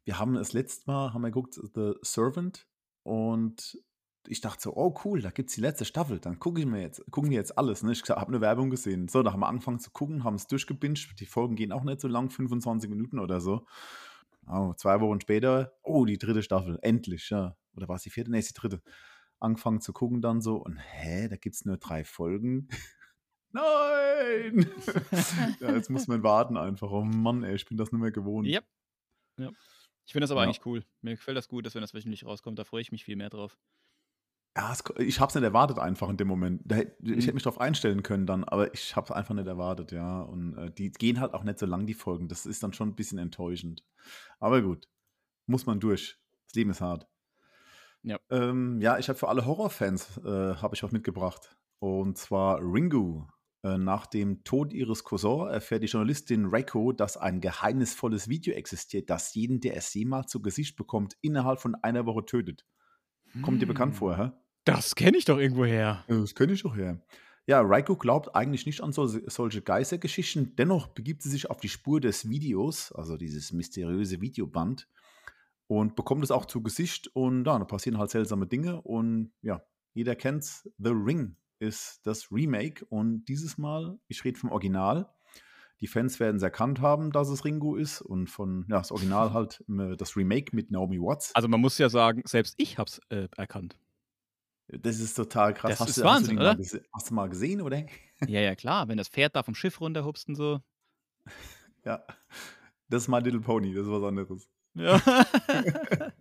wir 0.04 0.18
haben 0.18 0.34
das 0.34 0.52
letzte 0.52 0.90
Mal 0.90 1.14
haben 1.14 1.22
wir 1.22 1.30
geguckt, 1.30 1.54
The 1.54 1.94
Servant, 2.02 2.66
und 3.02 3.78
ich 4.28 4.40
dachte 4.40 4.60
so, 4.62 4.76
oh 4.76 4.94
cool, 5.04 5.20
da 5.22 5.30
gibt's 5.30 5.54
die 5.54 5.60
letzte 5.60 5.84
Staffel. 5.84 6.18
Dann 6.18 6.38
gucke 6.40 6.60
ich 6.60 6.66
mir 6.66 6.80
jetzt, 6.80 7.02
gucken 7.12 7.30
wir 7.30 7.36
jetzt 7.36 7.56
alles. 7.56 7.82
Ne? 7.84 7.92
Ich 7.92 8.02
habe 8.08 8.26
eine 8.26 8.40
Werbung 8.40 8.70
gesehen. 8.70 9.06
So, 9.08 9.22
da 9.22 9.32
haben 9.32 9.40
wir 9.40 9.46
angefangen 9.46 9.78
zu 9.78 9.90
gucken, 9.90 10.24
haben 10.24 10.34
es 10.34 10.48
durchgebinged. 10.48 11.20
Die 11.20 11.26
Folgen 11.26 11.54
gehen 11.54 11.70
auch 11.72 11.84
nicht 11.84 12.00
so 12.00 12.08
lang, 12.08 12.30
25 12.30 12.90
Minuten 12.90 13.20
oder 13.20 13.40
so. 13.40 13.64
Oh, 14.48 14.72
zwei 14.74 15.00
Wochen 15.00 15.20
später, 15.20 15.72
oh, 15.82 16.04
die 16.04 16.18
dritte 16.18 16.42
Staffel, 16.42 16.78
endlich, 16.82 17.30
ja. 17.30 17.56
Oder 17.74 17.88
war 17.88 17.96
es 17.96 18.02
die 18.02 18.10
vierte? 18.10 18.30
Nee, 18.30 18.38
ist 18.38 18.50
die 18.50 18.60
dritte. 18.60 18.82
angefangen 19.38 19.80
zu 19.80 19.92
gucken 19.92 20.22
dann 20.22 20.40
so 20.40 20.56
und 20.56 20.76
hä, 20.78 21.28
da 21.28 21.36
gibt 21.36 21.54
es 21.56 21.64
nur 21.64 21.76
drei 21.76 22.04
Folgen. 22.04 22.68
Nein! 23.52 24.66
ja, 25.60 25.74
jetzt 25.74 25.90
muss 25.90 26.08
man 26.08 26.22
warten 26.22 26.56
einfach. 26.56 26.90
Oh 26.90 27.04
Mann, 27.04 27.42
ey, 27.44 27.54
ich 27.54 27.66
bin 27.66 27.76
das 27.76 27.92
nicht 27.92 28.00
mehr 28.00 28.12
gewohnt. 28.12 28.46
Yep. 28.46 28.64
Ja. 29.38 29.50
Ich 30.06 30.12
finde 30.12 30.24
das 30.24 30.30
aber 30.30 30.42
Ja. 30.42 30.46
eigentlich 30.48 30.64
cool. 30.66 30.84
Mir 31.02 31.16
gefällt 31.16 31.36
das 31.36 31.48
gut, 31.48 31.66
dass 31.66 31.74
wenn 31.74 31.80
das 31.82 31.94
wöchentlich 31.94 32.24
rauskommt, 32.24 32.58
da 32.58 32.64
freue 32.64 32.80
ich 32.82 32.92
mich 32.92 33.04
viel 33.04 33.16
mehr 33.16 33.30
drauf. 33.30 33.58
Ja, 34.56 34.72
es, 34.72 34.82
ich 34.98 35.20
habe 35.20 35.28
es 35.28 35.34
nicht 35.34 35.44
erwartet 35.44 35.78
einfach 35.78 36.08
in 36.08 36.16
dem 36.16 36.28
Moment. 36.28 36.62
Da, 36.64 36.78
ich 36.80 36.88
Mhm. 37.00 37.20
hätte 37.20 37.34
mich 37.34 37.42
darauf 37.42 37.60
einstellen 37.60 38.02
können 38.02 38.26
dann, 38.26 38.42
aber 38.44 38.72
ich 38.72 38.96
habe 38.96 39.04
es 39.04 39.10
einfach 39.10 39.34
nicht 39.34 39.46
erwartet, 39.46 39.92
ja. 39.92 40.20
Und 40.22 40.56
äh, 40.56 40.70
die 40.70 40.90
gehen 40.92 41.20
halt 41.20 41.34
auch 41.34 41.44
nicht 41.44 41.58
so 41.58 41.66
lang, 41.66 41.86
die 41.86 41.94
Folgen. 41.94 42.28
Das 42.28 42.46
ist 42.46 42.62
dann 42.62 42.72
schon 42.72 42.88
ein 42.90 42.94
bisschen 42.96 43.18
enttäuschend. 43.18 43.84
Aber 44.40 44.62
gut, 44.62 44.88
muss 45.46 45.66
man 45.66 45.78
durch. 45.80 46.18
Das 46.46 46.54
Leben 46.54 46.70
ist 46.70 46.80
hart. 46.80 47.06
Ja. 48.02 48.18
Ähm, 48.30 48.80
ja, 48.80 48.98
ich 48.98 49.08
habe 49.08 49.18
für 49.18 49.28
alle 49.28 49.44
Horrorfans 49.46 50.18
äh, 50.18 50.54
habe 50.56 50.74
ich 50.74 50.82
was 50.82 50.92
mitgebracht. 50.92 51.56
Und 51.78 52.16
zwar 52.18 52.60
Ringu. 52.60 53.26
Äh, 53.62 53.78
Nach 53.78 54.06
dem 54.06 54.44
Tod 54.44 54.72
ihres 54.72 55.04
Cousins 55.04 55.50
erfährt 55.50 55.82
die 55.82 55.86
Journalistin 55.88 56.46
Reiko, 56.46 56.92
dass 56.92 57.16
ein 57.16 57.40
geheimnisvolles 57.40 58.28
Video 58.28 58.54
existiert, 58.54 59.10
das 59.10 59.34
jeden, 59.34 59.60
der 59.60 59.76
es 59.76 59.92
jemals 59.94 60.30
zu 60.30 60.40
Gesicht 60.40 60.76
bekommt, 60.76 61.16
innerhalb 61.20 61.60
von 61.60 61.74
einer 61.74 62.06
Woche 62.06 62.24
tötet. 62.24 62.64
Kommt 63.42 63.62
dir 63.62 63.66
bekannt 63.66 63.94
Hm. 63.94 63.98
vor, 63.98 64.16
hä? 64.18 64.32
Das 64.66 64.96
kenne 64.96 65.16
ich 65.16 65.24
doch 65.24 65.38
irgendwo 65.38 65.64
her. 65.64 66.04
Das 66.08 66.34
kenne 66.34 66.52
ich 66.52 66.62
doch 66.62 66.76
her. 66.76 67.00
Ja, 67.46 67.60
Raiko 67.60 67.94
glaubt 67.94 68.34
eigentlich 68.34 68.66
nicht 68.66 68.80
an 68.80 68.92
so, 68.92 69.06
solche 69.06 69.62
Geistergeschichten. 69.62 70.56
Dennoch 70.56 70.88
begibt 70.88 71.22
sie 71.22 71.30
sich 71.30 71.48
auf 71.48 71.60
die 71.60 71.68
Spur 71.68 72.00
des 72.00 72.28
Videos, 72.28 72.90
also 72.90 73.16
dieses 73.16 73.52
mysteriöse 73.52 74.20
Videoband, 74.20 74.88
und 75.68 75.94
bekommt 75.94 76.24
es 76.24 76.32
auch 76.32 76.46
zu 76.46 76.64
Gesicht. 76.64 77.06
Und 77.14 77.44
ja, 77.46 77.56
da 77.56 77.64
passieren 77.64 77.98
halt 77.98 78.10
seltsame 78.10 78.48
Dinge. 78.48 78.82
Und 78.82 79.30
ja, 79.40 79.62
jeder 79.94 80.16
kennt's. 80.16 80.68
The 80.78 80.90
Ring 80.90 81.36
ist 81.60 82.00
das 82.04 82.32
Remake. 82.32 82.84
Und 82.86 83.24
dieses 83.26 83.58
Mal, 83.58 84.00
ich 84.08 84.24
rede 84.24 84.40
vom 84.40 84.50
Original. 84.50 85.08
Die 85.80 85.86
Fans 85.86 86.18
werden 86.18 86.38
es 86.38 86.42
erkannt 86.42 86.80
haben, 86.80 87.12
dass 87.12 87.28
es 87.28 87.44
Ringo 87.44 87.76
ist. 87.76 88.00
Und 88.00 88.28
von, 88.28 88.66
ja, 88.68 88.78
das 88.78 88.90
Original 88.90 89.32
halt 89.32 89.62
äh, 89.68 89.96
das 89.96 90.16
Remake 90.16 90.56
mit 90.56 90.72
Naomi 90.72 90.98
Watts. 90.98 91.32
Also 91.36 91.46
man 91.46 91.60
muss 91.60 91.78
ja 91.78 91.88
sagen, 91.88 92.22
selbst 92.24 92.54
ich 92.56 92.78
hab's 92.78 93.00
äh, 93.10 93.28
erkannt. 93.36 93.78
Das 94.68 94.98
ist 94.98 95.14
total 95.14 95.54
krass. 95.54 95.78
Das 95.78 95.88
ist 95.88 95.98
du, 95.98 96.04
Wahnsinn, 96.04 96.38
hast, 96.40 96.58
du 96.58 96.76
oder? 96.76 96.80
Mal 96.80 96.88
hast 96.92 97.10
du 97.10 97.14
mal 97.14 97.28
gesehen, 97.28 97.60
oder? 97.60 97.86
ja, 98.26 98.40
ja, 98.40 98.54
klar, 98.54 98.88
wenn 98.88 98.98
das 98.98 99.08
Pferd 99.08 99.36
da 99.36 99.42
vom 99.42 99.54
Schiff 99.54 99.80
runterhupst 99.80 100.28
und 100.28 100.34
so. 100.34 100.60
Ja, 101.84 102.04
das 102.88 103.02
ist 103.02 103.08
My 103.08 103.20
Little 103.20 103.40
Pony, 103.40 103.74
das 103.74 103.86
ist 103.86 103.92
was 103.92 104.02
anderes. 104.02 104.48
Ja. 104.74 105.00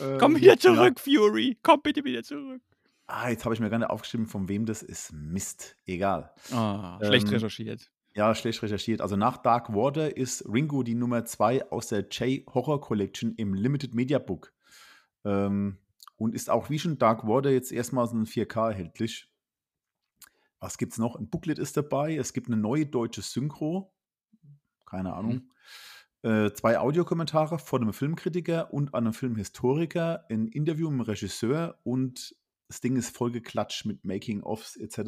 Ähm, 0.00 0.18
Komm 0.18 0.36
wieder 0.36 0.52
ja. 0.52 0.58
zurück, 0.58 1.00
Fury. 1.00 1.58
Komm 1.62 1.80
bitte 1.82 2.04
wieder 2.04 2.22
zurück. 2.22 2.62
Ah, 3.06 3.30
jetzt 3.30 3.44
habe 3.44 3.54
ich 3.54 3.60
mir 3.60 3.70
nicht 3.70 3.90
aufgeschrieben, 3.90 4.26
von 4.26 4.48
wem 4.48 4.66
das 4.66 4.82
ist. 4.82 5.12
Mist, 5.12 5.76
egal. 5.86 6.32
Ah, 6.52 6.98
schlecht 7.02 7.26
Ähm, 7.26 7.34
recherchiert. 7.34 7.90
Ja, 8.14 8.34
schlecht 8.34 8.62
recherchiert. 8.62 9.00
Also 9.00 9.16
nach 9.16 9.38
Dark 9.38 9.74
Water 9.74 10.16
ist 10.16 10.44
Ringo 10.46 10.82
die 10.82 10.94
Nummer 10.94 11.24
2 11.24 11.70
aus 11.70 11.88
der 11.88 12.06
J-Horror 12.08 12.80
Collection 12.80 13.34
im 13.36 13.54
Limited 13.54 13.94
Media 13.94 14.18
Book. 14.18 14.52
Ähm, 15.24 15.78
und 16.18 16.34
ist 16.34 16.50
auch 16.50 16.68
wie 16.68 16.78
schon 16.78 16.98
Dark 16.98 17.26
Water 17.26 17.50
jetzt 17.50 17.72
erstmals 17.72 18.12
in 18.12 18.26
4K 18.26 18.70
erhältlich. 18.70 19.32
Was 20.60 20.76
gibt 20.76 20.92
es 20.92 20.98
noch? 20.98 21.16
Ein 21.16 21.30
Booklet 21.30 21.58
ist 21.58 21.76
dabei. 21.76 22.16
Es 22.16 22.32
gibt 22.32 22.48
eine 22.48 22.56
neue 22.56 22.84
deutsche 22.84 23.22
Synchro. 23.22 23.94
Keine 24.84 25.14
Ahnung. 25.14 25.50
Äh, 26.22 26.52
zwei 26.52 26.78
Audiokommentare 26.78 27.60
von 27.60 27.82
einem 27.82 27.92
Filmkritiker 27.92 28.72
und 28.72 28.92
einem 28.92 29.12
Filmhistoriker, 29.12 30.24
ein 30.28 30.48
Interview 30.48 30.90
mit 30.90 31.06
dem 31.06 31.10
Regisseur 31.12 31.78
und 31.84 32.34
das 32.66 32.80
Ding 32.80 32.96
ist 32.96 33.16
vollgeklatscht 33.16 33.86
mit 33.86 34.04
Making-ofs 34.04 34.76
etc. 34.76 34.98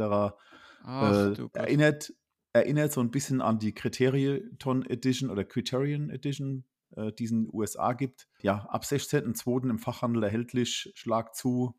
Ach, 0.85 1.37
Äh, 1.37 1.49
erinnert, 1.55 2.15
erinnert 2.53 2.93
so 2.93 3.01
ein 3.01 3.11
bisschen 3.11 3.41
an 3.41 3.59
die 3.59 3.75
Criterion 3.75 4.87
Edition 4.89 5.31
oder 5.31 5.45
Criterion 5.45 6.11
Edition, 6.11 6.65
äh, 6.97 7.13
die 7.13 7.25
es 7.25 7.31
in 7.31 7.45
den 7.45 7.55
USA 7.55 7.93
gibt. 7.93 8.29
Ja, 8.43 8.67
ab 8.71 8.83
16.02. 8.85 9.69
im 9.71 9.79
Fachhandel 9.79 10.23
erhältlich. 10.23 10.93
Schlag 10.95 11.35
zu. 11.35 11.75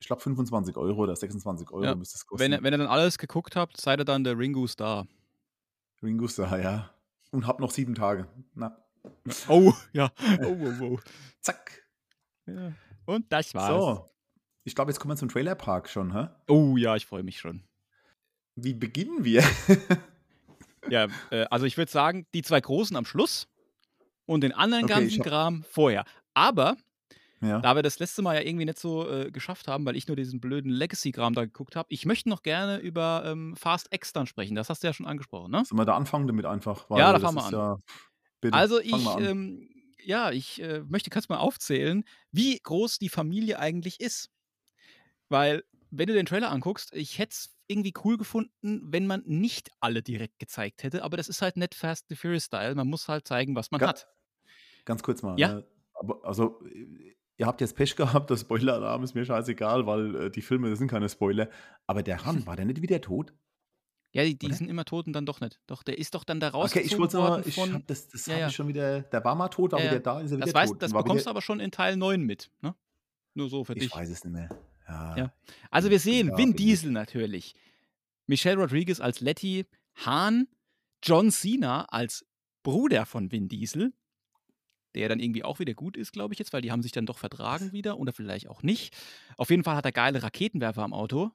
Ich 0.00 0.06
glaube 0.08 0.22
25 0.22 0.76
Euro 0.76 1.02
oder 1.02 1.14
26 1.14 1.70
Euro 1.70 1.84
Ja, 1.84 1.94
müsste 1.94 2.16
es 2.16 2.26
kosten. 2.26 2.42
Wenn, 2.42 2.52
ihr- 2.52 2.62
wenn 2.62 2.74
ihr 2.74 2.78
dann 2.78 2.86
alles 2.88 3.18
geguckt 3.18 3.54
habt, 3.56 3.80
seid 3.80 4.00
ihr 4.00 4.04
dann 4.04 4.24
der 4.24 4.36
Ringo 4.38 4.66
Star. 4.66 5.06
Ringo 6.02 6.26
Starr, 6.26 6.60
ja. 6.60 6.90
Und 7.30 7.46
hab 7.46 7.60
noch 7.60 7.70
sieben 7.70 7.94
Tage. 7.94 8.26
Na, 8.54 8.76
Oh, 9.48 9.72
ja. 9.92 10.10
Oh, 10.42 10.56
oh, 10.80 10.84
oh. 10.84 10.98
zack. 11.40 11.84
Ja. 12.46 12.72
Und 13.04 13.32
das 13.32 13.54
war's. 13.54 13.68
So. 13.68 14.08
Ich 14.64 14.74
glaube, 14.74 14.90
jetzt 14.90 14.98
kommen 15.00 15.12
wir 15.12 15.16
zum 15.16 15.28
Trailerpark 15.28 15.88
schon, 15.88 16.12
hä? 16.12 16.28
Oh 16.48 16.76
ja, 16.76 16.94
ich 16.96 17.06
freue 17.06 17.22
mich 17.24 17.38
schon. 17.40 17.62
Wie 18.56 18.74
beginnen 18.74 19.24
wir? 19.24 19.42
Ja, 20.90 21.06
äh, 21.30 21.44
also 21.50 21.64
ich 21.64 21.76
würde 21.76 21.92
sagen, 21.92 22.26
die 22.34 22.42
zwei 22.42 22.60
Großen 22.60 22.96
am 22.96 23.04
Schluss 23.04 23.46
und 24.26 24.42
den 24.42 24.52
anderen 24.52 24.84
Okay, 24.84 24.94
ganzen 24.94 25.22
Kram 25.22 25.64
vorher. 25.64 26.04
Aber 26.34 26.76
ja. 27.40 27.60
da 27.60 27.74
wir 27.74 27.82
das 27.82 27.98
letzte 27.98 28.22
Mal 28.22 28.36
ja 28.36 28.42
irgendwie 28.42 28.64
nicht 28.64 28.78
so 28.78 29.08
äh, 29.08 29.30
geschafft 29.30 29.68
haben, 29.68 29.84
weil 29.84 29.96
ich 29.96 30.06
nur 30.06 30.16
diesen 30.16 30.40
blöden 30.40 30.70
Legacy-Kram 30.70 31.34
da 31.34 31.44
geguckt 31.44 31.76
habe, 31.76 31.88
ich 31.90 32.06
möchte 32.06 32.28
noch 32.28 32.42
gerne 32.42 32.78
über 32.78 33.24
ähm, 33.26 33.56
Fast 33.56 33.88
X 33.92 34.12
dann 34.12 34.26
sprechen. 34.26 34.54
Das 34.54 34.70
hast 34.70 34.82
du 34.82 34.86
ja 34.86 34.92
schon 34.92 35.06
angesprochen, 35.06 35.50
ne? 35.50 35.64
Sollen 35.64 35.78
wir 35.80 35.84
da 35.84 35.96
anfangen 35.96 36.26
damit 36.26 36.46
einfach? 36.46 36.88
Ja, 36.90 37.12
da 37.12 37.18
fangen 37.18 37.36
wir 37.36 37.44
an. 37.44 37.52
Ja, 37.52 37.78
bitte, 38.40 38.56
Also 38.56 38.80
ich, 38.80 39.06
ähm, 39.18 39.68
ja, 40.04 40.30
ich 40.30 40.62
äh, 40.62 40.82
möchte 40.88 41.10
kannst 41.10 41.28
mal 41.28 41.38
aufzählen, 41.38 42.04
wie 42.30 42.58
groß 42.58 42.98
die 42.98 43.08
Familie 43.08 43.58
eigentlich 43.58 44.00
ist. 44.00 44.30
Weil, 45.28 45.64
wenn 45.94 46.06
du 46.08 46.14
den 46.14 46.26
Trailer 46.26 46.50
anguckst, 46.50 46.92
ich 46.94 47.18
hätte 47.18 47.32
es 47.32 47.54
irgendwie 47.68 47.92
cool 48.04 48.16
gefunden, 48.16 48.80
wenn 48.92 49.06
man 49.06 49.22
nicht 49.26 49.70
alle 49.80 50.02
direkt 50.02 50.38
gezeigt 50.38 50.82
hätte, 50.82 51.04
aber 51.04 51.16
das 51.16 51.28
ist 51.28 51.42
halt 51.42 51.56
nicht 51.56 51.74
Fast 51.74 52.10
and 52.10 52.18
Furious 52.18 52.44
Style. 52.44 52.74
Man 52.74 52.88
muss 52.88 53.08
halt 53.08 53.28
zeigen, 53.28 53.54
was 53.54 53.70
man 53.70 53.80
Ga- 53.80 53.88
hat. 53.88 54.08
Ganz 54.84 55.02
kurz 55.02 55.22
mal. 55.22 55.38
Ja? 55.38 55.54
Ne? 55.54 55.66
Aber, 55.94 56.24
also, 56.24 56.64
äh, 56.66 57.14
ihr 57.36 57.46
habt 57.46 57.60
jetzt 57.60 57.76
Pech 57.76 57.94
gehabt, 57.96 58.30
das 58.30 58.40
Spoiler-Alarm 58.40 59.02
ist 59.04 59.14
mir 59.14 59.24
scheißegal, 59.24 59.86
weil 59.86 60.14
äh, 60.16 60.30
die 60.30 60.42
Filme 60.42 60.70
das 60.70 60.78
sind 60.78 60.88
keine 60.88 61.08
Spoiler. 61.08 61.48
Aber 61.86 62.02
der 62.02 62.24
Han, 62.24 62.44
war 62.46 62.56
der 62.56 62.64
nicht 62.64 62.82
wieder 62.82 63.00
tot? 63.00 63.32
Ja, 64.14 64.24
die, 64.24 64.38
die 64.38 64.46
Oder? 64.46 64.54
sind 64.56 64.68
immer 64.68 64.84
tot 64.84 65.06
und 65.06 65.14
dann 65.14 65.24
doch 65.24 65.40
nicht. 65.40 65.58
Doch, 65.66 65.82
der 65.82 65.96
ist 65.98 66.14
doch 66.14 66.24
dann 66.24 66.38
da 66.38 66.48
Okay, 66.48 66.56
rausgezogen 66.56 66.86
ich 66.92 66.98
wollte 66.98 67.16
mal, 67.18 67.42
ich 67.46 67.54
von. 67.54 67.72
hab 67.72 67.86
das, 67.86 68.08
das 68.08 68.26
Ja, 68.26 68.36
ja. 68.38 68.48
ich 68.48 68.54
schon 68.54 68.68
wieder, 68.68 69.00
der 69.02 69.24
war 69.24 69.34
mal 69.34 69.48
tot, 69.48 69.72
aber 69.72 69.82
Ja, 69.82 69.86
ja. 69.86 69.92
wieder 69.92 70.02
da 70.02 70.20
ist 70.20 70.32
er 70.32 70.36
wieder 70.36 70.46
Das, 70.46 70.54
weißt, 70.54 70.72
tot. 70.72 70.82
das 70.82 70.92
bekommst 70.92 71.24
du 71.26 71.30
aber 71.30 71.40
schon 71.40 71.60
in 71.60 71.70
Teil 71.70 71.96
9 71.96 72.20
mit, 72.22 72.50
ne? 72.60 72.74
Nur 73.34 73.48
so 73.48 73.64
für 73.64 73.72
Ich 73.72 73.84
dich. 73.84 73.94
weiß 73.94 74.10
es 74.10 74.22
nicht 74.24 74.32
mehr. 74.34 74.50
Ja. 74.88 75.16
Ja. 75.16 75.32
Also 75.70 75.90
wir 75.90 75.98
sehen 75.98 76.28
da, 76.28 76.36
Vin. 76.36 76.54
Diesel 76.54 76.90
natürlich, 76.90 77.54
Michelle 78.26 78.60
Rodriguez 78.60 79.00
als 79.00 79.20
Letty, 79.20 79.66
Han, 80.04 80.48
John 81.02 81.30
Cena 81.30 81.84
als 81.86 82.24
Bruder 82.62 83.06
von 83.06 83.32
Vin 83.32 83.48
Diesel, 83.48 83.92
der 84.94 85.08
dann 85.08 85.20
irgendwie 85.20 85.44
auch 85.44 85.58
wieder 85.58 85.74
gut 85.74 85.96
ist, 85.96 86.12
glaube 86.12 86.34
ich 86.34 86.38
jetzt, 86.38 86.52
weil 86.52 86.62
die 86.62 86.70
haben 86.70 86.82
sich 86.82 86.92
dann 86.92 87.06
doch 87.06 87.18
vertragen 87.18 87.72
wieder 87.72 87.98
oder 87.98 88.12
vielleicht 88.12 88.48
auch 88.48 88.62
nicht. 88.62 88.94
Auf 89.36 89.50
jeden 89.50 89.64
Fall 89.64 89.76
hat 89.76 89.84
er 89.84 89.92
geile 89.92 90.22
Raketenwerfer 90.22 90.82
am 90.82 90.92
Auto. 90.92 91.30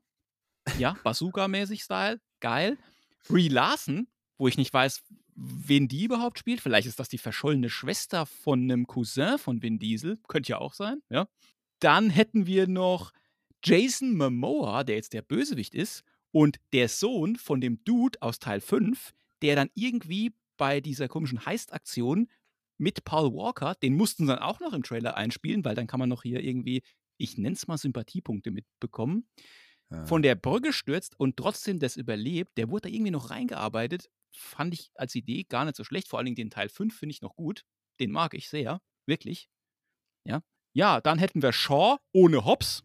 Ja, 0.77 0.97
Bazooka-mäßig 1.03 1.83
Style, 1.83 2.19
geil. 2.39 2.77
Brie 3.27 3.49
Larson, 3.49 4.07
wo 4.37 4.47
ich 4.47 4.57
nicht 4.57 4.73
weiß, 4.73 5.03
wen 5.35 5.87
die 5.87 6.05
überhaupt 6.05 6.39
spielt. 6.39 6.61
Vielleicht 6.61 6.87
ist 6.87 6.99
das 6.99 7.09
die 7.09 7.17
verschollene 7.17 7.69
Schwester 7.69 8.25
von 8.25 8.61
einem 8.61 8.87
Cousin 8.87 9.37
von 9.37 9.61
Vin 9.61 9.79
Diesel. 9.79 10.17
Könnte 10.27 10.51
ja 10.51 10.57
auch 10.57 10.73
sein, 10.73 11.01
ja. 11.09 11.27
Dann 11.79 12.09
hätten 12.09 12.47
wir 12.47 12.67
noch 12.67 13.11
Jason 13.63 14.15
Momoa, 14.15 14.83
der 14.83 14.95
jetzt 14.95 15.13
der 15.13 15.21
Bösewicht 15.21 15.75
ist, 15.75 16.03
und 16.31 16.57
der 16.73 16.89
Sohn 16.89 17.35
von 17.35 17.61
dem 17.61 17.83
Dude 17.83 18.21
aus 18.21 18.39
Teil 18.39 18.61
5, 18.61 19.13
der 19.41 19.55
dann 19.55 19.69
irgendwie 19.73 20.33
bei 20.57 20.81
dieser 20.81 21.07
komischen 21.07 21.45
Heist-Aktion 21.45 22.29
mit 22.77 23.03
Paul 23.05 23.33
Walker, 23.33 23.75
den 23.75 23.95
mussten 23.95 24.25
sie 24.25 24.33
dann 24.33 24.43
auch 24.43 24.59
noch 24.59 24.73
im 24.73 24.83
Trailer 24.83 25.15
einspielen, 25.17 25.65
weil 25.65 25.75
dann 25.75 25.87
kann 25.87 25.99
man 25.99 26.09
noch 26.09 26.23
hier 26.23 26.43
irgendwie, 26.43 26.83
ich 27.17 27.37
nenne 27.37 27.55
es 27.55 27.67
mal 27.67 27.77
Sympathiepunkte 27.77 28.51
mitbekommen, 28.51 29.27
Ja. 29.89 30.05
von 30.05 30.21
der 30.21 30.35
Brücke 30.35 30.73
stürzt 30.73 31.17
und 31.19 31.37
trotzdem 31.37 31.79
das 31.79 31.95
überlebt. 31.95 32.57
Der 32.57 32.69
wurde 32.69 32.89
da 32.89 32.93
irgendwie 32.93 33.11
noch 33.11 33.29
reingearbeitet. 33.29 34.09
Fand 34.35 34.73
ich 34.73 34.91
als 34.95 35.15
Idee 35.15 35.43
gar 35.43 35.63
nicht 35.65 35.77
so 35.77 35.83
schlecht. 35.85 36.07
Vor 36.09 36.19
allen 36.19 36.25
Dingen 36.25 36.35
den 36.35 36.49
Teil 36.49 36.69
5 36.69 36.95
finde 36.97 37.13
ich 37.13 37.21
noch 37.21 37.35
gut. 37.35 37.63
Den 37.99 38.11
mag 38.11 38.33
ich 38.33 38.49
sehr. 38.49 38.81
Wirklich. 39.07 39.47
Ja. 40.25 40.41
Ja, 40.73 41.01
dann 41.01 41.19
hätten 41.19 41.41
wir 41.41 41.53
Shaw 41.53 41.97
ohne 42.11 42.45
Hobbs. 42.45 42.83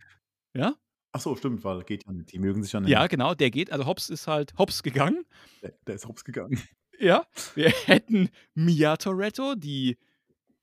Ja. 0.55 0.77
Ach 1.13 1.21
so, 1.21 1.37
stimmt, 1.37 1.63
weil 1.65 1.83
geht 1.85 2.07
ja 2.07 2.13
nicht. 2.13 2.33
Die 2.33 2.39
mögen 2.39 2.63
sich 2.63 2.73
ja 2.73 2.81
nicht. 2.81 2.91
Ja, 2.91 3.07
genau, 3.07 3.35
der 3.35 3.51
geht. 3.51 3.71
Also 3.71 3.85
Hobbs 3.87 4.09
ist 4.09 4.27
halt 4.27 4.55
Hobbs 4.59 4.83
gegangen. 4.83 5.25
Der, 5.63 5.75
der 5.87 5.95
ist 5.97 6.07
hops 6.07 6.25
gegangen. 6.25 6.61
Ja. 6.99 7.27
Wir 7.57 7.71
hätten 7.87 8.29
Mia 8.55 8.97
Toretto, 8.97 9.57
die 9.57 9.99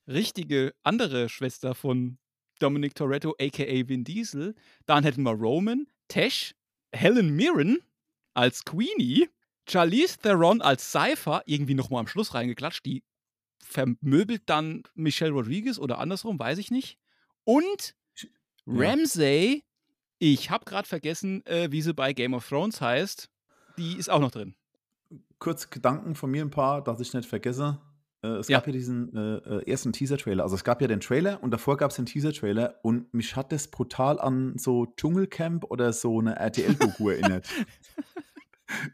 richtige 0.08 0.74
andere 0.84 1.28
Schwester 1.28 1.76
von 1.76 2.18
Dominic 2.60 2.96
Toretto, 2.96 3.36
aka 3.42 3.88
Vin 3.90 4.06
Diesel. 4.06 4.56
Dann 4.86 5.04
hätten 5.04 5.24
wir 5.24 5.32
Roman, 5.34 5.88
Tesh, 6.08 6.56
Helen 6.94 7.36
Mirren 7.36 7.80
als 8.36 8.64
Queenie, 8.64 9.28
Charlize 9.68 10.18
Theron 10.20 10.62
als 10.62 10.92
Cypher, 10.92 11.44
irgendwie 11.46 11.74
nochmal 11.74 12.00
am 12.00 12.08
Schluss 12.08 12.34
reingeklatscht. 12.34 12.86
Die 12.86 13.04
vermöbelt 13.62 14.44
dann 14.46 14.84
Michelle 14.94 15.32
Rodriguez 15.34 15.78
oder 15.78 15.98
andersrum, 15.98 16.40
weiß 16.40 16.58
ich 16.60 16.72
nicht. 16.72 16.98
Und 17.44 17.96
Ja. 18.16 18.30
Ramsay, 18.66 19.64
ich 20.20 20.50
habe 20.52 20.66
gerade 20.66 20.88
vergessen, 20.88 21.46
äh, 21.46 21.72
wie 21.72 21.82
sie 21.82 21.94
bei 21.94 22.14
Game 22.14 22.34
of 22.34 22.48
Thrones 22.48 22.82
heißt. 22.82 23.30
Die 23.78 23.98
ist 23.98 24.10
auch 24.10 24.20
noch 24.20 24.32
drin. 24.32 24.56
Kurz 25.40 25.70
Gedanken 25.70 26.16
von 26.16 26.30
mir 26.30 26.44
ein 26.44 26.52
paar, 26.52 26.84
dass 26.84 27.00
ich 27.00 27.14
nicht 27.14 27.28
vergesse. 27.28 27.80
Äh, 28.22 28.28
es 28.28 28.50
Ja. 28.50 28.58
gab 28.58 28.68
ja 28.68 28.74
diesen 28.74 29.16
äh, 29.16 29.38
äh, 29.38 29.70
ersten 29.72 29.94
Teaser-Trailer. 29.94 30.44
Also 30.44 30.56
es 30.56 30.64
gab 30.66 30.82
ja 30.82 30.88
den 30.88 31.00
Trailer 31.00 31.42
und 31.42 31.52
davor 31.52 31.78
gab 31.78 31.92
es 31.92 31.96
den 31.96 32.06
Teaser-Trailer 32.06 32.76
und 32.84 33.14
mich 33.14 33.36
hat 33.38 33.52
das 33.54 33.70
brutal 33.70 34.20
an 34.20 34.58
so 34.58 34.86
Dschungelcamp 34.98 35.64
oder 35.66 35.94
so 35.94 36.20
eine 36.20 36.36
RTL-Doku 36.36 37.10
erinnert. 37.12 37.48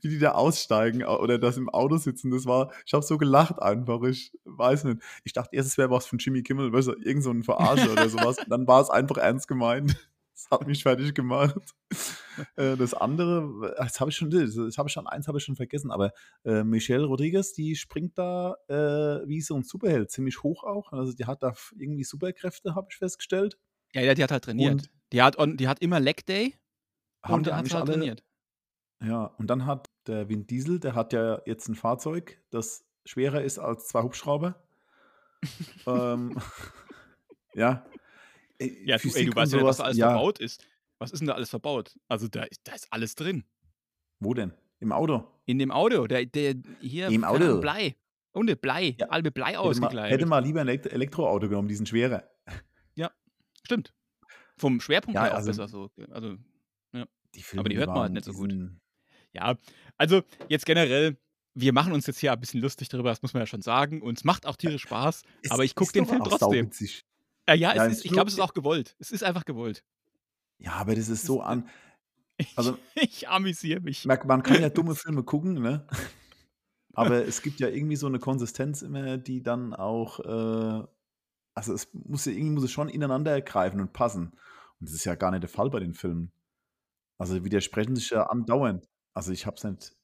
Wie 0.02 0.08
die 0.10 0.20
da 0.20 0.32
aussteigen 0.34 1.04
au- 1.04 1.20
oder 1.20 1.38
das 1.38 1.58
im 1.58 1.68
Auto 1.70 1.98
sitzen, 1.98 2.32
das 2.32 2.46
war, 2.46 2.72
ich 2.86 2.94
habe 2.94 3.04
so 3.04 3.18
gelacht 3.18 3.62
einfach, 3.62 4.02
ich 4.04 4.32
weiß 4.46 4.86
nicht. 4.86 5.02
Ich 5.26 5.34
dachte 5.34 5.54
erst, 5.56 5.70
es 5.70 5.78
wäre 5.78 5.90
was 5.90 6.06
von 6.06 6.18
Jimmy 6.20 6.44
Kimmel, 6.44 6.72
weißt 6.72 6.88
du, 6.90 6.94
irgend 6.94 7.24
so 7.24 7.32
ein 7.32 7.44
Verarsche 7.44 7.92
oder 7.92 8.08
sowas. 8.08 8.38
Dann 8.48 8.68
war 8.68 8.82
es 8.82 8.90
einfach 8.90 9.18
ernst 9.18 9.48
gemeint. 9.50 9.98
Das 10.36 10.48
hat 10.52 10.68
mich 10.68 10.84
fertig 10.84 11.14
gemacht. 11.16 11.56
Äh, 12.58 12.76
Das 12.76 12.94
andere, 12.94 13.74
das 13.78 14.02
habe 14.02 14.10
ich 14.12 14.18
schon, 14.18 14.30
das 14.30 14.78
habe 14.78 14.90
ich 14.90 14.94
schon, 14.94 15.08
eins 15.08 15.30
habe 15.30 15.38
ich 15.38 15.46
schon 15.46 15.56
vergessen, 15.56 15.90
aber 15.90 16.12
äh, 16.44 16.66
Michelle 16.66 17.06
Rodriguez, 17.06 17.54
die 17.54 17.78
springt 17.78 18.18
da 18.18 18.58
äh, 18.68 19.26
wie 19.26 19.40
so 19.40 19.56
ein 19.56 19.64
Superheld, 19.64 20.12
ziemlich 20.12 20.44
hoch 20.44 20.66
auch. 20.66 20.92
Also 20.92 21.14
die 21.14 21.24
hat 21.28 21.44
da 21.44 21.54
irgendwie 21.80 22.04
Superkräfte, 22.04 22.76
habe 22.76 22.88
ich 22.92 22.98
festgestellt. 22.98 23.58
Ja, 23.94 24.02
ja, 24.02 24.14
die 24.16 24.22
hat 24.22 24.32
halt 24.32 24.44
trainiert. 24.44 24.72
Und 24.74 24.90
die, 25.14 25.22
hat, 25.22 25.38
on- 25.40 25.56
die 25.56 25.70
hat 25.70 25.80
immer 25.82 26.02
Leg 26.02 26.26
Day 26.26 26.56
haben 27.24 27.36
und 27.36 27.46
die 27.48 27.54
hat 27.54 27.60
halt 27.72 27.74
alle, 27.74 27.92
trainiert. 27.94 28.26
ja, 29.02 29.24
und 29.38 29.48
dann 29.48 29.66
hat 29.66 29.88
der 30.08 30.28
Vin 30.28 30.46
Diesel, 30.46 30.82
der 30.82 30.94
hat 30.94 31.14
ja 31.14 31.42
jetzt 31.46 31.70
ein 31.70 31.76
Fahrzeug, 31.76 32.44
das 32.50 32.84
schwerer 33.06 33.44
ist 33.44 33.60
als 33.60 33.88
zwei 33.88 34.02
Hubschrauber. 34.02 34.62
ähm, 35.88 36.38
ja. 37.54 37.86
Äh, 38.60 38.86
Ja, 38.86 38.98
du, 38.98 39.10
ey, 39.14 39.26
du 39.26 39.36
weißt 39.36 39.54
ja 39.54 39.58
nicht, 39.60 39.66
was 39.68 39.78
sowas, 39.78 39.78
da 39.78 39.84
alles 39.86 39.98
ja. 39.98 40.10
verbaut 40.10 40.40
ist. 40.40 40.66
Was 41.00 41.12
ist 41.12 41.20
denn 41.20 41.28
da 41.28 41.34
alles 41.34 41.50
verbaut? 41.50 41.98
Also 42.08 42.28
da, 42.28 42.44
ist- 42.44 42.62
da 42.64 42.74
ist 42.74 42.88
alles 42.92 43.16
drin. 43.16 43.44
Wo 44.20 44.34
denn? 44.34 44.54
Im 44.80 44.92
Auto? 44.92 45.28
In 45.46 45.60
dem 45.60 45.72
Auto, 45.72 46.08
der, 46.08 46.26
der 46.26 46.56
hier, 46.82 47.08
Im 47.10 47.24
Auto. 47.24 47.60
Blei. 47.60 47.96
Ohne 48.34 48.56
Blei. 48.56 48.96
Ja. 49.00 49.08
Mit 49.22 49.34
Blei 49.34 49.48
Hätte 49.48 49.58
mal, 49.58 49.68
ausgekleidet. 49.70 50.12
hätte 50.12 50.26
mal 50.26 50.40
lieber 50.44 50.62
ein 50.62 50.68
Elekt- 50.68 50.88
Elektroauto 50.88 51.48
genommen, 51.50 51.68
die 51.68 51.76
sind 51.76 51.88
schwerer. 51.90 52.30
Stimmt. 53.64 53.96
Vom 54.58 54.80
Schwerpunkt 54.80 55.16
Ja, 55.16 55.24
her 55.24 55.32
auch 55.32 55.38
also- 55.38 55.48
besser 55.50 55.68
so. 55.68 55.90
Also, 56.12 56.38
Die 57.34 57.42
Filme, 57.42 57.62
Aber 57.62 57.70
die 57.70 57.78
hört 57.78 57.88
man 57.88 57.98
halt 58.00 58.14
nicht 58.14 58.26
so 58.26 58.32
gut. 58.34 58.52
diesen- 58.52 58.80
ja. 59.34 59.58
Also, 59.98 60.22
jetzt 60.50 60.66
generell, 60.68 61.18
wir 61.56 61.74
machen 61.74 61.92
uns 61.94 62.06
jetzt 62.06 62.20
hier 62.20 62.32
ein 62.32 62.40
bisschen 62.40 62.62
lustig 62.62 62.88
darüber, 62.90 63.10
das 63.10 63.22
muss 63.24 63.34
man 63.34 63.42
ja 63.42 63.48
schon 63.48 63.62
sagen. 63.64 64.02
Und 64.04 64.20
es 64.20 64.24
macht 64.24 64.46
auch 64.46 64.56
tierisch 64.56 64.84
Spaß. 64.84 65.24
Es 65.42 65.50
aber 65.52 65.64
ich 65.66 65.74
gucke 65.74 65.92
den 65.94 66.06
Film 66.06 66.22
auch 66.22 66.28
trotzdem. 66.28 66.48
sauwitzig. 66.66 67.04
Äh, 67.46 67.56
ja, 67.56 67.72
es 67.72 67.76
Ja, 67.78 67.86
ist, 67.86 68.06
ich 68.06 68.12
glaube, 68.12 68.28
es 68.28 68.34
ist 68.36 68.40
auch 68.40 68.54
gewollt. 68.54 68.96
Es 69.00 69.12
ist 69.12 69.24
einfach 69.24 69.46
gewollt. 69.46 69.84
Ja, 70.58 70.74
aber 70.74 70.96
das 70.96 71.10
ist 71.10 71.26
so 71.26 71.42
an. 71.42 71.68
Ich, 72.38 72.58
Also- 72.58 72.78
ich 72.96 73.28
amüsiere 73.30 73.82
mich. 73.82 74.06
Man, 74.06 74.20
man 74.26 74.44
kann 74.44 74.62
ja 74.62 74.70
dumme 74.70 74.96
Filme 74.96 75.24
gucken, 75.24 75.54
ne? 75.54 75.86
Aber 76.94 77.26
es 77.26 77.42
gibt 77.42 77.60
ja 77.60 77.68
irgendwie 77.68 77.98
so 77.98 78.08
eine 78.08 78.20
Konsistenz 78.20 78.82
immer, 78.82 79.18
die 79.18 79.44
dann 79.44 79.74
auch, 79.74 80.20
äh, 80.22 80.88
also 81.54 81.74
es 81.74 81.90
muss 81.94 82.26
ja 82.26 82.32
irgendwie 82.32 82.52
muss 82.54 82.64
es 82.64 82.72
schon 82.72 82.90
ineinander 82.90 83.42
greifen 83.42 83.82
und 83.82 83.92
passen. 83.94 84.28
Und 84.80 84.90
das 84.90 84.94
ist 84.94 85.06
ja 85.06 85.16
gar 85.16 85.32
nicht 85.32 85.44
der 85.44 85.50
Fall 85.50 85.70
bei 85.70 85.80
den 85.80 85.94
Filmen. 85.94 86.32
Also 87.18 87.44
widersprechen 87.44 87.96
sich 87.96 88.10
ja 88.12 88.24
andauernd. 88.28 88.88
Also 89.14 89.32
ich 89.32 89.46
habe 89.46 89.56
es 89.58 89.64
nicht, 89.64 89.95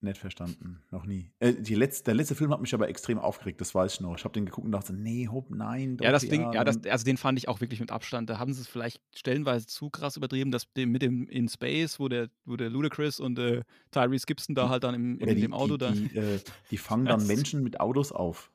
nicht 0.00 0.18
verstanden, 0.18 0.80
noch 0.90 1.06
nie. 1.06 1.30
Äh, 1.40 1.50
letzte, 1.74 2.04
der 2.04 2.14
letzte 2.14 2.34
Film 2.36 2.52
hat 2.52 2.60
mich 2.60 2.72
aber 2.72 2.88
extrem 2.88 3.18
aufgeregt, 3.18 3.60
das 3.60 3.74
weiß 3.74 3.94
ich 3.94 4.00
noch. 4.00 4.16
Ich 4.16 4.24
habe 4.24 4.32
den 4.32 4.46
geguckt 4.46 4.64
und 4.64 4.70
dachte, 4.72 4.92
nee, 4.92 5.26
hopp, 5.28 5.50
nein, 5.50 5.96
doch, 5.96 6.04
Ja, 6.04 6.12
das 6.12 6.22
Ding, 6.28 6.52
ja, 6.52 6.62
das, 6.62 6.84
also 6.86 7.04
den 7.04 7.16
fand 7.16 7.36
ich 7.38 7.48
auch 7.48 7.60
wirklich 7.60 7.80
mit 7.80 7.90
Abstand. 7.90 8.30
Da 8.30 8.38
haben 8.38 8.52
sie 8.52 8.60
es 8.60 8.68
vielleicht 8.68 9.00
stellenweise 9.14 9.66
zu 9.66 9.90
krass 9.90 10.16
übertrieben, 10.16 10.50
dass 10.52 10.68
mit 10.76 11.02
dem 11.02 11.26
in 11.28 11.48
Space, 11.48 11.98
wo 11.98 12.08
der, 12.08 12.28
wo 12.44 12.56
der 12.56 12.70
Ludacris 12.70 13.18
und 13.18 13.38
äh, 13.40 13.62
Tyrese 13.90 14.26
Gibson 14.26 14.54
da 14.54 14.64
Die- 14.64 14.70
halt 14.70 14.84
dann 14.84 14.94
im, 14.94 15.18
in 15.18 15.34
die, 15.34 15.40
dem 15.42 15.52
Auto 15.52 15.76
die, 15.76 15.78
da. 15.78 15.90
die, 15.90 16.16
äh, 16.16 16.38
die 16.70 16.78
fangen 16.78 17.04
dann 17.06 17.26
Menschen 17.26 17.62
mit 17.64 17.80
Autos 17.80 18.12
auf, 18.12 18.52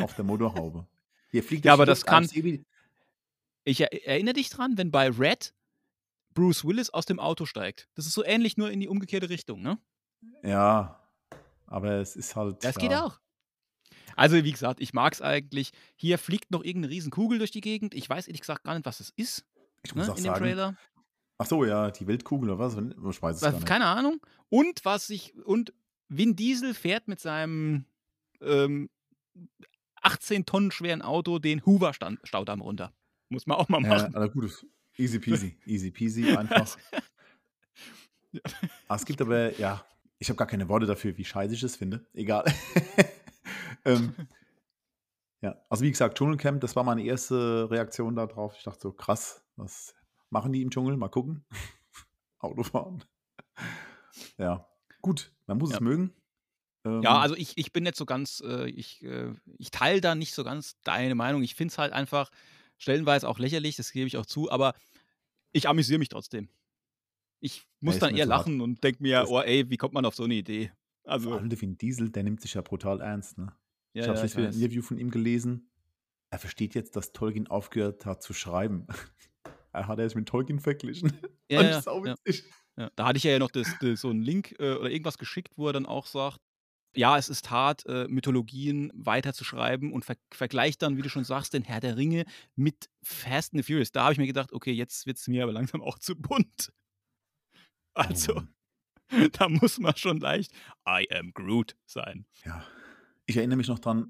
auf 0.00 0.14
der 0.14 0.24
Motorhaube. 0.24 0.86
Hier 1.30 1.42
fliegt 1.42 1.64
Ja, 1.64 1.72
durch 1.76 1.76
die 1.76 1.82
aber 1.82 1.86
das 1.86 2.06
kann- 2.06 2.28
ich 3.64 3.80
er, 3.80 4.06
erinnere 4.06 4.34
dich 4.34 4.48
dran, 4.50 4.78
wenn 4.78 4.90
bei 4.90 5.08
Red 5.10 5.52
Bruce 6.34 6.64
Willis 6.64 6.90
aus 6.90 7.04
dem 7.04 7.18
Auto 7.18 7.46
steigt. 7.46 7.88
Das 7.96 8.06
ist 8.06 8.14
so 8.14 8.24
ähnlich, 8.24 8.56
nur 8.56 8.70
in 8.70 8.78
die 8.80 8.88
umgekehrte 8.88 9.28
Richtung, 9.28 9.60
ne? 9.60 9.78
Ja, 10.42 11.00
aber 11.66 11.92
es 11.94 12.16
ist 12.16 12.34
halt. 12.36 12.64
Das 12.64 12.76
ja, 12.76 12.80
geht 12.80 12.94
auch. 12.94 13.18
Also, 14.16 14.36
wie 14.42 14.50
gesagt, 14.52 14.80
ich 14.80 14.92
mag 14.92 15.12
es 15.12 15.22
eigentlich. 15.22 15.70
Hier 15.96 16.18
fliegt 16.18 16.50
noch 16.50 16.64
irgendeine 16.64 16.92
riesen 16.92 17.10
Kugel 17.10 17.38
durch 17.38 17.50
die 17.52 17.60
Gegend. 17.60 17.94
Ich 17.94 18.08
weiß 18.08 18.26
ehrlich 18.26 18.40
gesagt 18.40 18.64
gar 18.64 18.74
nicht, 18.74 18.86
was 18.86 19.00
es 19.00 19.10
ist, 19.16 19.44
Ich 19.84 19.94
ne, 19.94 20.00
muss 20.00 20.08
auch 20.10 20.16
in 20.16 20.24
dem 20.24 20.32
sagen. 20.32 20.44
Trailer. 20.44 20.76
Ach 21.38 21.46
so, 21.46 21.64
ja, 21.64 21.90
die 21.92 22.06
Weltkugel 22.08 22.50
oder 22.50 22.58
was? 22.58 22.74
Ich 22.74 23.22
weiß 23.22 23.36
es 23.36 23.42
gar 23.42 23.52
Was, 23.52 23.54
nicht. 23.60 23.66
keine 23.66 23.86
Ahnung. 23.86 24.20
Und 24.48 24.84
was 24.84 25.08
ich. 25.10 25.34
Und 25.44 25.72
Vin 26.08 26.34
Diesel 26.34 26.74
fährt 26.74 27.06
mit 27.06 27.20
seinem 27.20 27.84
ähm, 28.40 28.88
18 30.02 30.46
Tonnen 30.46 30.70
schweren 30.72 31.02
Auto 31.02 31.38
den 31.38 31.64
Hoover-Staudamm 31.64 32.60
runter. 32.60 32.92
Muss 33.28 33.46
man 33.46 33.56
auch 33.58 33.68
mal 33.68 33.82
Ja, 33.82 33.88
machen. 33.88 34.14
also 34.16 34.30
gut, 34.32 34.66
easy 34.96 35.18
peasy. 35.20 35.56
Easy 35.64 35.90
peasy 35.92 36.34
einfach. 36.36 36.76
Ja. 38.32 38.40
Ah, 38.88 38.96
es 38.96 39.04
gibt 39.04 39.20
aber, 39.22 39.56
ja, 39.58 39.84
ich 40.18 40.28
habe 40.28 40.36
gar 40.36 40.46
keine 40.46 40.68
Worte 40.68 40.86
dafür, 40.86 41.16
wie 41.16 41.24
scheiße 41.24 41.54
ich 41.54 41.62
es 41.62 41.76
finde. 41.76 42.06
Egal. 42.14 42.44
ähm, 43.84 44.14
ja, 45.40 45.56
also 45.68 45.84
wie 45.84 45.90
gesagt, 45.90 46.18
Dschungelcamp, 46.18 46.60
das 46.60 46.76
war 46.76 46.84
meine 46.84 47.02
erste 47.04 47.70
Reaktion 47.70 48.16
darauf. 48.16 48.56
Ich 48.56 48.64
dachte 48.64 48.80
so, 48.80 48.92
krass, 48.92 49.44
was 49.56 49.94
machen 50.30 50.52
die 50.52 50.62
im 50.62 50.70
Dschungel? 50.70 50.96
Mal 50.96 51.08
gucken. 51.08 51.44
Autofahren. 52.40 53.04
Ja, 54.36 54.68
gut, 55.02 55.32
man 55.46 55.58
muss 55.58 55.70
Ja. 55.70 55.76
es 55.76 55.80
mögen. 55.80 56.12
Ähm, 56.84 57.02
Ja, 57.02 57.18
also 57.18 57.34
ich, 57.36 57.56
ich 57.58 57.72
bin 57.72 57.84
nicht 57.84 57.96
so 57.96 58.06
ganz, 58.06 58.42
äh, 58.44 58.68
ich, 58.70 59.02
äh, 59.02 59.34
ich 59.58 59.70
teile 59.70 60.00
da 60.00 60.14
nicht 60.14 60.34
so 60.34 60.44
ganz 60.44 60.80
deine 60.82 61.14
Meinung. 61.14 61.42
Ich 61.42 61.54
finde 61.54 61.72
es 61.72 61.78
halt 61.78 61.92
einfach 61.92 62.30
stellenweise 62.76 63.28
auch 63.28 63.38
lächerlich, 63.38 63.76
das 63.76 63.90
gebe 63.92 64.06
ich 64.06 64.16
auch 64.16 64.26
zu, 64.26 64.50
aber 64.50 64.74
ich 65.52 65.68
amüsiere 65.68 65.98
mich 65.98 66.08
trotzdem. 66.08 66.48
Ich 67.40 67.66
muss 67.80 67.94
ist 67.96 68.02
dann 68.02 68.14
eher 68.16 68.26
zu 68.26 68.32
hart. 68.32 68.46
lachen 68.46 68.60
und 68.60 68.82
denke 68.82 69.02
mir, 69.02 69.20
Das- 69.20 69.30
oh 69.30 69.40
ey, 69.40 69.68
wie 69.70 69.76
kommt 69.76 69.94
man 69.94 70.04
auf 70.04 70.14
so 70.14 70.24
eine 70.24 70.34
Idee? 70.34 70.72
Vor 71.04 71.12
Also, 71.12 71.32
allem 71.32 71.48
der 71.48 71.60
Vin 71.60 71.78
Diesel, 71.78 72.10
der 72.10 72.22
nimmt 72.24 72.40
sich 72.40 72.54
ja 72.54 72.62
brutal 72.62 73.00
ernst, 73.00 73.38
ne? 73.38 73.52
ja, 73.94 74.02
ich 74.02 74.08
habe 74.08 74.18
ja, 74.18 74.36
wieder 74.36 74.48
ein. 74.48 74.54
Interview 74.54 74.82
von 74.82 74.98
ihm 74.98 75.10
gelesen. 75.10 75.70
Er 76.30 76.38
versteht 76.38 76.74
jetzt, 76.74 76.94
dass 76.96 77.12
Tolkien 77.12 77.46
aufgehört 77.46 78.04
hat 78.04 78.22
zu 78.22 78.34
schreiben. 78.34 78.86
er 79.72 79.86
hat 79.88 79.98
erst 79.98 80.16
mit 80.16 80.28
Tolkien 80.28 80.60
verglichen. 80.60 81.12
Ja, 81.50 81.62
ja, 81.62 81.78
ich 81.78 81.86
ja. 81.86 82.14
Ja, 82.76 82.90
da 82.94 83.06
hatte 83.06 83.16
ich 83.16 83.22
ja 83.24 83.38
noch 83.38 83.50
das, 83.50 83.74
das, 83.80 84.02
so 84.02 84.10
einen 84.10 84.20
Link 84.20 84.54
äh, 84.58 84.74
oder 84.74 84.90
irgendwas 84.90 85.16
geschickt, 85.16 85.54
wo 85.56 85.66
er 85.68 85.72
dann 85.72 85.86
auch 85.86 86.06
sagt, 86.06 86.40
ja, 86.94 87.16
es 87.16 87.30
ist 87.30 87.50
hart, 87.50 87.86
äh, 87.86 88.06
Mythologien 88.06 88.92
weiterzuschreiben 88.94 89.90
und 89.92 90.04
ver 90.04 90.16
vergleicht 90.30 90.82
dann, 90.82 90.98
wie 90.98 91.02
du 91.02 91.08
schon 91.08 91.24
sagst, 91.24 91.54
den 91.54 91.62
Herr 91.64 91.80
der 91.80 91.96
Ringe 91.96 92.26
mit 92.54 92.90
Fast 93.02 93.54
and 93.54 93.64
the 93.64 93.72
Furious. 93.72 93.92
Da 93.92 94.02
habe 94.02 94.12
ich 94.12 94.18
mir 94.18 94.26
gedacht, 94.26 94.52
okay, 94.52 94.72
jetzt 94.72 95.06
wird 95.06 95.16
es 95.16 95.26
mir 95.26 95.42
aber 95.42 95.52
langsam 95.52 95.80
auch 95.80 95.98
zu 95.98 96.14
bunt. 96.16 96.70
Also, 97.98 98.34
Mann. 98.34 98.48
da 99.32 99.48
muss 99.48 99.78
man 99.78 99.96
schon 99.96 100.18
leicht 100.20 100.52
I 100.86 101.06
am 101.12 101.32
Groot 101.32 101.76
sein. 101.86 102.26
Ja. 102.44 102.64
Ich 103.26 103.36
erinnere 103.36 103.56
mich 103.58 103.68
noch 103.68 103.78
dran, 103.78 104.08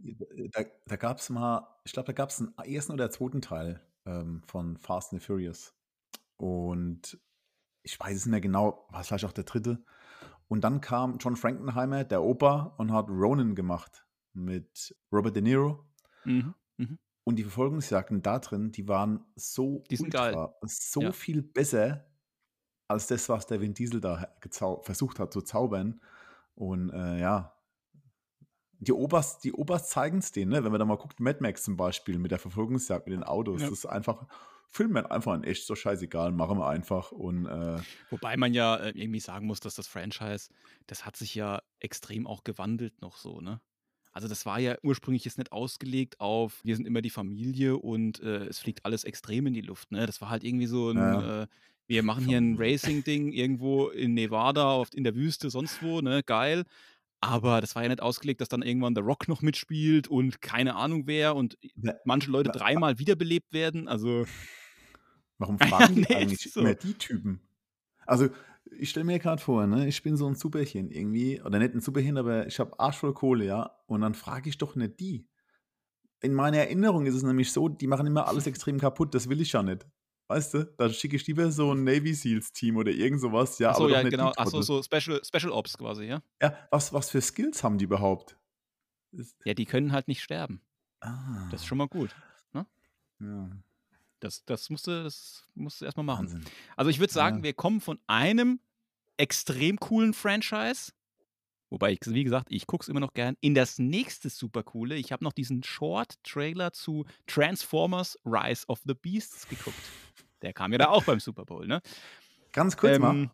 da, 0.53 0.63
da 0.87 0.97
gab 0.97 1.19
es 1.19 1.29
mal, 1.31 1.67
ich 1.85 1.93
glaube, 1.93 2.07
da 2.07 2.13
gab 2.13 2.31
es 2.31 2.41
einen 2.41 2.55
ersten 2.59 2.93
oder 2.93 3.11
zweiten 3.11 3.41
Teil 3.41 3.81
ähm, 4.07 4.43
von 4.47 4.77
Fast 4.77 5.13
and 5.13 5.21
the 5.21 5.27
Furious. 5.27 5.75
Und 6.37 7.19
ich 7.83 7.99
weiß 7.99 8.15
es 8.17 8.27
nicht 8.27 8.31
mehr 8.31 8.41
genau, 8.41 8.87
war 8.91 9.01
es 9.01 9.09
vielleicht 9.09 9.25
auch 9.25 9.33
der 9.33 9.45
dritte. 9.45 9.83
Und 10.47 10.63
dann 10.63 10.81
kam 10.81 11.19
John 11.19 11.37
Frankenheimer, 11.37 12.05
der 12.05 12.23
Opa, 12.23 12.75
und 12.79 12.93
hat 12.93 13.09
Ronin 13.09 13.55
gemacht 13.55 14.07
mit 14.35 14.95
Robert 15.13 15.35
De 15.35 15.43
Niro. 15.43 15.85
Mhm. 16.25 16.55
Und 17.25 17.37
die 17.37 17.43
Verfolgungsjagden 17.43 18.23
da 18.23 18.39
drin, 18.39 18.73
die 18.73 18.89
waren 18.89 19.27
so 19.35 19.83
Die 19.91 19.97
sind 19.97 20.07
ultra, 20.07 20.31
geil. 20.31 20.49
so 20.65 21.03
Ja. 21.03 21.13
viel 21.13 21.43
besser 21.43 22.08
als 22.89 23.07
das, 23.07 23.29
was 23.29 23.47
der 23.47 23.61
Vin 23.61 23.75
Diesel 23.75 24.01
da 24.01 24.29
versucht 24.83 25.19
hat 25.19 25.33
zu 25.33 25.43
zaubern. 25.43 26.01
Und 26.55 26.91
äh, 26.91 27.21
ja, 27.21 27.55
die 28.81 28.93
Opas, 28.93 29.39
die 29.41 29.53
Opas 29.53 29.89
zeigen 29.89 30.19
es 30.19 30.33
denen, 30.33 30.53
ne? 30.53 30.65
wenn 30.65 30.71
man 30.73 30.79
da 30.79 30.85
mal 30.85 30.97
guckt, 30.97 31.21
Mad 31.21 31.39
Max 31.41 31.63
zum 31.65 31.77
Beispiel 31.77 32.19
mit 32.19 32.31
der 32.31 32.39
Verfolgungsjagd 32.39 33.07
mit 33.07 33.15
den 33.15 33.25
Autos, 33.25 33.61
Ja. 33.61 33.69
das 33.69 33.81
ist 33.81 33.87
einfach, 33.87 34.27
filmen 34.69 34.95
wir 34.95 35.11
einfach 35.13 35.35
in 35.35 35.45
echt, 35.45 35.67
so 35.67 35.75
scheißegal, 35.75 36.33
machen 36.33 36.59
wir 36.59 36.69
einfach. 36.69 37.11
Und 37.13 37.47
äh, 37.47 37.79
Wobei 38.11 38.37
man 38.37 38.55
ja 38.55 38.77
äh, 38.77 38.91
irgendwie 38.91 39.21
sagen 39.21 39.47
muss, 39.47 39.61
dass 39.61 39.75
das 39.75 39.89
Franchise, 39.89 40.51
das 40.87 41.05
hat 41.05 41.17
sich 41.17 41.35
ja 41.35 41.61
extrem 41.81 42.27
auch 42.27 42.45
gewandelt 42.45 43.01
noch 43.03 43.17
so, 43.17 43.41
ne? 43.41 43.61
Also 44.13 44.27
das 44.27 44.47
war 44.47 44.59
ja 44.59 44.77
ursprünglich 44.83 45.25
jetzt 45.27 45.39
nicht 45.39 45.53
ausgelegt 45.53 46.19
auf, 46.19 46.61
wir 46.65 46.75
sind 46.75 46.87
immer 46.87 47.03
die 47.03 47.11
Familie 47.11 47.77
und 47.77 48.21
äh, 48.21 48.47
es 48.47 48.59
fliegt 48.59 48.85
alles 48.85 49.05
extrem 49.05 49.47
in 49.47 49.55
die 49.55 49.61
Luft, 49.61 49.93
ne? 49.93 50.07
Das 50.07 50.21
war 50.21 50.31
halt 50.31 50.45
irgendwie 50.45 50.67
so 50.67 50.91
ein, 50.91 50.97
Ja. 50.97 51.43
äh, 51.43 51.47
wir 51.89 52.03
machen 52.03 52.27
hier 52.27 52.39
ein. 52.39 52.57
Racing-Ding 52.57 53.33
irgendwo 53.33 53.89
in 53.89 54.15
Nevada, 54.15 54.71
auf, 54.71 54.89
in 54.95 55.05
der 55.05 55.15
Wüste, 55.15 55.51
sonst 55.51 55.83
wo, 55.83 56.01
ne? 56.01 56.23
Geil. 56.23 56.65
Aber 57.21 57.61
das 57.61 57.75
war 57.75 57.83
ja 57.83 57.89
nicht 57.89 58.03
ausgelegt, 58.03 58.41
dass 58.41 58.49
dann 58.49 58.63
irgendwann 58.63 58.95
The 58.95 59.01
Rock 59.01 59.27
noch 59.27 59.43
mitspielt 59.43 60.07
und 60.07 60.41
keine 60.41 60.77
Ahnung 60.77 61.07
wer 61.07 61.35
und 61.35 61.59
manche 62.05 62.31
Leute 62.31 62.53
dreimal 62.53 63.01
wiederbelebt 63.01 63.53
werden. 63.53 63.89
Also 63.89 64.25
Warum 65.39 65.59
fragen 65.59 65.95
die 65.95 66.01
nee, 66.03 66.15
eigentlich 66.15 66.53
so. 66.53 66.61
immer 66.61 66.75
die 66.75 66.95
Typen? 66.95 67.41
Also, 68.07 68.29
ich 68.79 68.91
stelle 68.91 69.05
mir 69.05 69.19
gerade 69.19 69.41
vor, 69.41 69.67
ne, 69.67 69.89
ich 69.89 70.03
bin 70.03 70.17
so 70.17 70.27
ein 70.27 70.35
Superchen 70.35 70.91
irgendwie, 70.91 71.41
oder 71.41 71.59
nicht 71.59 71.75
ein 71.75 71.81
Superchen, 71.81 72.19
aber 72.19 72.47
ich 72.47 72.59
habe 72.61 72.79
Arsch 72.79 72.99
voll 72.99 73.15
Kohle, 73.15 73.47
ja, 73.47 73.71
und 73.87 74.03
dann 74.03 74.15
frage 74.15 74.49
ich 74.49 74.59
doch 74.59 74.77
nicht 74.77 75.01
die. 75.01 75.27
In 76.21 76.35
meiner 76.35 76.59
Erinnerung 76.59 77.07
ist 77.07 77.15
es 77.15 77.23
nämlich 77.23 77.53
so, 77.53 77.69
die 77.69 77.87
machen 77.87 78.07
immer 78.07 78.27
alles 78.29 78.47
extrem 78.47 78.79
kaputt, 78.79 79.15
das 79.15 79.29
will 79.29 79.41
ich 79.41 79.53
ja 79.53 79.63
nicht. 79.63 79.87
Weißt 80.29 80.53
du? 80.55 80.65
Da 80.77 80.91
schicke 80.91 81.17
ich 81.17 81.27
lieber 81.27 81.51
so 81.51 81.73
ein 81.75 81.85
Navy 81.85 82.13
Seals 82.13 82.53
Team 82.53 82.77
oder 82.77 82.91
irgend 82.93 83.21
sowas, 83.21 83.59
ja, 83.59 83.71
Achso, 83.71 83.85
aber 83.85 83.93
ja, 83.93 84.03
nicht 84.03 84.11
genau. 84.11 84.33
Achso, 84.37 84.61
so 84.61 84.83
Special, 84.83 85.21
Special 85.25 85.51
Ops 85.51 85.77
quasi, 85.79 86.05
ja? 86.05 86.23
Ja, 86.43 86.55
was, 86.71 86.93
was 86.93 87.09
für 87.11 87.21
Skills 87.23 87.63
haben 87.65 87.79
die 87.79 87.85
überhaupt? 87.87 88.37
Ja, 89.45 89.55
die 89.55 89.65
können 89.65 89.91
halt 89.93 90.07
nicht 90.07 90.23
sterben. 90.23 90.61
ah, 91.01 91.49
Das 91.51 91.63
ist 91.63 91.67
schon 91.67 91.79
mal 91.79 91.89
gut. 91.89 92.15
ja, 92.53 92.67
Das, 94.21 94.45
das 94.45 94.69
musst 94.69 94.87
du, 94.87 95.03
das 95.03 95.47
musst 95.55 95.81
du 95.81 95.87
erstmal 95.87 96.05
machen. 96.05 96.27
Wahnsinn. 96.27 96.45
Also 96.77 96.91
ich 96.91 96.99
würde 97.01 97.13
sagen, 97.13 97.39
Ja. 97.39 97.43
wir 97.45 97.55
kommen 97.55 97.81
von 97.81 97.99
einem 98.07 98.61
extrem 99.17 99.79
coolen 99.81 100.13
Franchise, 100.13 100.93
wobei 101.71 101.93
ich, 101.93 102.01
wie 102.07 102.25
gesagt, 102.25 102.49
ich 102.51 102.67
gucke 102.67 102.83
es 102.85 102.89
immer 102.89 103.01
noch 103.01 103.13
gern, 103.15 103.37
in 103.41 103.55
das 103.55 103.79
nächste 103.79 104.31
super 104.31 104.63
coole. 104.63 104.97
Ich 104.97 105.13
habe 105.13 105.25
noch 105.25 105.33
diesen 105.33 105.63
Short-Trailer 105.63 106.73
zu 106.73 107.05
Transformers 107.27 108.19
Rise 108.25 108.65
of 108.69 108.81
the 108.85 108.95
Beasts 108.95 109.49
geguckt. 109.49 109.77
Der 110.43 110.53
kam 110.53 110.73
ja 110.73 110.79
da 110.79 110.89
auch 110.89 111.05
beim 111.05 111.21
Super 111.21 111.45
Bowl, 111.45 111.67
ne? 111.67 111.81
Ganz 112.53 112.77
kurz 112.77 112.99
mal, 112.99 113.15
Ähm, 113.15 113.31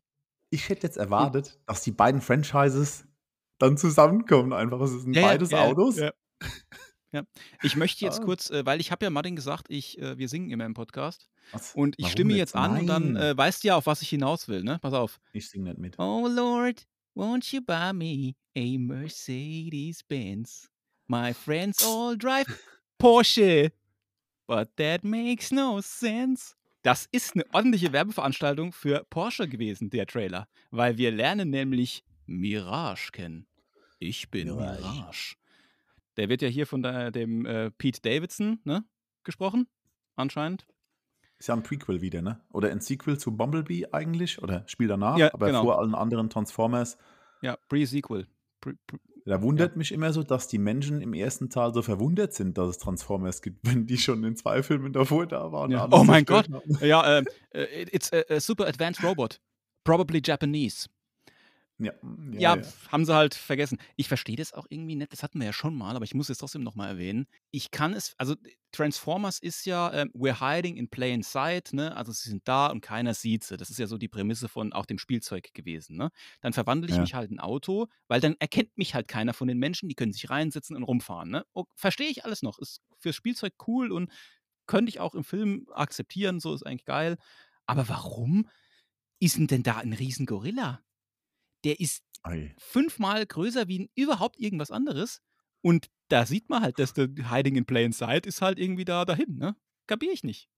ich 0.50 0.68
hätte 0.68 0.86
jetzt 0.86 0.96
erwartet, 0.96 1.58
dass 1.66 1.82
die 1.82 1.92
beiden 1.92 2.20
Franchises 2.20 3.06
dann 3.58 3.76
zusammenkommen 3.76 4.52
einfach. 4.52 4.80
Es 4.80 5.02
sind 5.02 5.14
ja, 5.14 5.22
beides 5.22 5.50
ja, 5.50 5.62
Autos. 5.62 5.96
Ja. 5.98 6.12
ja. 7.12 7.22
Ich 7.62 7.76
möchte 7.76 8.04
jetzt 8.04 8.20
Ah. 8.20 8.24
kurz, 8.24 8.50
äh, 8.50 8.64
weil 8.64 8.80
ich 8.80 8.90
habe 8.90 9.04
ja 9.04 9.10
Martin 9.10 9.36
gesagt, 9.36 9.66
ich, 9.68 9.98
äh, 9.98 10.16
wir 10.18 10.28
singen 10.28 10.50
immer 10.50 10.64
im 10.64 10.74
Podcast. 10.74 11.28
Was? 11.52 11.74
Und 11.74 11.94
ich 11.98 12.04
Warum 12.04 12.12
stimme 12.12 12.34
jetzt 12.34 12.54
an 12.54 12.78
und 12.78 12.86
dann 12.86 13.12
Nein. 13.12 13.22
äh, 13.22 13.36
weißt 13.36 13.62
du 13.64 13.68
ja, 13.68 13.76
auf 13.76 13.86
was 13.86 14.02
ich 14.02 14.08
hinaus 14.08 14.48
will, 14.48 14.62
ne? 14.64 14.78
Pass 14.80 14.94
auf. 14.94 15.20
Ich 15.32 15.48
singe 15.50 15.70
nicht 15.70 15.78
mit. 15.78 15.98
Oh 15.98 16.26
Lord, 16.28 16.86
won't 17.14 17.52
you 17.52 17.60
buy 17.60 17.92
me 17.92 18.36
a 18.54 18.78
Mercedes 18.78 20.02
Benz? 20.02 20.68
My 21.08 21.32
friends 21.32 21.82
all 21.84 22.16
drive 22.16 22.46
Porsche, 22.98 23.70
but 24.46 24.76
that 24.76 25.04
makes 25.04 25.52
no 25.52 25.80
sense. 25.80 26.54
Das 26.82 27.08
ist 27.12 27.34
eine 27.34 27.44
ordentliche 27.54 27.92
Werbeveranstaltung 27.92 28.72
für 28.72 29.04
Porsche 29.08 29.48
gewesen, 29.48 29.88
der 29.88 30.06
Trailer, 30.06 30.48
weil 30.70 30.98
wir 30.98 31.10
lernen 31.10 31.48
nämlich 31.48 32.04
Mirage 32.26 33.10
kennen. 33.10 33.46
Ich 33.98 34.30
bin 34.30 34.48
Mirage. 34.48 34.82
Mirage. 34.82 35.36
Der 36.16 36.28
wird 36.28 36.42
ja 36.42 36.48
hier 36.48 36.66
von 36.66 36.82
der, 36.82 37.10
dem 37.10 37.46
äh, 37.46 37.70
Pete 37.70 38.00
Davidson 38.02 38.60
ne, 38.64 38.84
gesprochen, 39.24 39.66
anscheinend. 40.14 40.66
Ist 41.38 41.48
ja 41.48 41.54
ein 41.54 41.62
Prequel 41.62 42.00
wieder, 42.00 42.22
ne? 42.22 42.40
Oder 42.52 42.70
ein 42.70 42.80
Sequel 42.80 43.18
zu 43.18 43.36
Bumblebee 43.36 43.86
eigentlich? 43.92 44.42
Oder 44.42 44.62
Spiel 44.66 44.88
danach, 44.88 45.18
Ja, 45.18 45.32
aber 45.34 45.46
genau. 45.46 45.62
vor 45.62 45.78
allen 45.80 45.94
anderen 45.94 46.30
Transformers. 46.30 46.96
Ja, 47.42 47.56
Pre-Sequel. 47.68 48.26
Pre 48.60 48.74
pre 48.86 48.98
Da 49.26 49.42
wundert 49.42 49.76
mich 49.76 49.92
immer 49.92 50.12
so, 50.12 50.22
dass 50.22 50.48
die 50.48 50.58
Menschen 50.58 51.00
im 51.00 51.14
ersten 51.14 51.50
Teil 51.50 51.72
so 51.72 51.82
verwundert 51.82 52.34
sind, 52.34 52.56
dass 52.58 52.68
es 52.70 52.78
Transformers 52.78 53.42
gibt, 53.42 53.58
wenn 53.68 53.86
die 53.86 53.98
schon 53.98 54.22
in 54.24 54.36
zwei 54.36 54.62
Filmen 54.62 54.92
davor 54.92 55.26
da 55.26 55.50
waren. 55.52 55.70
Ja. 55.70 55.88
Oh 55.90 56.04
mein 56.04 56.26
zerstört 56.26 56.62
haben. 56.64 56.86
Ja, 56.86 57.18
äh, 57.18 57.24
it's 57.90 58.12
a, 58.12 58.22
a 58.30 58.40
super 58.40 58.66
advanced 58.66 59.02
robot. 59.02 59.40
Probably 59.84 60.22
Japanese. 60.24 60.88
Ja, 61.78 61.92
Ja, 62.36 62.56
pf, 62.56 62.88
haben 62.90 63.04
sie 63.04 63.14
halt 63.14 63.34
vergessen. 63.34 63.78
Ich 63.96 64.08
verstehe 64.08 64.34
das 64.36 64.52
auch 64.52 64.66
irgendwie 64.68 64.96
nicht. 64.96 65.12
Das 65.12 65.22
hatten 65.22 65.38
wir 65.38 65.46
ja 65.46 65.52
schon 65.52 65.74
mal, 65.76 65.94
aber 65.94 66.04
ich 66.04 66.14
muss 66.14 66.28
es 66.30 66.38
trotzdem 66.38 66.62
nochmal 66.64 66.88
erwähnen. 66.90 67.26
Ich 67.52 67.70
kann 67.70 67.92
es, 67.92 68.14
also 68.18 68.34
Transformers 68.72 69.38
ist 69.38 69.66
ja, 69.66 69.92
ähm, 69.92 70.10
we're 70.14 70.40
hiding 70.40 70.76
in 70.76 70.88
plain 70.88 71.22
sight, 71.22 71.72
ne? 71.72 71.96
Also 71.96 72.10
sie 72.12 72.28
sind 72.30 72.48
da 72.48 72.66
und 72.68 72.80
keiner 72.80 73.14
sieht 73.14 73.44
sie. 73.44 73.56
Das 73.56 73.70
ist 73.70 73.78
ja 73.78 73.86
so 73.86 73.98
die 73.98 74.08
Prämisse 74.08 74.48
von 74.48 74.72
auch 74.72 74.84
dem 74.86 74.98
Spielzeug 74.98 75.54
gewesen, 75.54 75.96
ne? 75.96 76.10
Dann 76.40 76.52
verwandle 76.52 76.90
ich 76.90 76.98
Ja. 76.98 77.00
mich 77.00 77.14
halt 77.14 77.30
in 77.30 77.36
ein 77.38 77.40
Auto, 77.40 77.86
weil 78.08 78.20
dann 78.20 78.34
erkennt 78.40 78.76
mich 78.76 78.94
halt 78.96 79.06
keiner 79.06 79.32
von 79.32 79.46
den 79.46 79.58
Menschen, 79.58 79.88
die 79.88 79.94
können 79.94 80.12
sich 80.12 80.28
reinsetzen 80.28 80.74
und 80.76 80.82
rumfahren, 80.82 81.30
ne? 81.30 81.44
Oh, 81.54 81.64
Verstehe 81.76 82.08
ich 82.10 82.24
alles 82.24 82.42
noch. 82.42 82.58
Ist 82.58 82.80
fürs 82.98 83.14
Spielzeug 83.16 83.54
cool 83.68 83.92
und 83.92 84.10
könnte 84.66 84.90
ich 84.90 85.00
auch 85.00 85.14
im 85.14 85.24
Film 85.24 85.66
akzeptieren, 85.72 86.40
so 86.40 86.54
ist 86.54 86.64
eigentlich 86.66 86.84
geil. 86.86 87.16
Aber 87.66 87.88
warum 87.88 88.48
ist 89.20 89.36
denn, 89.38 89.46
denn 89.48 89.62
da 89.62 89.78
ein 89.78 89.92
Riesengorilla? 89.92 90.82
Der 91.64 91.80
ist 91.80 92.02
Ei. 92.22 92.54
fünfmal 92.58 93.26
größer 93.26 93.68
wie 93.68 93.90
überhaupt 93.94 94.38
irgendwas 94.38 94.70
anderes. 94.70 95.22
Und 95.62 95.90
da 96.08 96.26
sieht 96.26 96.50
man 96.50 96.62
halt, 96.62 96.78
dass 96.78 96.92
der 96.92 97.08
Hiding 97.30 97.56
in 97.56 97.64
Plain 97.64 97.92
Sight 97.92 98.26
ist 98.26 98.42
halt 98.42 98.58
irgendwie 98.58 98.84
da 98.84 99.04
dahin, 99.04 99.36
ne? 99.38 99.56
Kapier 99.86 100.12
ich 100.12 100.22
nicht. 100.24 100.48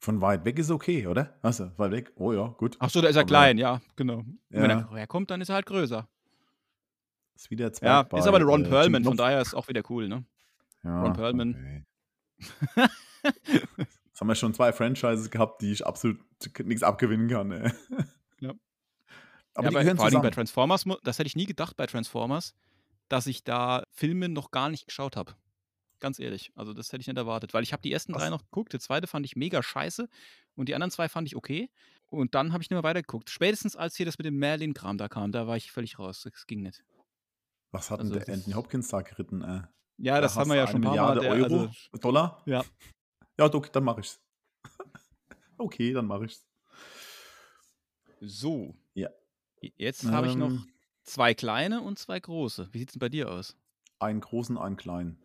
Von 0.00 0.20
weit 0.20 0.44
weg 0.44 0.58
ist 0.58 0.70
okay, 0.70 1.06
oder? 1.06 1.38
Also, 1.42 1.72
weit 1.76 1.90
weg. 1.90 2.12
Oh 2.16 2.32
ja, 2.32 2.46
gut. 2.48 2.76
Ach 2.78 2.88
so, 2.90 3.00
da 3.00 3.08
ist 3.08 3.16
er 3.16 3.22
Aber- 3.22 3.28
klein, 3.28 3.58
ja, 3.58 3.80
genau. 3.96 4.18
Und 4.18 4.38
Wenn 4.50 4.70
Ja. 4.70 4.80
er 4.90 4.96
herkommt, 4.96 5.30
dann 5.30 5.40
ist 5.40 5.48
er 5.48 5.56
halt 5.56 5.66
größer. 5.66 6.08
Ist 7.34 7.50
wieder 7.50 7.72
zwei 7.72 7.86
Ja, 7.86 8.02
bei, 8.02 8.18
ist 8.18 8.26
aber 8.26 8.36
eine 8.36 8.46
Ron 8.46 8.64
äh, 8.64 8.68
Perlman, 8.68 9.04
von 9.04 9.16
daher 9.16 9.40
ist 9.40 9.54
auch 9.54 9.68
wieder 9.68 9.82
cool, 9.90 10.08
ne? 10.08 10.24
Ja, 10.84 11.02
Ron 11.02 11.12
Perlman. 11.14 11.50
okay. 11.54 12.88
Jetzt 13.24 14.20
haben 14.20 14.28
wir 14.28 14.34
schon 14.34 14.54
zwei 14.54 14.72
Franchises 14.72 15.30
gehabt, 15.30 15.62
die 15.62 15.72
ich 15.72 15.86
absolut 15.86 16.18
nichts 16.64 16.82
abgewinnen 16.82 17.28
kann. 17.28 17.50
Ey. 17.52 17.72
Ja. 18.40 18.54
Aber 19.58 19.64
ja, 19.66 19.70
die 19.70 19.76
gehören 19.84 19.96
vor 19.96 20.06
allem 20.06 20.22
bei. 20.22 20.30
Transformers, 20.30 20.84
das 21.02 21.18
hätte 21.18 21.26
ich 21.26 21.36
nie 21.36 21.46
gedacht 21.46 21.76
bei 21.76 21.86
Transformers, 21.86 22.54
dass 23.08 23.26
ich 23.26 23.42
da 23.42 23.82
Filme 23.90 24.28
noch 24.28 24.50
gar 24.50 24.68
nicht 24.68 24.86
geschaut 24.86 25.16
habe. 25.16 25.34
Ganz 26.00 26.20
ehrlich. 26.20 26.52
Also 26.54 26.72
das 26.72 26.92
hätte 26.92 27.00
ich 27.00 27.08
nicht 27.08 27.16
erwartet. 27.16 27.54
Weil 27.54 27.64
ich 27.64 27.72
habe 27.72 27.82
die 27.82 27.92
ersten 27.92 28.14
Was? 28.14 28.22
drei 28.22 28.30
noch 28.30 28.42
geguckt. 28.44 28.72
Der 28.72 28.78
zweite 28.78 29.08
fand 29.08 29.26
ich 29.26 29.34
mega 29.34 29.60
scheiße. 29.62 30.08
Und 30.54 30.68
die 30.68 30.74
anderen 30.74 30.92
zwei 30.92 31.08
fand 31.08 31.26
ich 31.26 31.34
okay. 31.34 31.70
Und 32.06 32.36
dann 32.36 32.52
habe 32.52 32.62
ich 32.62 32.70
nicht 32.70 32.76
mehr 32.76 32.84
weitergeguckt. 32.84 33.30
Spätestens 33.30 33.74
als 33.74 33.96
hier 33.96 34.06
das 34.06 34.16
mit 34.16 34.24
dem 34.24 34.38
Merlin-Kram 34.38 34.96
da 34.96 35.08
kam, 35.08 35.32
da 35.32 35.46
war 35.48 35.56
ich 35.56 35.72
völlig 35.72 35.98
raus. 35.98 36.22
Das 36.22 36.46
ging 36.46 36.62
nicht. 36.62 36.84
Was 37.72 37.90
hat 37.90 37.98
denn 38.00 38.12
Also 38.12 38.24
der 38.24 38.32
Anthony 38.34 38.54
Hopkins 38.54 38.88
da 38.88 39.02
geritten? 39.02 39.42
Äh? 39.42 39.62
Ja, 39.98 40.14
Da 40.14 40.20
das 40.20 40.36
haben 40.36 40.48
wir 40.50 40.56
ja 40.56 40.68
schon 40.68 40.76
ein 40.82 40.86
eine. 40.86 40.90
Milliarde 40.90 41.20
Der, 41.20 41.32
Euro, 41.32 41.60
also, 41.62 41.98
Dollar? 42.00 42.42
ja. 42.46 42.64
Ja, 43.36 43.46
okay, 43.52 43.70
dann 43.72 43.84
mache 43.84 44.00
ich's. 44.00 44.20
okay, 45.58 45.92
dann 45.92 46.06
mache 46.06 46.26
ich's. 46.26 46.46
So. 48.20 48.74
Ja. 49.62 49.70
Jetzt 49.76 50.04
habe 50.06 50.28
ich 50.28 50.34
noch 50.36 50.50
Ähm. 50.50 50.66
zwei 51.02 51.34
kleine 51.34 51.80
und 51.82 51.98
zwei 51.98 52.18
große. 52.20 52.68
Wie 52.72 52.78
sieht 52.78 52.88
es 52.90 52.92
denn 52.94 53.00
bei 53.00 53.08
dir 53.08 53.30
aus? 53.30 53.56
Einen 53.98 54.20
großen, 54.20 54.56
einen 54.58 54.76
kleinen. 54.76 55.18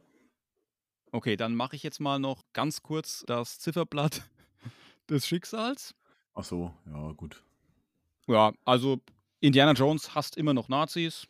Okay, 1.11 1.35
dann 1.37 1.55
mache 1.55 1.75
ich 1.75 1.83
jetzt 1.83 1.99
mal 1.99 2.17
noch 2.19 2.43
ganz 2.53 2.81
kurz 2.81 3.23
das 3.27 3.59
Zifferblatt 3.59 4.23
des 5.09 5.27
Schicksals. 5.27 5.93
Ach 6.33 6.43
so, 6.43 6.73
ja, 6.87 7.11
gut. 7.11 7.43
Ja, 8.27 8.53
also 8.65 8.99
Indiana 9.39 9.73
Jones 9.73 10.15
hasst 10.15 10.37
immer 10.37 10.53
noch 10.53 10.69
Nazis. 10.69 11.27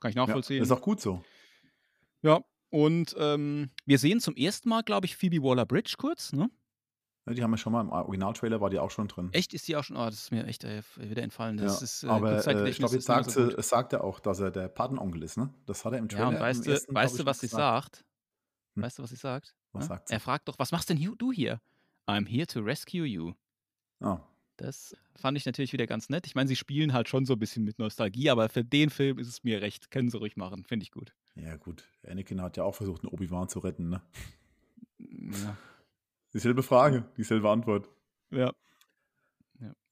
Kann 0.00 0.10
ich 0.10 0.14
Ja, 0.16 0.24
nachvollziehen. 0.24 0.62
ist 0.62 0.70
auch 0.70 0.80
gut 0.80 1.00
so. 1.00 1.22
Ja, 2.22 2.42
und 2.70 3.14
ähm, 3.18 3.70
wir 3.84 3.98
sehen 3.98 4.20
zum 4.20 4.34
ersten 4.36 4.68
Mal, 4.70 4.82
glaube 4.82 5.04
ich, 5.06 5.16
Phoebe 5.16 5.42
Waller-Bridge 5.42 5.96
kurz. 5.98 6.32
Ne? 6.32 6.48
Ja, 7.26 7.32
die 7.32 7.42
haben 7.42 7.50
wir 7.52 7.56
schon 7.56 7.72
mal 7.72 7.80
im 7.80 7.88
Originaltrailer, 7.90 8.60
war 8.60 8.68
die 8.68 8.78
auch 8.78 8.90
schon 8.90 9.08
drin. 9.08 9.30
Echt 9.32 9.54
ist 9.54 9.66
die 9.66 9.76
auch 9.76 9.84
schon. 9.84 9.96
Oh, 9.96 10.04
das 10.04 10.14
ist 10.14 10.30
mir 10.30 10.44
echt 10.46 10.64
äh, 10.64 10.82
wieder 10.96 11.22
entfallen. 11.22 11.56
Das 11.56 11.80
Ja, 11.80 11.84
ist, 11.84 12.02
äh, 12.04 12.08
aber 12.08 12.46
äh, 12.46 12.68
ich 12.68 12.76
glaube, 12.78 12.94
jetzt 12.94 13.06
sagt, 13.06 13.30
so 13.30 13.50
sagt 13.62 13.94
er 13.94 14.04
auch, 14.04 14.20
dass 14.20 14.40
er 14.40 14.50
der 14.50 14.68
Patenonkel 14.68 15.22
ist, 15.22 15.38
ne? 15.38 15.52
Das 15.66 15.84
hat 15.84 15.94
er 15.94 16.00
im 16.00 16.08
Ja, 16.08 16.16
Trailer. 16.16 16.28
und 16.28 16.34
im 16.34 16.40
weißt 16.42 16.66
du, 16.66 16.70
ersten, 16.70 16.94
weißt 16.94 17.14
glaub 17.14 17.24
du, 17.24 17.30
was 17.30 17.40
sie 17.40 17.46
sagt? 17.46 18.04
Hm? 18.76 18.82
Weißt 18.82 18.98
du, 18.98 19.02
was 19.02 19.10
sie 19.10 19.16
sagt? 19.16 19.54
Was 19.72 19.84
Ja? 19.84 19.88
sagt 19.88 20.08
sie? 20.08 20.14
Er 20.14 20.20
fragt 20.20 20.48
doch, 20.48 20.58
was 20.58 20.70
machst 20.70 20.90
denn 20.90 20.98
du 21.18 21.32
hier? 21.32 21.60
I'm 22.06 22.28
here 22.28 22.46
to 22.46 22.60
rescue 22.60 23.04
you. 23.06 23.32
Ah, 24.00 24.18
Das 24.58 24.94
fand 25.16 25.38
ich 25.38 25.46
natürlich 25.46 25.72
wieder 25.72 25.86
ganz 25.86 26.10
nett. 26.10 26.26
Ich 26.26 26.34
meine, 26.34 26.48
sie 26.48 26.56
spielen 26.56 26.92
halt 26.92 27.08
schon 27.08 27.24
so 27.24 27.32
ein 27.32 27.38
bisschen 27.38 27.64
mit 27.64 27.78
Nostalgie, 27.78 28.28
aber 28.28 28.50
für 28.50 28.64
den 28.64 28.90
Film 28.90 29.18
ist 29.18 29.28
es 29.28 29.42
mir 29.44 29.62
recht. 29.62 29.90
Können 29.90 30.10
sie 30.10 30.18
ruhig 30.18 30.36
machen. 30.36 30.64
Finde 30.64 30.84
ich 30.84 30.90
gut. 30.92 31.14
ja, 31.36 31.56
gut. 31.56 31.84
Anakin 32.06 32.42
hat 32.42 32.58
ja 32.58 32.64
auch 32.64 32.74
versucht, 32.74 33.02
einen 33.02 33.12
Obi-Wan 33.14 33.48
zu 33.48 33.60
retten, 33.60 33.88
ne? 33.88 34.02
Ja. 34.98 35.56
Dieselbe 36.34 36.62
Frage, 36.62 37.10
dieselbe 37.16 37.48
Antwort. 37.50 37.88
Ja, 38.30 38.52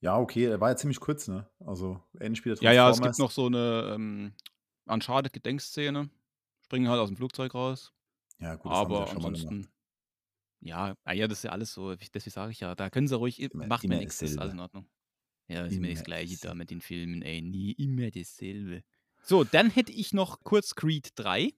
Ja, 0.01 0.18
okay, 0.18 0.47
er 0.47 0.61
war 0.61 0.70
ja 0.70 0.76
ziemlich 0.76 0.99
kurz, 0.99 1.28
ne? 1.28 1.49
Also, 1.61 2.03
Endspieler 2.18 2.57
ja, 2.61 2.72
ja, 2.72 2.90
es 2.90 3.01
gibt 3.01 3.18
noch 3.18 3.30
so 3.30 3.47
eine 3.47 3.93
ähm, 3.95 4.32
Uncharted-Gedenkszene. 4.86 6.11
Springen 6.64 6.88
halt 6.88 7.01
aus 7.01 7.09
dem 7.09 7.16
Flugzeug 7.16 7.55
raus. 7.55 7.93
Ja, 8.40 8.57
gut, 8.57 8.72
das 8.72 8.78
haben 8.78 8.90
sie 8.90 8.95
aber 8.97 9.01
ja 9.07 9.12
schon 9.12 9.22
mal 9.22 9.32
gemacht. 9.32 9.47
ansonsten. 9.47 9.72
Ja, 10.61 10.95
ah 11.05 11.12
ja, 11.12 11.28
das 11.28 11.38
ist 11.38 11.45
ja 11.45 11.51
alles 11.53 11.72
so. 11.72 11.93
wie- 11.93 12.09
Deswegen 12.12 12.32
sage 12.32 12.53
ich 12.53 12.61
ja, 12.61 12.74
da 12.74 12.90
können 12.90 13.07
sie 13.09 13.16
ruhig. 13.16 13.40
Immer- 13.40 13.66
macht 13.68 13.84
mir 13.84 13.95
immer 13.95 14.01
nichts, 14.01 14.18
das 14.18 14.30
ist 14.32 14.38
alles 14.38 14.55
in. 14.55 14.61
Ordnung. 14.61 14.88
Ja, 15.49 15.64
ist 15.66 15.74
immer 15.76 15.88
das 15.88 15.99
Immer 15.99 16.05
Gleiche 16.05 16.38
da 16.40 16.55
mit 16.55 16.70
den 16.70 16.80
Filmen, 16.80 17.22
ey. 17.22 17.40
Nie 17.43 17.72
immer 17.72 18.11
dasselbe. 18.11 18.82
So, 19.22 19.45
dann 19.45 19.70
hätte 19.70 19.93
ich 19.93 20.12
noch 20.12 20.40
kurz 20.43 20.74
Creed 20.74 21.11
3, 21.16 21.53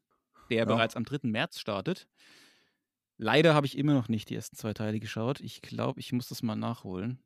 der 0.51 0.59
Ja. 0.59 0.65
bereits 0.67 0.97
am 0.97 1.05
3. 1.05 1.29
März 1.31 1.59
startet. 1.61 2.07
Leider 3.17 3.55
habe 3.55 3.67
ich 3.67 3.79
immer 3.79 3.95
noch 3.95 4.09
nicht 4.09 4.29
die 4.31 4.35
ersten 4.35 4.57
zwei 4.57 4.75
Teile 4.75 5.01
geschaut. 5.01 5.41
Ich 5.41 5.63
glaube, 5.63 6.01
ich 6.01 6.13
muss 6.13 6.29
das 6.29 6.43
mal 6.43 6.57
nachholen. 6.57 7.23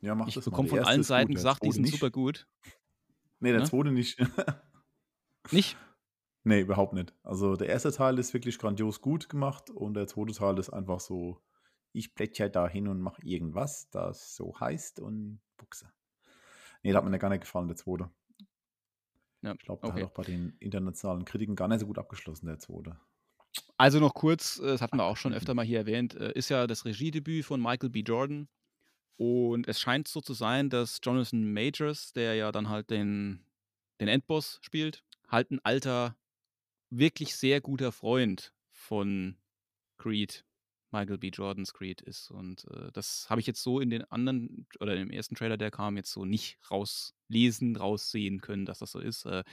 Ja, 0.00 0.14
mach 0.14 0.26
Ich 0.28 0.34
das 0.34 0.46
mal. 0.50 0.50
bekomme 0.50 0.68
Der 0.68 0.78
von 0.78 0.86
allen 0.86 0.98
gut, 1.00 1.06
Seiten 1.06 1.32
der 1.32 1.34
gesagt, 1.34 1.64
die 1.64 1.72
sind 1.72 1.82
nicht. 1.82 1.92
super 1.92 2.10
gut. 2.10 2.46
Nee, 3.40 3.50
der 3.52 3.60
ne? 3.60 3.66
zweite 3.66 3.90
nicht. 3.92 4.18
Nicht? 5.50 5.76
nee, 6.44 6.60
überhaupt 6.60 6.92
nicht. 6.94 7.14
Also, 7.22 7.56
der 7.56 7.68
erste 7.68 7.90
Teil 7.92 8.18
ist 8.18 8.32
wirklich 8.34 8.58
grandios 8.58 9.00
gut 9.00 9.28
gemacht 9.28 9.70
und 9.70 9.94
der 9.94 10.06
zweite 10.06 10.32
Teil 10.32 10.58
ist 10.58 10.70
einfach 10.70 11.00
so 11.00 11.42
ich 11.92 12.14
plätscher 12.14 12.48
da 12.48 12.68
hin 12.68 12.88
und 12.88 13.00
mache 13.00 13.22
irgendwas, 13.22 13.90
das 13.90 14.34
so 14.34 14.58
heißt 14.58 15.00
und 15.00 15.40
Buchse. 15.58 15.92
Nee, 16.82 16.92
da 16.92 16.98
hat 16.98 17.04
mir 17.04 17.18
gar 17.18 17.28
nicht 17.28 17.42
gefallen, 17.42 17.68
der 17.68 17.76
zweite. 17.76 18.10
Ja, 19.42 19.52
Ich 19.52 19.58
glaube, 19.60 19.82
der 19.82 19.90
okay. 19.90 20.02
hat 20.02 20.10
auch 20.10 20.14
bei 20.14 20.22
den 20.22 20.56
internationalen 20.58 21.24
Kritiken 21.24 21.54
gar 21.56 21.68
nicht 21.68 21.80
so 21.80 21.86
gut 21.86 21.98
abgeschlossen, 21.98 22.46
der 22.46 22.58
zweite. 22.58 22.98
Also 23.76 23.98
noch 24.00 24.14
kurz, 24.14 24.58
äh, 24.58 24.66
das 24.66 24.80
hatten 24.80 24.96
wir 24.96 25.04
auch 25.04 25.16
schon 25.16 25.34
öfter 25.34 25.54
mal 25.54 25.64
hier 25.64 25.78
erwähnt, 25.78 26.14
äh, 26.14 26.32
ist 26.32 26.48
ja 26.48 26.66
das 26.66 26.84
Regiedebüt 26.84 27.44
von 27.44 27.60
Michael 27.60 27.90
B. 27.90 28.00
Jordan. 28.00 28.48
Und 29.16 29.68
es 29.68 29.80
scheint 29.80 30.08
so 30.08 30.20
zu 30.20 30.34
sein, 30.34 30.70
dass 30.70 31.00
Jonathan 31.02 31.52
Majors, 31.52 32.12
der 32.12 32.34
ja 32.34 32.50
dann 32.52 32.68
halt 32.68 32.90
den, 32.90 33.44
den 34.00 34.08
Endboss 34.08 34.58
spielt, 34.62 35.04
halt 35.28 35.50
ein 35.50 35.60
alter, 35.64 36.16
wirklich 36.90 37.36
sehr 37.36 37.60
guter 37.60 37.92
Freund 37.92 38.52
von 38.70 39.36
Creed, 39.98 40.44
Michael 40.92 41.18
B. 41.18 41.28
Jordans 41.28 41.72
Creed 41.72 42.00
ist. 42.00 42.30
Und 42.30 42.66
äh, 42.70 42.90
das 42.92 43.28
habe 43.30 43.40
ich 43.40 43.46
jetzt 43.46 43.62
so 43.62 43.80
in 43.80 43.90
den 43.90 44.04
anderen 44.04 44.66
oder 44.80 44.96
im 44.96 45.10
ersten 45.10 45.34
Trailer, 45.34 45.56
der 45.56 45.70
kam, 45.70 45.96
jetzt 45.96 46.12
so 46.12 46.24
nicht 46.24 46.58
rauslesen, 46.70 47.76
raussehen 47.76 48.40
können, 48.40 48.66
dass 48.66 48.78
das 48.78 48.92
so 48.92 49.00
ist. 49.00 49.24
Äh, 49.24 49.44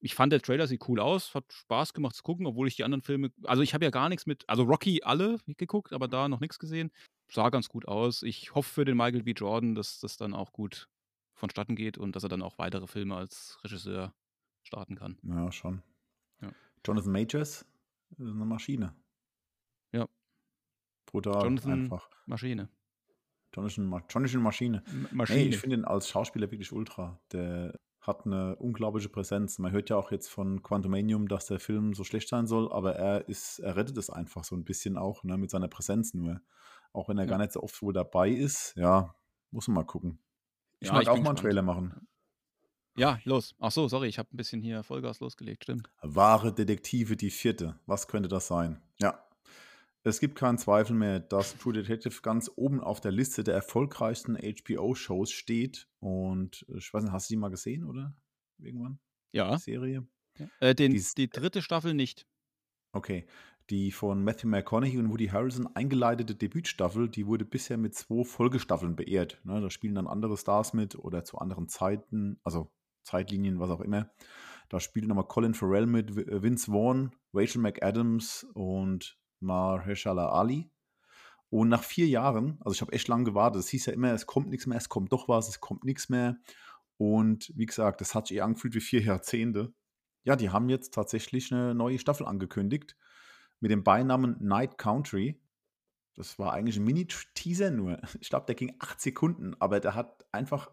ich 0.00 0.14
fand, 0.14 0.32
der 0.32 0.42
Trailer 0.42 0.66
sieht 0.66 0.88
cool 0.88 1.00
aus, 1.00 1.34
hat 1.34 1.52
Spaß 1.52 1.94
gemacht 1.94 2.16
zu 2.16 2.22
gucken, 2.22 2.46
obwohl 2.46 2.68
ich 2.68 2.76
die 2.76 2.84
anderen 2.84 3.02
Filme, 3.02 3.30
also 3.44 3.62
ich 3.62 3.74
habe 3.74 3.84
ja 3.84 3.90
gar 3.90 4.08
nichts 4.08 4.26
mit, 4.26 4.48
also 4.48 4.62
Rocky 4.64 5.02
alle 5.02 5.38
geguckt, 5.56 5.92
aber 5.92 6.08
da 6.08 6.28
noch 6.28 6.40
nichts 6.40 6.58
gesehen. 6.58 6.90
Sah 7.30 7.50
ganz 7.50 7.68
gut 7.68 7.86
aus. 7.86 8.22
Ich 8.22 8.54
hoffe 8.54 8.72
für 8.72 8.84
den 8.84 8.96
Michael 8.96 9.22
B. 9.22 9.32
Jordan, 9.32 9.74
dass 9.74 10.00
das 10.00 10.16
dann 10.16 10.34
auch 10.34 10.52
gut 10.52 10.88
vonstatten 11.34 11.76
geht 11.76 11.98
und 11.98 12.16
dass 12.16 12.22
er 12.22 12.28
dann 12.28 12.42
auch 12.42 12.58
weitere 12.58 12.86
Filme 12.86 13.16
als 13.16 13.58
Regisseur 13.62 14.14
starten 14.62 14.96
kann. 14.96 15.18
Ja, 15.22 15.52
schon. 15.52 15.82
Ja. 16.40 16.50
Jonathan 16.84 17.12
Majors 17.12 17.64
ist 18.10 18.20
eine 18.20 18.44
Maschine. 18.44 18.94
Brutal, 21.10 21.42
Jonathan 21.44 21.72
einfach. 21.72 22.08
Maschine. 22.26 22.68
Jonathan, 23.54 23.86
Ma 23.86 24.02
Jonathan 24.10 24.42
Maschine. 24.42 24.82
M 24.86 25.02
Nee, 25.02 25.08
Maschine. 25.12 25.40
ich 25.48 25.58
finde 25.58 25.76
ihn 25.76 25.84
als 25.84 26.08
Schauspieler 26.08 26.50
wirklich 26.50 26.72
ultra. 26.72 27.18
Der 27.32 27.74
hat 28.00 28.26
eine 28.26 28.56
unglaubliche 28.56 29.08
Präsenz. 29.08 29.58
Man 29.58 29.72
hört 29.72 29.90
ja 29.90 29.96
auch 29.96 30.10
jetzt 30.12 30.28
von 30.28 30.62
Quantumanium, 30.62 31.28
dass 31.28 31.46
der 31.46 31.60
Film 31.60 31.94
so 31.94 32.04
schlecht 32.04 32.28
sein 32.28 32.46
soll, 32.46 32.70
aber 32.72 32.94
er 32.96 33.28
ist, 33.28 33.58
er 33.58 33.76
rettet 33.76 33.96
es 33.96 34.10
einfach 34.10 34.44
so 34.44 34.54
ein 34.54 34.64
bisschen 34.64 34.96
auch, 34.96 35.24
ne, 35.24 35.36
mit 35.38 35.50
seiner 35.50 35.68
Präsenz 35.68 36.14
nur. 36.14 36.40
Auch 36.92 37.08
wenn 37.08 37.18
er 37.18 37.24
Ja. 37.24 37.30
gar 37.30 37.38
nicht 37.38 37.52
so 37.52 37.62
oft 37.62 37.80
wohl 37.82 37.92
dabei 37.92 38.30
ist, 38.30 38.74
ja, 38.76 39.14
muss 39.50 39.66
man 39.68 39.76
mal 39.76 39.84
gucken. 39.84 40.18
Ich 40.80 40.88
Ja, 40.88 40.94
mag 40.94 41.02
ich 41.02 41.08
auch 41.08 41.12
mal 41.12 41.16
einen 41.16 41.22
gespannt. 41.24 41.38
Trailer 41.40 41.62
machen. 41.62 42.06
Ja, 42.96 43.18
los. 43.24 43.54
Ach 43.60 43.70
so, 43.70 43.88
sorry, 43.88 44.08
ich 44.08 44.18
habe 44.18 44.28
ein 44.32 44.36
bisschen 44.36 44.60
hier 44.60 44.82
Vollgas 44.82 45.20
losgelegt, 45.20 45.64
stimmt. 45.64 45.88
Wahre 46.02 46.52
Detektive, 46.52 47.16
die 47.16 47.30
vierte. 47.30 47.78
Was 47.86 48.08
könnte 48.08 48.28
das 48.28 48.46
sein? 48.48 48.80
Ja. 49.00 49.22
Es 50.08 50.20
gibt 50.20 50.36
keinen 50.36 50.58
Zweifel 50.58 50.94
mehr, 50.96 51.20
dass 51.20 51.56
True 51.58 51.72
Detective 51.72 52.20
ganz 52.22 52.50
oben 52.56 52.80
auf 52.80 53.00
der 53.00 53.12
Liste 53.12 53.44
der 53.44 53.54
erfolgreichsten 53.54 54.36
HBO-Shows 54.36 55.30
steht. 55.30 55.88
Und 56.00 56.64
äh, 56.68 56.78
ich 56.78 56.92
weiß 56.92 57.04
nicht, 57.04 57.12
hast 57.12 57.28
du 57.30 57.34
die 57.34 57.38
mal 57.38 57.50
gesehen, 57.50 57.84
oder? 57.84 58.16
Irgendwann? 58.58 58.98
Ja. 59.32 59.56
Die 59.56 59.62
Serie? 59.62 60.06
Äh, 60.60 60.74
den, 60.74 60.92
Dies- 60.92 61.14
die 61.14 61.28
dritte 61.28 61.62
Staffel 61.62 61.94
nicht. 61.94 62.26
Okay. 62.92 63.26
Die 63.70 63.92
von 63.92 64.24
Matthew 64.24 64.48
McConaughey 64.48 64.98
und 64.98 65.10
Woody 65.10 65.26
Harrelson 65.26 65.68
eingeleitete 65.76 66.34
Debütstaffel, 66.34 67.08
die 67.10 67.26
wurde 67.26 67.44
bisher 67.44 67.76
mit 67.76 67.94
zwei 67.94 68.24
Folgestaffeln 68.24 68.96
beehrt. 68.96 69.40
Ne, 69.44 69.60
da 69.60 69.68
spielen 69.68 69.94
dann 69.94 70.06
andere 70.06 70.38
Stars 70.38 70.72
mit 70.72 70.96
oder 70.96 71.22
zu 71.22 71.36
anderen 71.36 71.68
Zeiten, 71.68 72.40
also 72.44 72.72
Zeitlinien, 73.02 73.60
was 73.60 73.68
auch 73.68 73.82
immer. 73.82 74.10
Da 74.70 74.80
spielen 74.80 75.08
nochmal 75.08 75.26
Colin 75.28 75.52
Farrell 75.52 75.84
mit, 75.86 76.16
äh, 76.16 76.42
Vince 76.42 76.70
Vaughn, 76.70 77.14
Rachel 77.34 77.60
McAdams 77.60 78.46
und 78.54 79.18
Mahershala 79.40 80.30
Ali. 80.30 80.70
Und 81.50 81.68
nach 81.68 81.82
vier 81.82 82.06
Jahren, 82.06 82.58
also 82.60 82.74
ich 82.74 82.82
habe 82.82 82.92
echt 82.92 83.08
lange 83.08 83.24
gewartet, 83.24 83.60
es 83.60 83.68
hieß 83.68 83.86
ja 83.86 83.92
immer, 83.94 84.12
es 84.12 84.26
kommt 84.26 84.50
nichts 84.50 84.66
mehr, 84.66 84.76
es 84.76 84.88
kommt 84.88 85.12
doch 85.12 85.28
was, 85.28 85.48
es 85.48 85.60
kommt 85.60 85.84
nichts 85.84 86.08
mehr. 86.08 86.36
Und 86.98 87.52
wie 87.56 87.66
gesagt, 87.66 88.00
das 88.00 88.14
hat 88.14 88.26
sich 88.26 88.36
eher 88.36 88.44
angefühlt 88.44 88.74
wie 88.74 88.80
vier 88.80 89.00
Jahrzehnte. 89.00 89.72
Ja, 90.24 90.36
die 90.36 90.50
haben 90.50 90.68
jetzt 90.68 90.92
tatsächlich 90.92 91.52
eine 91.52 91.74
neue 91.74 91.98
Staffel 91.98 92.26
angekündigt 92.26 92.96
mit 93.60 93.70
dem 93.70 93.82
Beinamen 93.82 94.36
Night 94.40 94.76
Country. 94.76 95.40
Das 96.14 96.38
war 96.38 96.52
eigentlich 96.52 96.76
ein 96.76 96.84
Mini-Teaser 96.84 97.70
nur. 97.70 97.98
Ich 98.20 98.28
glaube, 98.28 98.46
der 98.46 98.54
ging 98.54 98.76
acht 98.78 99.00
Sekunden, 99.00 99.54
aber 99.58 99.80
der 99.80 99.94
hat 99.94 100.26
einfach 100.32 100.70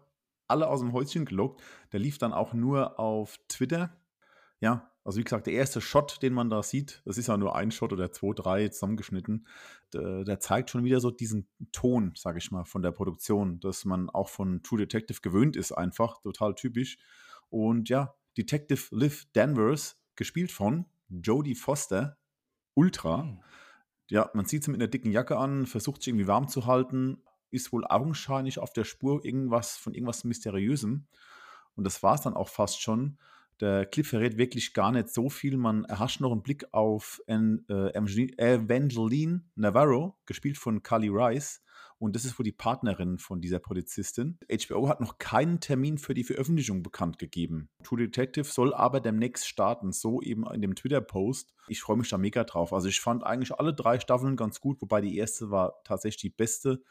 alle 0.48 0.68
aus 0.68 0.80
dem 0.80 0.92
Häuschen 0.92 1.24
gelockt. 1.24 1.62
Der 1.92 2.00
lief 2.00 2.18
dann 2.18 2.32
auch 2.32 2.52
nur 2.52 2.98
auf 2.98 3.38
Twitter. 3.48 3.96
Ja, 4.60 4.90
also 5.06 5.20
wie 5.20 5.24
gesagt, 5.24 5.46
der 5.46 5.54
erste 5.54 5.80
Shot, 5.80 6.20
den 6.20 6.34
man 6.34 6.50
da 6.50 6.64
sieht, 6.64 7.00
das 7.04 7.16
ist 7.16 7.28
ja 7.28 7.36
nur 7.36 7.54
ein 7.54 7.70
Shot 7.70 7.92
oder 7.92 8.10
zwei, 8.10 8.32
drei 8.34 8.68
zusammengeschnitten, 8.68 9.46
der, 9.92 10.24
der 10.24 10.40
zeigt 10.40 10.68
schon 10.68 10.82
wieder 10.82 10.98
so 10.98 11.12
diesen 11.12 11.48
Ton, 11.70 12.12
sage 12.16 12.38
ich 12.38 12.50
mal, 12.50 12.64
von 12.64 12.82
der 12.82 12.90
Produktion, 12.90 13.60
dass 13.60 13.84
man 13.84 14.10
auch 14.10 14.28
von 14.28 14.64
True 14.64 14.80
Detective 14.80 15.20
gewöhnt 15.20 15.54
ist, 15.54 15.70
einfach 15.70 16.20
total 16.22 16.56
typisch. 16.56 16.98
Und 17.50 17.88
ja, 17.88 18.16
Detective 18.36 18.82
Liv 18.90 19.26
Danvers, 19.32 19.96
gespielt 20.16 20.50
von 20.50 20.86
Jodie 21.08 21.54
Foster, 21.54 22.18
Ultra. 22.74 23.22
Hm. 23.22 23.40
Ja, 24.10 24.28
man 24.34 24.46
sieht 24.46 24.64
sie 24.64 24.72
mit 24.72 24.80
einer 24.80 24.90
dicken 24.90 25.12
Jacke 25.12 25.36
an, 25.38 25.66
versucht 25.66 26.02
sich 26.02 26.08
irgendwie 26.08 26.26
warm 26.26 26.48
zu 26.48 26.66
halten, 26.66 27.22
ist 27.52 27.72
wohl 27.72 27.84
augenscheinlich 27.86 28.58
auf 28.58 28.72
der 28.72 28.84
Spur 28.84 29.24
irgendwas 29.24 29.76
von 29.76 29.94
irgendwas 29.94 30.24
Mysteriösem. 30.24 31.06
Und 31.76 31.84
das 31.84 32.02
war 32.02 32.16
es 32.16 32.22
dann 32.22 32.34
auch 32.34 32.48
fast 32.48 32.82
schon. 32.82 33.18
Der 33.60 33.86
Clip 33.86 34.04
verrät 34.06 34.36
wirklich 34.36 34.74
gar 34.74 34.92
nicht 34.92 35.08
so 35.08 35.30
viel. 35.30 35.56
Man 35.56 35.84
erhascht 35.84 36.20
noch 36.20 36.30
einen 36.32 36.42
Blick 36.42 36.66
auf 36.72 37.22
An- 37.26 37.64
äh, 37.68 37.90
Evangel- 37.94 38.34
Evangeline 38.38 39.44
Navarro, 39.54 40.16
gespielt 40.26 40.58
von 40.58 40.82
Carly 40.82 41.08
Rice. 41.08 41.62
Und 41.98 42.14
das 42.14 42.26
ist 42.26 42.38
wohl 42.38 42.44
die 42.44 42.52
Partnerin 42.52 43.16
von 43.16 43.40
dieser 43.40 43.58
Polizistin. 43.58 44.38
HBO 44.50 44.86
hat 44.90 45.00
noch 45.00 45.16
keinen 45.16 45.60
Termin 45.60 45.96
für 45.96 46.12
die 46.12 46.24
Veröffentlichung 46.24 46.82
bekannt 46.82 47.18
gegeben. 47.18 47.70
True 47.84 47.98
Detective 48.00 48.44
soll 48.44 48.74
aber 48.74 49.00
demnächst 49.00 49.48
starten, 49.48 49.92
so 49.92 50.20
eben 50.20 50.44
in 50.52 50.60
dem 50.60 50.74
Twitter-Post. 50.74 51.54
Ich 51.68 51.80
freue 51.80 51.96
mich 51.96 52.10
da 52.10 52.18
mega 52.18 52.44
drauf. 52.44 52.74
Also 52.74 52.88
ich 52.88 53.00
fand 53.00 53.24
eigentlich 53.24 53.54
alle 53.58 53.72
drei 53.72 53.98
Staffeln 53.98 54.36
ganz 54.36 54.60
gut, 54.60 54.82
wobei 54.82 55.00
die 55.00 55.16
erste 55.16 55.50
war 55.50 55.80
tatsächlich 55.84 56.20
die 56.20 56.36
beste. 56.36 56.82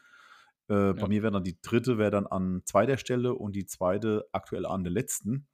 Äh, 0.68 0.94
Bei 0.94 1.02
Ja. 1.02 1.06
mir 1.06 1.22
wäre 1.22 1.32
dann 1.32 1.44
die 1.44 1.60
dritte 1.62 1.98
wäre 1.98 2.10
dann 2.10 2.26
an 2.26 2.62
zweiter 2.64 2.96
Stelle 2.98 3.34
und 3.34 3.54
die 3.54 3.66
zweite 3.66 4.26
aktuell 4.32 4.66
an 4.66 4.82
der 4.82 4.92
letzten. 4.92 5.46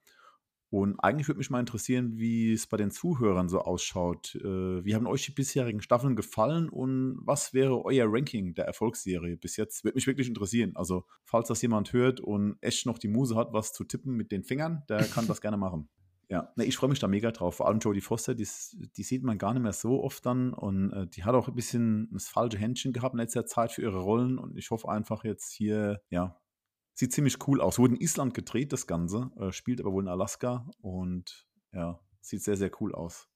Und 0.72 0.98
eigentlich 1.00 1.28
würde 1.28 1.36
mich 1.36 1.50
mal 1.50 1.60
interessieren, 1.60 2.16
wie 2.16 2.50
es 2.50 2.66
bei 2.66 2.78
den 2.78 2.90
Zuhörern 2.90 3.50
so 3.50 3.60
ausschaut. 3.60 4.34
Äh, 4.36 4.82
wie 4.82 4.94
haben 4.94 5.06
euch 5.06 5.26
die 5.26 5.32
bisherigen 5.32 5.82
Staffeln 5.82 6.16
gefallen 6.16 6.70
und 6.70 7.18
was 7.20 7.52
wäre 7.52 7.84
euer 7.84 8.06
Ranking 8.08 8.54
der 8.54 8.64
Erfolgsserie 8.64 9.36
bis 9.36 9.58
jetzt? 9.58 9.84
Würde 9.84 9.96
mich 9.96 10.06
wirklich 10.06 10.28
interessieren. 10.28 10.72
Also, 10.74 11.04
falls 11.26 11.48
das 11.48 11.60
jemand 11.60 11.92
hört 11.92 12.20
und 12.20 12.56
echt 12.62 12.86
noch 12.86 12.96
die 12.96 13.08
Muse 13.08 13.36
hat, 13.36 13.52
was 13.52 13.74
zu 13.74 13.84
tippen 13.84 14.14
mit 14.14 14.32
den 14.32 14.44
Fingern, 14.44 14.82
der 14.88 15.04
kann 15.14 15.26
das 15.26 15.42
gerne 15.42 15.58
machen. 15.58 15.90
Ja, 16.30 16.50
ne, 16.56 16.64
ich 16.64 16.78
freue 16.78 16.88
mich 16.88 17.00
da 17.00 17.06
mega 17.06 17.32
drauf. 17.32 17.56
Vor 17.56 17.68
allem 17.68 17.80
Jodie 17.80 18.00
Foster, 18.00 18.34
die, 18.34 18.48
die 18.96 19.02
sieht 19.02 19.24
man 19.24 19.36
gar 19.36 19.52
nicht 19.52 19.62
mehr 19.62 19.74
so 19.74 20.02
oft 20.02 20.24
dann. 20.24 20.54
Und 20.54 20.90
äh, 20.90 21.06
die 21.06 21.24
hat 21.24 21.34
auch 21.34 21.48
ein 21.48 21.54
bisschen 21.54 22.08
das 22.14 22.28
falsche 22.28 22.56
Händchen 22.56 22.94
gehabt 22.94 23.12
in 23.12 23.20
letzter 23.20 23.44
Zeit 23.44 23.72
für 23.72 23.82
ihre 23.82 23.98
Rollen. 24.00 24.38
Und 24.38 24.56
ich 24.56 24.70
hoffe 24.70 24.88
einfach 24.88 25.22
jetzt 25.24 25.52
hier, 25.52 26.00
ja, 26.08 26.40
sieht 26.94 27.12
ziemlich 27.12 27.46
cool 27.46 27.60
aus. 27.60 27.78
Wurde 27.78 27.94
in 27.94 28.00
Island 28.00 28.34
gedreht, 28.34 28.72
das 28.72 28.86
Ganze. 28.86 29.30
Äh, 29.36 29.52
spielt 29.52 29.80
aber 29.80 29.92
wohl 29.92 30.02
in 30.02 30.08
Alaska. 30.08 30.68
Und 30.80 31.46
ja, 31.72 32.00
sieht 32.20 32.42
sehr, 32.42 32.56
sehr 32.56 32.70
cool 32.80 32.94
aus. 32.94 33.28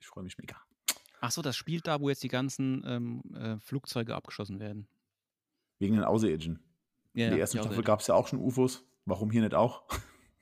Ich 0.00 0.06
freue 0.06 0.24
mich 0.24 0.38
mega. 0.38 0.56
Ach 1.20 1.30
so, 1.30 1.42
das 1.42 1.56
spielt 1.56 1.86
da, 1.86 2.00
wo 2.00 2.08
jetzt 2.08 2.22
die 2.22 2.28
ganzen 2.28 2.82
ähm, 2.86 3.22
äh, 3.34 3.58
Flugzeuge 3.60 4.14
abgeschossen 4.14 4.60
werden. 4.60 4.86
Wegen 5.78 5.94
den 5.94 6.04
Außerirdischen. 6.04 6.60
Ja, 7.14 7.24
in 7.24 7.30
der 7.30 7.38
ja, 7.38 7.42
ersten 7.42 7.58
Staffel 7.58 7.82
gab 7.82 8.00
es 8.00 8.06
ja 8.06 8.14
auch 8.14 8.28
schon 8.28 8.38
UFOs. 8.38 8.84
Warum 9.04 9.30
hier 9.30 9.42
nicht 9.42 9.54
auch? 9.54 9.84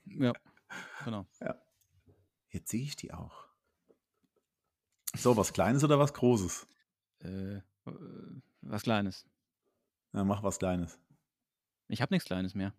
Ja, 0.07 0.33
genau. 1.03 1.25
Jetzt 2.49 2.69
sehe 2.69 2.83
ich 2.83 2.95
die 2.95 3.11
auch. 3.11 3.47
So, 5.15 5.35
was 5.35 5.51
Kleines 5.51 5.83
oder 5.83 5.97
was 5.97 6.13
Großes? 6.13 6.67
Äh, 7.23 7.55
äh, 7.55 7.61
was 8.61 8.83
Kleines. 8.83 9.25
Ja, 10.13 10.23
mach 10.23 10.43
was 10.43 10.59
Kleines. 10.59 10.99
Ich 11.87 12.01
habe 12.01 12.13
nichts 12.13 12.25
Kleines 12.27 12.55
mehr. 12.55 12.73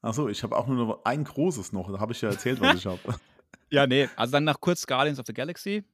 Achso, 0.00 0.28
ich 0.28 0.42
habe 0.42 0.56
auch 0.56 0.66
nur 0.66 0.76
noch 0.76 1.04
ein 1.04 1.24
großes 1.24 1.72
noch. 1.72 1.90
Da 1.90 1.98
habe 1.98 2.12
ich 2.12 2.20
ja 2.20 2.30
erzählt, 2.30 2.60
was 2.60 2.76
ich 2.76 2.86
habe. 2.86 3.00
Ja, 3.70 3.86
nee. 3.86 4.08
Also 4.16 4.32
dann 4.32 4.44
nach 4.44 4.60
kurz 4.60 4.86
Guardians 4.86 5.18
of 5.18 5.26
the 5.26 5.34
Galaxy. 5.34 5.84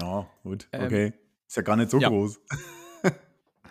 Ja, 0.00 0.26
gut. 0.42 0.68
Ähm, 0.72 0.86
Okay. 0.86 1.12
Ist 1.46 1.56
ja 1.56 1.62
gar 1.62 1.76
nicht 1.76 1.90
so 1.90 1.98
ja. 1.98 2.08
groß. 2.08 2.40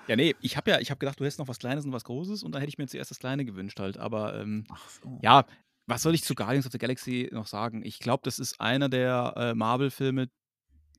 Ja, 0.08 0.16
nee, 0.16 0.36
ich 0.42 0.58
habe 0.58 0.72
ja, 0.72 0.80
ich 0.80 0.90
habe 0.90 0.98
gedacht, 0.98 1.20
du 1.20 1.24
hättest 1.24 1.38
noch 1.38 1.48
was 1.48 1.60
Kleines 1.60 1.86
und 1.86 1.92
was 1.92 2.04
Großes 2.04 2.42
und 2.42 2.52
dann 2.52 2.62
hätte 2.62 2.70
ich 2.70 2.80
mir 2.80 2.88
zuerst 2.88 3.12
das 3.12 3.20
Kleine 3.20 3.46
gewünscht 3.46 3.80
halt. 3.80 3.98
Aber 4.00 4.40
ähm, 4.42 4.66
so. 5.04 5.20
ja, 5.22 5.46
was 5.86 6.02
soll 6.02 6.16
ich 6.16 6.24
zu 6.24 6.34
Guardians 6.34 6.66
of 6.66 6.72
the 6.72 6.80
Galaxy 6.80 7.30
noch 7.32 7.46
sagen? 7.46 7.84
Ich 7.86 8.00
glaube, 8.00 8.22
das 8.24 8.40
ist 8.40 8.60
einer 8.60 8.90
der 8.90 9.34
äh, 9.38 9.54
Marvel-Filme, 9.54 10.30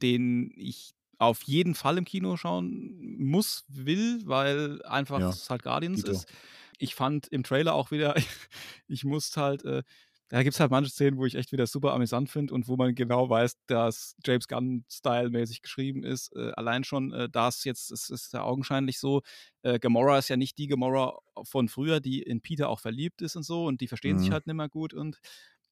den 0.01 0.53
ich 0.57 0.95
auf 1.19 1.43
jeden 1.43 1.75
Fall 1.75 1.99
im 1.99 2.05
Kino 2.05 2.37
schauen 2.37 3.17
muss, 3.19 3.65
will, 3.67 4.23
weil 4.27 4.81
einfach 4.85 5.19
Ja, 5.19 5.31
es 5.31 5.51
halt 5.51 5.65
Guardians 5.65 6.03
Dito. 6.03 6.13
ist. 6.13 6.33
Ich 6.81 6.95
fand 6.95 7.29
im 7.29 7.43
Trailer 7.43 7.75
auch 7.75 7.91
wieder, 7.91 8.15
ich 8.89 9.05
musste 9.05 9.41
halt, 9.41 9.65
äh, 9.65 9.83
da 10.29 10.45
gibt 10.45 10.55
es 10.55 10.61
halt 10.61 10.71
manche 10.71 10.91
Szenen, 10.91 11.19
wo 11.19 11.27
ich 11.27 11.35
echt 11.35 11.51
wieder 11.51 11.67
super 11.67 11.93
amüsant 11.93 12.31
finde 12.31 12.55
und 12.55 12.69
wo 12.69 12.77
man 12.77 12.95
genau 12.95 13.29
weiß, 13.29 13.57
dass 13.67 14.17
James 14.25 14.47
Gunn-Style-mäßig 14.47 15.61
geschrieben 15.61 16.05
ist. 16.05 16.35
Äh, 16.37 16.53
allein 16.53 16.85
schon 16.85 17.13
äh, 17.13 17.29
das 17.29 17.65
jetzt, 17.65 17.91
es 17.91 18.11
ist 18.11 18.33
ja 18.33 18.43
augenscheinlich 18.43 19.01
so, 19.01 19.23
äh, 19.63 19.81
Gamora 19.81 20.19
ist 20.19 20.29
ja 20.29 20.37
nicht 20.37 20.57
die 20.57 20.69
Gamora 20.69 21.19
von 21.43 21.69
früher, 21.69 22.01
die 22.01 22.23
in 22.23 22.41
Peter 22.41 22.69
auch 22.69 22.81
verliebt 22.81 23.23
ist 23.23 23.35
und 23.37 23.43
so 23.43 23.67
und 23.67 23.81
die 23.81 23.89
verstehen 23.89 24.17
mhm. 24.17 24.21
sich 24.21 24.31
halt 24.31 24.47
nicht 24.47 24.57
mehr 24.57 24.69
gut 24.69 24.95
und 24.95 25.19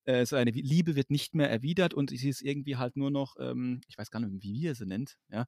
äh, 0.05 0.27
seine 0.27 0.51
Liebe 0.51 0.97
wird 0.97 1.11
nicht 1.11 1.37
mehr 1.37 1.51
erwidert 1.51 1.95
und 1.95 2.11
sie 2.11 2.29
ist 2.29 2.43
irgendwie 2.43 2.77
halt 2.77 2.97
nur 2.97 3.13
noch, 3.13 3.37
ähm, 3.39 3.81
ich 3.87 3.97
weiß 3.97 4.11
gar 4.11 4.21
nicht, 4.21 4.43
wie 4.43 4.67
er 4.67 4.75
sie 4.75 4.87
nennt, 4.87 5.19
ja. 5.31 5.47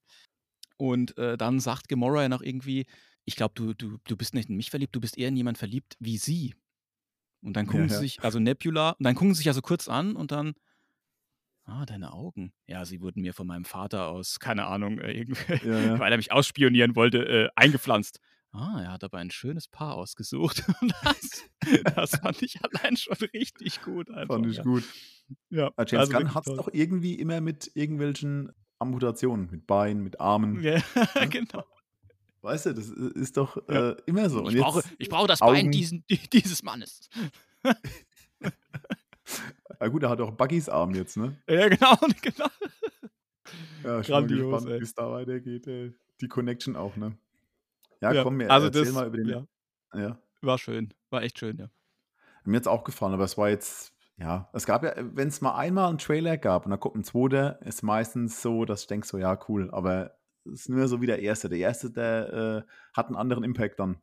Und 0.77 1.19
äh, 1.19 1.37
dann 1.37 1.61
sagt 1.61 1.89
Gamora 1.89 2.23
ja 2.23 2.29
noch 2.29 2.43
irgendwie, 2.43 2.87
ich 3.25 3.37
glaube, 3.37 3.55
du, 3.55 3.75
du, 3.75 3.99
du 4.05 4.17
bist 4.17 4.35
nicht 4.35 4.49
in 4.49 4.57
mich 4.57 4.71
verliebt, 4.71 4.95
du 4.95 5.01
bist 5.01 5.19
eher 5.19 5.29
in 5.29 5.37
jemanden 5.37 5.59
verliebt 5.59 5.97
wie 6.01 6.19
sie. 6.19 6.55
Und 7.43 7.55
dann 7.55 7.67
gucken 7.69 7.83
ja, 7.83 7.89
sie 7.89 7.95
ja. 7.95 8.01
sich, 8.01 8.23
also 8.23 8.39
Nebula, 8.39 8.91
und 8.91 9.05
dann 9.05 9.15
gucken 9.15 9.35
sie 9.35 9.39
sich 9.39 9.49
also 9.49 9.63
kurz 9.63 9.89
an 9.89 10.17
und 10.17 10.33
dann, 10.33 10.55
ah, 11.65 11.87
deine 11.87 12.13
Augen. 12.13 12.53
Ja, 12.67 12.85
sie 12.85 13.01
wurden 13.01 13.23
mir 13.23 13.35
von 13.35 13.47
meinem 13.47 13.65
Vater 13.65 14.09
aus, 14.09 14.41
keine 14.41 14.67
Ahnung, 14.67 14.99
äh, 14.99 15.25
ja, 15.65 15.99
weil 15.99 16.13
er 16.13 16.17
mich 16.17 16.33
ausspionieren 16.33 16.97
wollte, 16.97 17.19
äh, 17.27 17.49
eingepflanzt. 17.57 18.21
Ah, 18.53 18.81
er 18.83 18.93
hat 18.93 19.05
aber 19.05 19.19
ein 19.19 19.31
schönes 19.31 19.69
Paar 19.69 19.95
ausgesucht. 19.95 20.65
Das, 21.03 21.95
das, 21.95 22.11
fand 22.17 22.43
ich 22.43 22.59
allein 22.65 22.97
schon 22.97 23.17
richtig 23.35 23.83
gut. 23.83 24.11
Einfach, 24.11 24.37
fand 24.37 24.47
ich 24.47 24.63
gut. 24.63 24.83
Ja, 25.51 25.71
James 25.79 25.93
also 25.93 26.13
Gunn 26.13 26.35
hat 26.35 26.47
es 26.47 26.57
doch 26.57 26.69
irgendwie 26.73 27.15
immer 27.15 27.41
mit 27.41 27.71
irgendwelchen 27.75 28.51
Amputationen, 28.79 29.51
mit 29.51 29.67
Beinen, 29.67 30.03
mit 30.03 30.21
Armen. 30.21 30.61
Ja, 30.63 30.83
ne? 30.95 31.29
genau. 31.29 31.65
Weißt 32.43 32.67
du, 32.67 32.75
das 32.75 32.89
ist 32.89 33.37
doch 33.37 33.57
ja. 33.69 33.91
äh, 33.91 33.97
immer 34.07 34.31
so. 34.31 34.49
ich, 34.49 34.59
brauche, 34.59 34.83
ich 34.99 35.09
brauche 35.09 35.27
das 35.29 35.43
Augen... 35.43 35.55
Bein 35.55 35.71
diesen, 35.71 36.05
dieses 36.33 36.63
Mannes. 36.63 37.11
ja 39.81 39.89
gut, 39.89 40.03
er 40.03 40.11
hat 40.11 40.21
auch 40.21 40.31
Buggys 40.31 40.69
Arm 40.69 40.95
jetzt, 40.95 41.17
ne? 41.17 41.37
Ja, 41.49 41.69
genau, 41.69 41.97
genau. 42.23 42.47
Ja, 43.85 44.03
schon 44.03 44.13
Grandios, 44.13 44.53
gespannt, 44.53 44.81
wie 44.81 44.85
es 44.85 44.95
da 44.95 45.11
weitergeht. 45.11 45.67
Ey. 45.67 45.93
Die 46.21 46.29
Connection 46.29 46.77
auch, 46.77 46.97
ne? 46.97 47.19
Ja, 48.01 48.13
ja 48.13 48.23
komm, 48.23 48.37
mir 48.37 48.51
also 48.51 48.69
erzähl 48.69 48.85
das, 48.87 48.95
mal 48.95 49.07
über 49.07 49.19
den... 49.19 49.29
Ja. 49.29 49.47
ja. 49.95 50.19
War 50.41 50.57
schön, 50.57 50.95
war 51.11 51.23
echt 51.23 51.39
schön, 51.39 51.59
ja. 51.59 51.69
Mir 52.45 52.57
hat 52.57 52.63
es 52.63 52.69
auch 52.69 52.85
gefallen, 52.85 53.13
aber 53.13 53.25
es 53.25 53.37
war 53.37 53.51
jetzt, 53.51 53.93
ja, 54.17 54.49
es 54.55 54.65
gab 54.65 54.83
ja, 54.83 54.95
wenn 54.97 55.29
es 55.29 55.43
mal 55.43 55.57
einmal 55.57 55.91
einen 55.91 55.99
Trailer 55.99 56.39
gab 56.39 56.65
und 56.65 56.71
dann 56.71 56.81
kommt 56.81 56.97
ein 56.97 57.05
zweiter, 57.05 57.61
ist 57.61 57.83
meistens 57.83 58.41
so, 58.41 58.65
dass 58.65 58.83
ich 58.83 58.87
denke 58.87 59.07
so, 59.07 59.19
ja, 59.19 59.39
cool, 59.49 59.71
aber 59.73 60.15
ist 60.51 60.69
nur 60.69 60.89
so 60.89 61.01
wie 61.01 61.07
der 61.07 61.21
erste. 61.21 61.49
Der 61.49 61.59
erste, 61.59 61.91
der 61.91 62.67
äh, 62.67 62.71
hat 62.95 63.07
einen 63.07 63.17
anderen 63.17 63.45
Impact 63.45 63.79
dann 63.81 64.01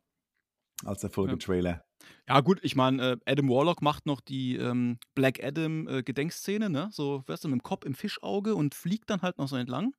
als 0.84 1.00
der 1.00 1.10
Folgetrailer. 1.10 1.84
Ja. 2.28 2.36
ja, 2.36 2.40
gut, 2.40 2.60
ich 2.62 2.76
meine, 2.76 3.12
äh, 3.12 3.16
Adam 3.26 3.48
Warlock 3.48 3.82
macht 3.82 4.06
noch 4.06 4.20
die 4.20 4.56
ähm, 4.56 4.98
Black 5.14 5.42
Adam-Gedenkszene, 5.42 6.66
äh, 6.66 6.68
ne? 6.68 6.88
So, 6.92 7.24
weißt 7.26 7.44
du, 7.44 7.48
mit 7.48 7.60
dem 7.60 7.62
Kopf 7.62 7.84
im 7.84 7.94
Fischauge 7.94 8.54
und 8.54 8.74
fliegt 8.74 9.10
dann 9.10 9.22
halt 9.22 9.38
noch 9.38 9.48
so 9.48 9.56
entlang. 9.56 9.94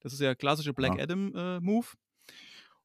Das 0.00 0.12
ist 0.12 0.20
ja 0.20 0.34
klassische 0.34 0.74
Black 0.74 0.96
ja. 0.96 1.04
Adam-Move. 1.04 1.86
Äh, 1.86 1.96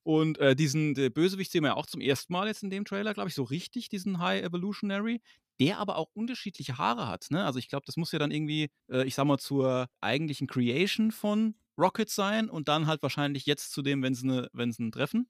und 0.04 0.38
äh, 0.38 0.56
diesen 0.56 0.93
Bösewicht 0.93 1.52
sehen 1.52 1.64
wir 1.64 1.70
ja 1.70 1.76
auch 1.76 1.88
zum 1.88 2.00
ersten 2.00 2.32
Mal 2.32 2.48
jetzt 2.48 2.62
in 2.62 2.70
dem 2.70 2.86
Trailer, 2.86 3.16
glaube 3.16 3.30
ich, 3.30 3.36
so 3.36 3.41
richtig, 3.41 3.89
diesen 3.89 4.20
High 4.20 4.43
Evolutionary, 4.43 5.20
der 5.60 5.80
aber 5.80 5.98
auch 5.98 6.12
unterschiedliche 6.14 6.78
Haare 6.78 7.08
hat. 7.08 7.28
Ne? 7.32 7.43
Also 7.43 7.58
ich 7.60 7.70
glaube, 7.70 7.86
das 7.88 7.98
muss 7.98 8.12
ja 8.12 8.20
dann 8.20 8.32
irgendwie, 8.32 8.70
äh, 8.91 9.04
ich 9.06 9.16
sag 9.16 9.26
mal, 9.26 9.39
zur 9.39 9.88
eigentlichen 10.02 10.46
Creation 10.46 11.12
von 11.12 11.56
Rocket 11.78 12.09
sein 12.09 12.49
und 12.49 12.67
dann 12.67 12.88
halt 12.88 13.01
wahrscheinlich 13.01 13.45
jetzt 13.45 13.71
zu 13.71 13.82
dem, 13.82 14.01
wenn 14.01 14.13
sie 14.13 14.28
ne, 14.28 14.49
einen 14.57 14.91
treffen. 14.91 15.28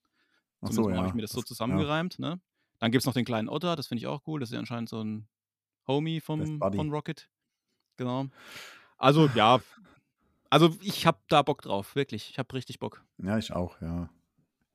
Ach 0.61 0.69
Zumindest 0.69 0.75
so, 0.75 0.89
ja. 0.89 0.97
habe 0.97 1.07
ich 1.07 1.13
mir 1.13 1.21
das 1.21 1.31
so 1.31 1.41
zusammengereimt. 1.41 2.17
Ja. 2.19 2.29
Ne? 2.29 2.41
Dann 2.79 2.91
gibt 2.91 3.01
es 3.01 3.05
noch 3.05 3.13
den 3.13 3.25
kleinen 3.25 3.49
Otter, 3.49 3.75
das 3.75 3.87
finde 3.87 3.99
ich 3.99 4.07
auch 4.07 4.21
cool. 4.27 4.39
Das 4.39 4.49
ist 4.49 4.53
ja 4.53 4.59
anscheinend 4.59 4.89
so 4.89 5.03
ein 5.03 5.27
Homie 5.87 6.19
vom, 6.19 6.59
von 6.59 6.89
Rocket. 6.91 7.29
Genau. 7.97 8.27
Also, 8.97 9.27
ja. 9.35 9.59
Also, 10.49 10.75
ich 10.81 11.05
habe 11.05 11.17
da 11.27 11.41
Bock 11.41 11.61
drauf, 11.61 11.95
wirklich. 11.95 12.29
Ich 12.29 12.39
habe 12.39 12.53
richtig 12.53 12.79
Bock. 12.79 13.03
Ja, 13.17 13.37
ich 13.37 13.53
auch, 13.53 13.81
ja. 13.81 14.09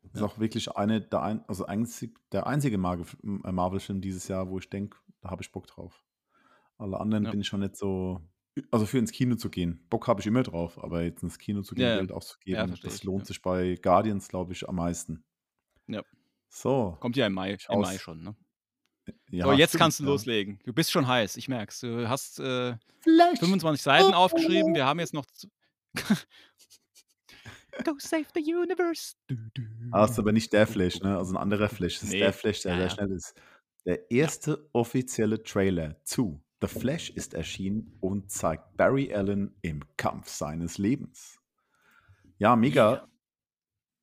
Das 0.03 0.15
ist 0.15 0.23
auch 0.23 0.39
wirklich 0.39 0.71
eine 0.77 1.01
der, 1.01 1.23
ein, 1.23 1.45
also 1.47 1.67
einzig, 1.67 2.19
der 2.33 2.47
einzige 2.47 2.77
äh, 2.77 3.53
Marvel-Film 3.53 4.01
dieses 4.01 4.29
Jahr, 4.29 4.49
wo 4.49 4.59
ich 4.59 4.69
denke, 4.69 4.97
da 5.21 5.31
habe 5.31 5.43
ich 5.43 5.53
Bock 5.53 5.67
drauf. 5.67 6.03
Alle 6.79 6.99
anderen 6.99 7.25
ja. 7.25 7.31
bin 7.31 7.41
ich 7.41 7.47
schon 7.47 7.61
nicht 7.61 7.77
so 7.77 8.21
also 8.71 8.87
für 8.87 8.99
ins 8.99 9.13
Kino 9.13 9.37
zu 9.37 9.51
gehen. 9.51 9.87
Bock 9.91 10.09
habe 10.09 10.21
ich 10.21 10.27
immer 10.27 10.43
drauf, 10.43 10.83
aber 10.83 11.03
jetzt 11.03 11.23
ins 11.23 11.39
Kino 11.39 11.63
zu 11.63 11.75
gehen, 11.75 11.85
Ja, 11.87 11.97
Geld 11.97 12.13
auszugeben, 12.13 12.79
das 12.83 12.97
ich, 12.97 13.05
lohnt 13.05 13.23
ja. 13.23 13.27
sich 13.27 13.43
bei 13.43 13.77
Guardians, 13.81 14.29
glaube 14.29 14.53
ich, 14.53 14.69
am 14.69 14.77
meisten. 14.77 15.25
Ja. 15.87 16.03
So, 16.49 16.97
Kommt 17.01 17.17
ja 17.17 17.27
im 17.27 17.33
Mai, 17.33 17.57
im 17.69 17.81
Mai 17.81 17.99
schon, 17.99 18.23
ne? 18.23 18.37
So, 19.31 19.53
jetzt 19.53 19.77
kannst 19.77 20.01
du 20.01 20.05
ja. 20.05 20.11
loslegen. 20.11 20.59
Du 20.65 20.73
bist 20.73 20.91
schon 20.91 21.07
heiß, 21.07 21.37
ich 21.37 21.49
merk's. 21.49 21.81
Du 21.81 22.09
hast 22.09 22.39
äh, 22.41 22.77
25 23.05 23.83
Seiten 23.83 24.15
aufgeschrieben. 24.15 24.75
Wir 24.75 24.87
haben 24.87 25.01
jetzt 25.01 25.15
noch. 25.15 25.27
Go 27.85 27.95
save 27.99 28.27
the 28.35 28.41
universe. 28.55 29.15
Du, 29.29 29.37
du, 29.55 29.63
Ah, 29.93 30.05
ist 30.05 30.19
aber 30.19 30.33
nicht 30.33 30.53
der 30.53 30.67
Flash, 30.67 31.01
ne? 31.01 31.17
Also 31.17 31.33
ein 31.33 31.37
anderer 31.37 31.69
Flash. 31.69 32.01
Das 32.01 32.05
ist 32.05 32.13
der 32.13 32.33
Flash, 32.33 32.61
der 32.63 32.77
sehr 32.77 32.91
schnell 32.91 33.13
ist. 33.13 33.35
Der 33.87 34.11
erste 34.11 34.69
offizielle 34.73 35.43
Trailer 35.43 35.97
zu 36.05 36.43
The 36.61 36.67
Flash 36.67 37.11
ist 37.11 37.35
erschienen 37.35 37.97
und 38.01 38.31
zeigt 38.31 38.77
Barry 38.77 39.15
Allen 39.15 39.55
im 39.63 39.83
Kampf 39.97 40.29
seines 40.29 40.77
Lebens. 40.77 41.41
Ja, 42.39 42.55
mega. 42.55 43.09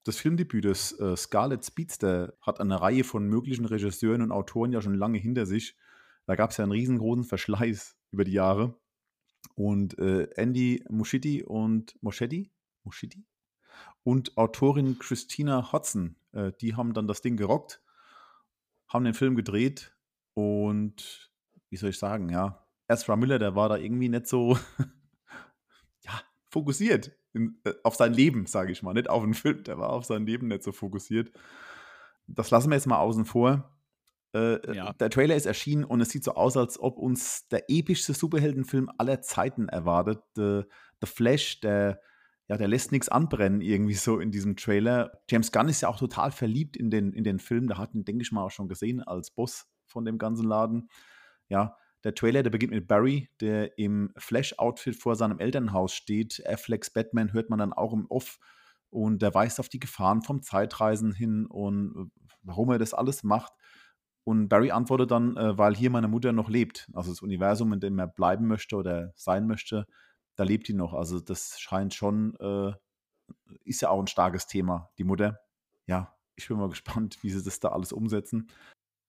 Das 0.03 0.17
Filmdebüt 0.17 0.65
des 0.65 0.97
äh, 0.99 1.15
Scarlet 1.17 1.65
Speedster 1.65 2.33
hat 2.41 2.59
eine 2.59 2.81
Reihe 2.81 3.03
von 3.03 3.27
möglichen 3.27 3.65
Regisseuren 3.65 4.21
und 4.21 4.31
Autoren 4.31 4.71
ja 4.71 4.81
schon 4.81 4.95
lange 4.95 5.17
hinter 5.19 5.45
sich. 5.45 5.75
Da 6.25 6.35
gab 6.35 6.51
es 6.51 6.57
ja 6.57 6.63
einen 6.63 6.71
riesengroßen 6.71 7.25
Verschleiß 7.25 7.97
über 8.11 8.23
die 8.23 8.31
Jahre. 8.31 8.79
Und 9.55 9.97
äh, 9.99 10.29
Andy 10.35 10.83
Muschietti 10.89 11.43
und 11.43 11.95
Moschetti, 12.01 12.51
Moschetti 12.83 13.25
und 14.03 14.37
Autorin 14.37 14.99
Christina 14.99 15.71
Hudson, 15.71 16.15
äh, 16.31 16.51
die 16.61 16.75
haben 16.75 16.93
dann 16.93 17.07
das 17.07 17.21
Ding 17.21 17.37
gerockt, 17.37 17.81
haben 18.87 19.05
den 19.05 19.13
Film 19.13 19.35
gedreht 19.35 19.95
und 20.33 21.26
wie 21.69 21.77
soll 21.77 21.89
ich 21.89 21.99
sagen, 21.99 22.29
ja, 22.29 22.65
Ezra 22.87 23.15
Miller, 23.15 23.39
der 23.39 23.55
war 23.55 23.69
da 23.69 23.77
irgendwie 23.77 24.09
nicht 24.09 24.27
so, 24.27 24.57
ja, 26.03 26.21
fokussiert 26.49 27.11
in, 27.33 27.59
äh, 27.63 27.73
auf 27.83 27.95
sein 27.95 28.13
Leben, 28.13 28.45
sage 28.45 28.71
ich 28.71 28.83
mal, 28.83 28.93
nicht 28.93 29.09
auf 29.09 29.23
den 29.23 29.33
Film, 29.33 29.63
der 29.63 29.77
war 29.77 29.89
auf 29.89 30.05
sein 30.05 30.25
Leben 30.25 30.47
nicht 30.47 30.63
so 30.63 30.71
fokussiert. 30.71 31.31
Das 32.27 32.51
lassen 32.51 32.69
wir 32.69 32.75
jetzt 32.75 32.87
mal 32.87 32.97
außen 32.97 33.25
vor. 33.25 33.77
Äh, 34.33 34.55
äh, 34.55 34.75
ja. 34.75 34.93
Der 34.93 35.09
Trailer 35.09 35.35
ist 35.35 35.45
erschienen 35.45 35.83
und 35.83 36.01
es 36.01 36.09
sieht 36.09 36.23
so 36.23 36.33
aus, 36.33 36.57
als 36.57 36.79
ob 36.79 36.97
uns 36.97 37.47
der 37.47 37.69
epischste 37.69 38.13
Superheldenfilm 38.13 38.89
aller 38.97 39.21
Zeiten 39.21 39.69
erwartet. 39.69 40.19
The, 40.35 40.63
The 41.01 41.07
Flash, 41.07 41.61
der, 41.61 42.01
ja, 42.47 42.57
der 42.57 42.67
lässt 42.67 42.91
nichts 42.91 43.09
anbrennen 43.09 43.61
irgendwie 43.61 43.93
so 43.93 44.19
in 44.19 44.31
diesem 44.31 44.55
Trailer. 44.57 45.21
James 45.29 45.51
Gunn 45.51 45.69
ist 45.69 45.81
ja 45.81 45.89
auch 45.89 45.99
total 45.99 46.31
verliebt 46.31 46.75
in 46.75 46.89
den, 46.89 47.13
in 47.13 47.23
den 47.23 47.39
Film. 47.39 47.67
Der 47.67 47.77
hat 47.77 47.93
ihn, 47.93 48.03
denke 48.03 48.23
ich 48.23 48.31
mal, 48.31 48.43
auch 48.43 48.51
schon 48.51 48.67
gesehen 48.67 49.01
als 49.01 49.31
Boss 49.31 49.67
von 49.85 50.03
dem 50.03 50.17
ganzen 50.17 50.45
Laden. 50.45 50.89
Ja, 51.49 51.77
der 52.03 52.13
Trailer, 52.15 52.43
der 52.43 52.51
beginnt 52.51 52.73
mit 52.73 52.87
Barry, 52.87 53.29
der 53.41 53.77
im 53.77 54.13
Flash-Outfit 54.17 54.95
vor 54.95 55.15
seinem 55.15 55.39
Elternhaus 55.39 55.93
steht. 55.93 56.43
Afflecks 56.47 56.91
Batman 56.91 57.33
hört 57.33 57.49
man 57.49 57.59
dann 57.59 57.73
auch 57.73 57.93
im 57.93 58.05
Off 58.09 58.39
und 58.89 59.21
der 59.21 59.33
weist 59.33 59.59
auf 59.59 59.69
die 59.69 59.79
Gefahren 59.79 60.21
vom 60.21 60.41
Zeitreisen 60.41 61.13
hin 61.13 61.45
und 61.47 61.95
äh, 61.95 62.27
warum 62.43 62.69
er 62.71 62.79
das 62.79 62.93
alles 62.93 63.23
macht. 63.23 63.53
Und 64.23 64.49
Barry 64.49 64.71
antwortet 64.71 65.11
dann, 65.11 65.37
äh, 65.37 65.57
weil 65.57 65.75
hier 65.75 65.89
meine 65.89 66.07
Mutter 66.07 66.33
noch 66.33 66.49
lebt. 66.49 66.89
Also 66.93 67.11
das 67.11 67.21
Universum, 67.21 67.73
in 67.73 67.79
dem 67.79 67.97
er 67.99 68.07
bleiben 68.07 68.47
möchte 68.47 68.75
oder 68.75 69.11
sein 69.15 69.47
möchte, 69.47 69.85
da 70.35 70.43
lebt 70.43 70.67
die 70.67 70.73
noch. 70.73 70.93
Also 70.93 71.19
das 71.19 71.59
scheint 71.59 71.93
schon, 71.93 72.35
äh, 72.39 72.73
ist 73.63 73.81
ja 73.81 73.89
auch 73.89 73.99
ein 73.99 74.07
starkes 74.07 74.47
Thema, 74.47 74.89
die 74.97 75.03
Mutter. 75.03 75.39
Ja, 75.87 76.15
ich 76.35 76.47
bin 76.47 76.57
mal 76.57 76.69
gespannt, 76.69 77.17
wie 77.21 77.29
sie 77.29 77.43
das 77.43 77.59
da 77.59 77.69
alles 77.69 77.91
umsetzen. 77.91 78.49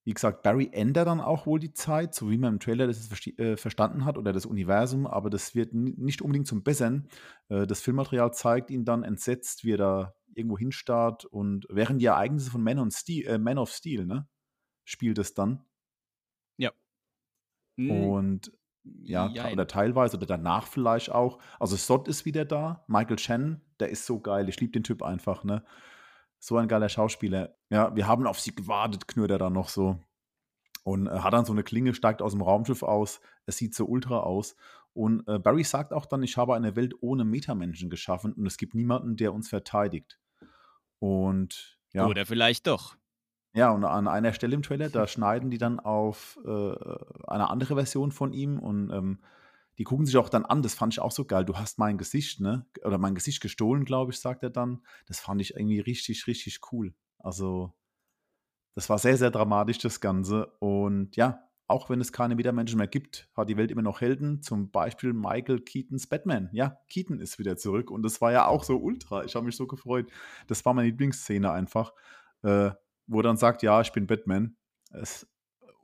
Wie 0.09 0.15
gesagt, 0.15 0.43
Barry 0.43 0.71
ändert 0.73 1.07
dann 1.07 1.21
auch 1.21 1.45
wohl 1.45 1.61
die 1.61 1.75
Zeit, 1.75 2.15
so 2.15 2.31
wie 2.31 2.39
man 2.39 2.55
im 2.55 2.61
Trailer 2.61 2.87
das 2.87 3.11
äh, 3.37 3.59
verstanden 3.59 4.07
hat, 4.07 4.17
oder 4.17 4.33
das 4.33 4.47
Universum, 4.47 5.07
aber 5.07 5.29
das 5.29 5.55
wird 5.55 5.75
nicht 5.75 6.23
unbedingt 6.23 6.47
zum 6.47 6.63
Bessern. 6.63 7.11
Äh, 7.51 7.67
das 7.67 7.83
Filmmaterial 7.83 8.33
zeigt 8.33 8.71
ihn 8.71 8.87
dann 8.87 9.03
entsetzt, 9.03 9.65
wie 9.65 9.73
er 9.73 9.77
da 9.77 10.15
irgendwo 10.33 10.57
hinstarrt 10.57 11.27
und 11.27 11.67
während 11.69 12.01
die 12.01 12.07
Ereignisse 12.07 12.51
von 12.51 12.63
Man, 12.63 12.91
Steel, 12.91 13.27
äh, 13.27 13.37
Man 13.37 13.59
of 13.59 13.69
Steel, 13.71 14.07
ne, 14.07 14.27
spielt 14.87 15.19
es 15.19 15.35
dann. 15.35 15.67
Ja. 16.57 16.73
Hm. 17.77 17.91
Und 17.91 18.53
ja, 19.03 19.29
ja, 19.29 19.53
oder 19.53 19.67
teilweise 19.67 20.17
oder 20.17 20.25
danach 20.25 20.69
vielleicht 20.69 21.11
auch. 21.11 21.39
Also 21.61 21.77
Sod 21.77 22.09
ist 22.09 22.25
wieder 22.25 22.47
da, 22.47 22.83
Michael 22.87 23.19
Shannon, 23.19 23.61
der 23.79 23.91
ist 23.91 24.07
so 24.07 24.21
geil, 24.21 24.49
ich 24.49 24.59
liebe 24.59 24.73
den 24.73 24.85
Typ 24.85 25.03
einfach, 25.03 25.45
ne? 25.45 25.63
So 26.39 26.57
ein 26.57 26.69
geiler 26.69 26.89
Schauspieler. 26.89 27.55
Ja, 27.71 27.95
wir 27.97 28.07
haben 28.07 28.27
auf 28.27 28.41
sie 28.41 28.55
gewartet, 28.55 29.09
knurrt 29.09 29.31
er 29.31 29.39
dann 29.39 29.53
noch 29.53 29.69
so. 29.69 29.99
Und 30.85 31.07
äh, 31.07 31.19
hat 31.19 31.33
dann 31.33 31.45
so 31.45 31.53
eine 31.53 31.65
Klinge, 31.65 31.95
steigt 31.95 32.23
aus 32.23 32.33
dem 32.33 32.43
Raumschiff 32.43 32.83
aus. 32.83 33.21
Es 33.47 33.57
sieht 33.57 33.75
so 33.75 33.87
ultra 33.87 34.21
aus. 34.21 34.57
Und 34.95 35.27
äh, 35.29 35.39
Barry 35.39 35.65
sagt 35.65 35.93
auch 35.93 36.07
dann, 36.07 36.23
ich 36.23 36.37
habe 36.37 36.55
eine 36.55 36.77
Welt 36.77 36.95
ohne 37.01 37.25
Metamenschen 37.25 37.91
geschaffen 37.91 38.33
und 38.33 38.47
es 38.47 38.57
gibt 38.57 38.75
niemanden, 38.75 39.17
der 39.17 39.33
uns 39.33 39.49
verteidigt. 39.49 40.19
Und 40.99 41.79
ja. 41.93 42.07
Oder 42.07 42.27
vielleicht 42.27 42.67
doch. 42.67 42.97
Ja, 43.55 43.71
und 43.71 43.85
an 43.85 44.09
einer 44.09 44.33
Stelle 44.33 44.55
im 44.55 44.63
Trailer, 44.63 44.89
da 44.89 45.07
schneiden 45.07 45.51
die 45.51 45.59
dann 45.59 45.81
auf, 45.81 46.39
äh, 46.45 46.75
eine 47.27 47.51
andere 47.51 47.75
Version 47.75 48.13
von 48.13 48.33
ihm 48.33 48.59
und, 48.59 48.91
ähm, 48.91 49.19
die 49.79 49.85
gucken 49.85 50.07
sich 50.07 50.17
auch 50.17 50.29
dann 50.29 50.45
an. 50.45 50.63
Das 50.63 50.75
fand 50.75 50.93
ich 50.95 51.01
auch 51.01 51.13
so 51.13 51.25
geil. 51.25 51.45
„Du 51.45 51.57
hast 51.57 51.79
mein 51.79 51.99
Gesicht, 51.99 52.41
ne 52.41 52.67
oder 52.85 52.99
mein 52.99 53.15
Gesicht 53.15 53.41
gestohlen“, 53.41 53.85
glaube 53.85 54.13
ich, 54.13 54.21
sagt 54.21 54.43
er 54.43 54.51
dann. 54.51 54.83
Das 55.07 55.21
fand 55.21 55.41
ich 55.41 55.55
irgendwie 55.55 55.81
richtig, 55.81 56.27
richtig 56.27 56.61
cool. 56.73 56.95
Also, 57.19 57.75
das 58.75 58.89
war 58.89 58.99
sehr, 58.99 59.17
sehr 59.17 59.31
dramatisch, 59.31 59.79
das 59.79 60.01
Ganze. 60.01 60.47
Und 60.61 61.17
ja, 61.17 61.43
auch 61.67 61.91
wenn 61.91 62.01
es 62.01 62.13
keine 62.13 62.39
Wiedermenschen 62.39 62.79
mehr 62.79 62.87
gibt, 62.87 63.29
hat 63.37 63.49
die 63.49 63.57
Welt 63.57 63.71
immer 63.71 63.83
noch 63.83 64.01
Helden. 64.01 64.43
Zum 64.43 64.71
Beispiel 64.71 65.13
Michael 65.13 65.61
Keatons 65.61 66.07
Batman. 66.07 66.49
Ja, 66.53 66.79
Keaton 66.89 67.21
ist 67.21 67.39
wieder 67.39 67.57
zurück 67.57 67.91
und 67.91 68.03
das 68.03 68.21
war 68.21 68.33
ja 68.33 68.47
auch 68.47 68.65
so 68.65 68.79
ultra. 68.79 69.25
Ich 69.25 69.35
habe 69.35 69.47
mich 69.47 69.57
so 69.57 69.67
gefreut. 69.67 70.11
Das 70.47 70.65
war 70.65 70.75
meine 70.75 70.89
Lieblingsszene 70.89 71.51
einfach, 71.51 71.93
äh, 72.43 72.71
wo 73.07 73.21
er 73.21 73.23
dann 73.25 73.37
sagt: 73.37 73.63
„Ja, 73.63 73.81
ich 73.81 73.93
bin 73.93 74.07
Batman.“ 74.07 74.57
Es 74.91 75.27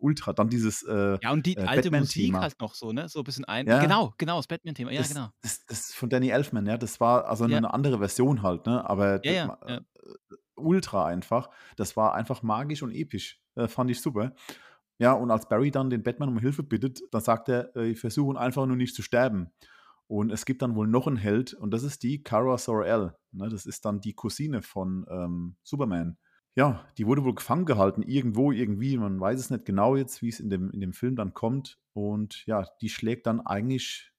ultra. 0.04 0.32
Dann 0.34 0.50
dieses, 0.50 0.82
äh, 0.84 1.18
Ja, 1.22 1.32
und 1.32 1.46
die 1.46 1.56
äh, 1.56 1.62
alte 1.64 1.90
Musik 1.90 2.40
halt 2.40 2.60
noch 2.60 2.74
so, 2.74 2.92
ne? 2.92 3.08
So 3.08 3.20
'n 3.20 3.24
bisschen 3.24 3.44
ein 3.44 3.66
Ja. 3.66 3.78
genau, 3.78 4.14
genau, 4.18 4.36
das 4.36 4.46
Batman-Thema. 4.46 4.92
Ja, 4.92 5.06
Das 5.06 5.06
genau. 5.06 5.30
das 5.42 5.64
das 5.66 5.92
von 5.94 6.08
Danny 6.10 6.30
Elfman, 6.30 6.66
ja, 6.66 6.78
das 6.78 7.00
war 7.00 7.26
also 7.26 7.46
Ja. 7.46 7.60
'ne 7.60 7.60
'ne 7.60 7.72
andere 7.74 7.98
Version 7.98 8.42
halt, 8.42 8.66
ne? 8.66 8.88
Aber 8.88 9.18
Ja, 9.22 9.32
d 9.32 9.34
ja, 9.34 9.48
ma 9.48 9.58
ja. 9.66 9.84
äh, 10.30 10.36
ultra 10.56 11.06
einfach. 11.06 11.50
Das 11.76 11.96
war 11.96 12.14
einfach 12.14 12.42
magisch 12.42 12.82
und 12.82 12.92
episch. 12.92 13.42
Äh, 13.56 13.68
fand 13.68 13.90
ich 13.90 14.00
super. 14.02 14.34
Ja, 14.98 15.12
und 15.14 15.30
als 15.32 15.48
Barry 15.48 15.70
dann 15.72 15.90
den 15.90 16.02
Batman 16.04 16.30
um 16.30 16.38
Hilfe 16.38 16.62
bittet, 16.64 17.00
dann 17.12 17.22
sagt 17.22 17.48
er: 17.50 17.76
„Äh, 17.76 17.94
versuchen 17.96 18.36
einfach 18.38 18.66
nur 18.66 18.76
nicht 18.76 18.94
zu 18.96 19.02
sterben.“ 19.02 19.52
Und 20.08 20.32
es 20.32 20.46
gibt 20.46 20.62
dann 20.62 20.76
wohl 20.76 20.88
noch 20.88 21.06
'n 21.08 21.16
Held 21.18 21.54
und 21.54 21.72
das 21.72 21.84
ist 21.84 22.02
die 22.04 22.22
Kara 22.24 22.56
Zor-El, 22.58 23.16
ne? 23.32 23.48
Das 23.50 23.66
ist 23.66 23.84
dann 23.86 24.00
die 24.00 24.14
Cousine 24.14 24.62
von, 24.62 25.06
ähm, 25.10 25.56
Superman. 25.64 26.18
Ja, 26.56 26.86
die 26.98 27.06
wurde 27.06 27.24
wohl 27.24 27.34
gefangen 27.34 27.64
gehalten 27.64 28.02
irgendwo, 28.02 28.52
irgendwie. 28.52 28.96
Man 28.96 29.18
weiß 29.18 29.40
es 29.40 29.50
nicht 29.50 29.64
genau 29.64 29.96
jetzt, 29.96 30.22
wie's 30.22 30.38
in 30.38 30.50
dem 30.50 30.70
in 30.70 30.80
dem 30.80 30.92
Film 30.92 31.16
dann 31.16 31.34
kommt. 31.34 31.80
Und 31.92 32.46
ja, 32.46 32.64
die 32.80 32.88
schlägt 32.88 33.26
dann 33.26 33.40
eigentlich 33.40 34.12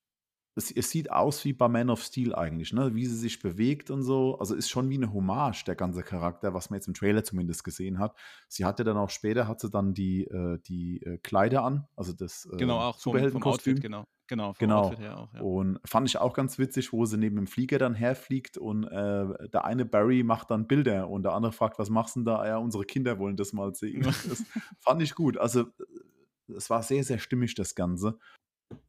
es 0.56 0.72
es 0.72 0.90
sieht 0.92 1.12
aus 1.12 1.44
wie 1.46 1.54
bei 1.54 1.68
Man 1.68 1.90
of 1.90 2.02
Steel 2.04 2.34
eigentlich, 2.36 2.74
ne, 2.74 2.96
wie 2.96 3.06
sie 3.06 3.16
sich 3.18 3.40
bewegt 3.42 3.92
und 3.92 4.04
so. 4.04 4.38
Also, 4.40 4.56
ist 4.56 4.70
schon 4.70 4.90
wie 4.90 4.98
'ne 4.98 5.14
Hommage, 5.14 5.64
der 5.66 5.76
ganze 5.76 6.04
Charakter, 6.04 6.54
was 6.54 6.70
man 6.70 6.78
jetzt 6.80 6.88
im 6.88 6.94
Trailer 6.94 7.24
zumindest 7.24 7.64
gesehen 7.64 8.00
hat. 8.00 8.18
Sie 8.48 8.66
hatte 8.66 8.84
dann 8.84 8.98
auch 8.98 9.10
später 9.10 9.48
hat 9.48 9.60
sie 9.62 9.70
dann 9.70 9.94
die 9.94 10.26
äh, 10.26 10.60
die, 10.60 11.02
äh, 11.04 11.18
Kleider 11.20 11.64
an, 11.64 11.88
also 11.96 12.14
das, 12.14 12.48
Genau, 12.58 12.80
ähm, 12.80 12.88
auch 12.90 13.00
vom 13.00 13.28
vom 13.28 13.44
Outfit, 13.44 13.80
Superheldenkostüm. 13.80 13.82
genau. 13.82 14.06
Genau, 14.28 14.54
vom 14.54 14.72
Outfit 14.72 15.00
Genau. 15.00 15.00
her 15.00 15.18
auch, 15.18 15.34
ja. 15.34 15.46
Und 15.46 15.80
fand 15.86 16.08
ich 16.10 16.18
auch 16.20 16.34
ganz 16.34 16.60
witzig, 16.60 16.94
wo 16.94 17.06
sie 17.06 17.18
neben 17.18 17.36
dem 17.38 17.48
Flieger 17.48 17.80
dann 17.80 17.96
herfliegt 17.96 18.58
und, 18.58 18.86
äh, 18.86 19.50
der 19.50 19.66
eine 19.66 19.86
Barry 19.86 20.24
macht 20.24 20.52
dann 20.52 20.68
Bilder 20.68 21.10
und 21.10 21.24
der 21.24 21.34
andere 21.34 21.52
fragt: 21.54 21.80
„Was 21.80 21.90
machst 21.92 22.18
'n 22.18 22.26
da?“ 22.26 22.46
„Ja, 22.48 22.58
unsere 22.58 22.86
Kinder 22.86 23.20
wollen 23.20 23.38
das 23.38 23.54
mal 23.54 23.74
sehen.“ 23.76 24.04
Das 24.30 24.46
fand 24.80 25.02
ich 25.04 25.16
gut. 25.16 25.38
Also, 25.38 25.62
äh, 25.64 26.54
es 26.58 26.70
war 26.70 26.84
sehr, 26.84 27.04
sehr 27.04 27.20
stimmig, 27.20 27.56
das 27.56 27.76
Ganze. 27.76 28.20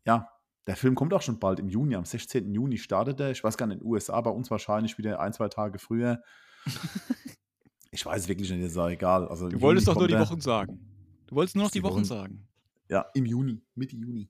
Ja, 0.07 0.31
der 0.67 0.77
Film 0.77 0.95
kommt 0.95 1.13
auch 1.15 1.23
schon 1.23 1.39
bald 1.39 1.61
im 1.61 1.69
Juni. 1.69 1.95
Am 1.97 2.05
16. 2.05 2.53
Juni 2.53 2.79
startet 2.79 3.21
er. 3.21 3.31
Ich 3.31 3.43
weiß 3.43 3.57
gar 3.57 3.67
nicht, 3.67 3.77
in 3.77 3.81
den 3.85 3.89
USA, 3.89 4.21
bei 4.21 4.31
uns 4.31 4.51
wahrscheinlich 4.51 4.99
wieder 4.99 5.21
1, 5.21 5.37
2 5.37 5.49
Tage 5.49 5.79
früher. 5.79 6.23
Ich 7.93 8.05
weiß 8.05 8.29
wirklich 8.29 8.51
nicht, 8.51 8.61
ist 8.61 8.77
auch 8.77 8.91
egal. 8.91 9.27
Also, 9.27 9.47
Du 9.47 9.53
Juni 9.53 9.63
wolltest 9.63 9.89
doch 9.89 9.95
nur 9.95 10.07
die. 10.07 10.19
Wochen 10.19 10.39
sagen. 10.41 10.79
Du 11.29 11.35
wolltest 11.35 11.57
nur 11.57 11.65
noch 11.65 11.71
die 11.71 11.79
die 11.79 11.83
Wochen 11.83 11.95
Wochen 11.95 12.05
sagen. 12.05 12.47
Ja, 12.91 13.07
im 13.15 13.25
Juni, 13.25 13.63
Mitte 13.75 13.97
Juni. 13.97 14.29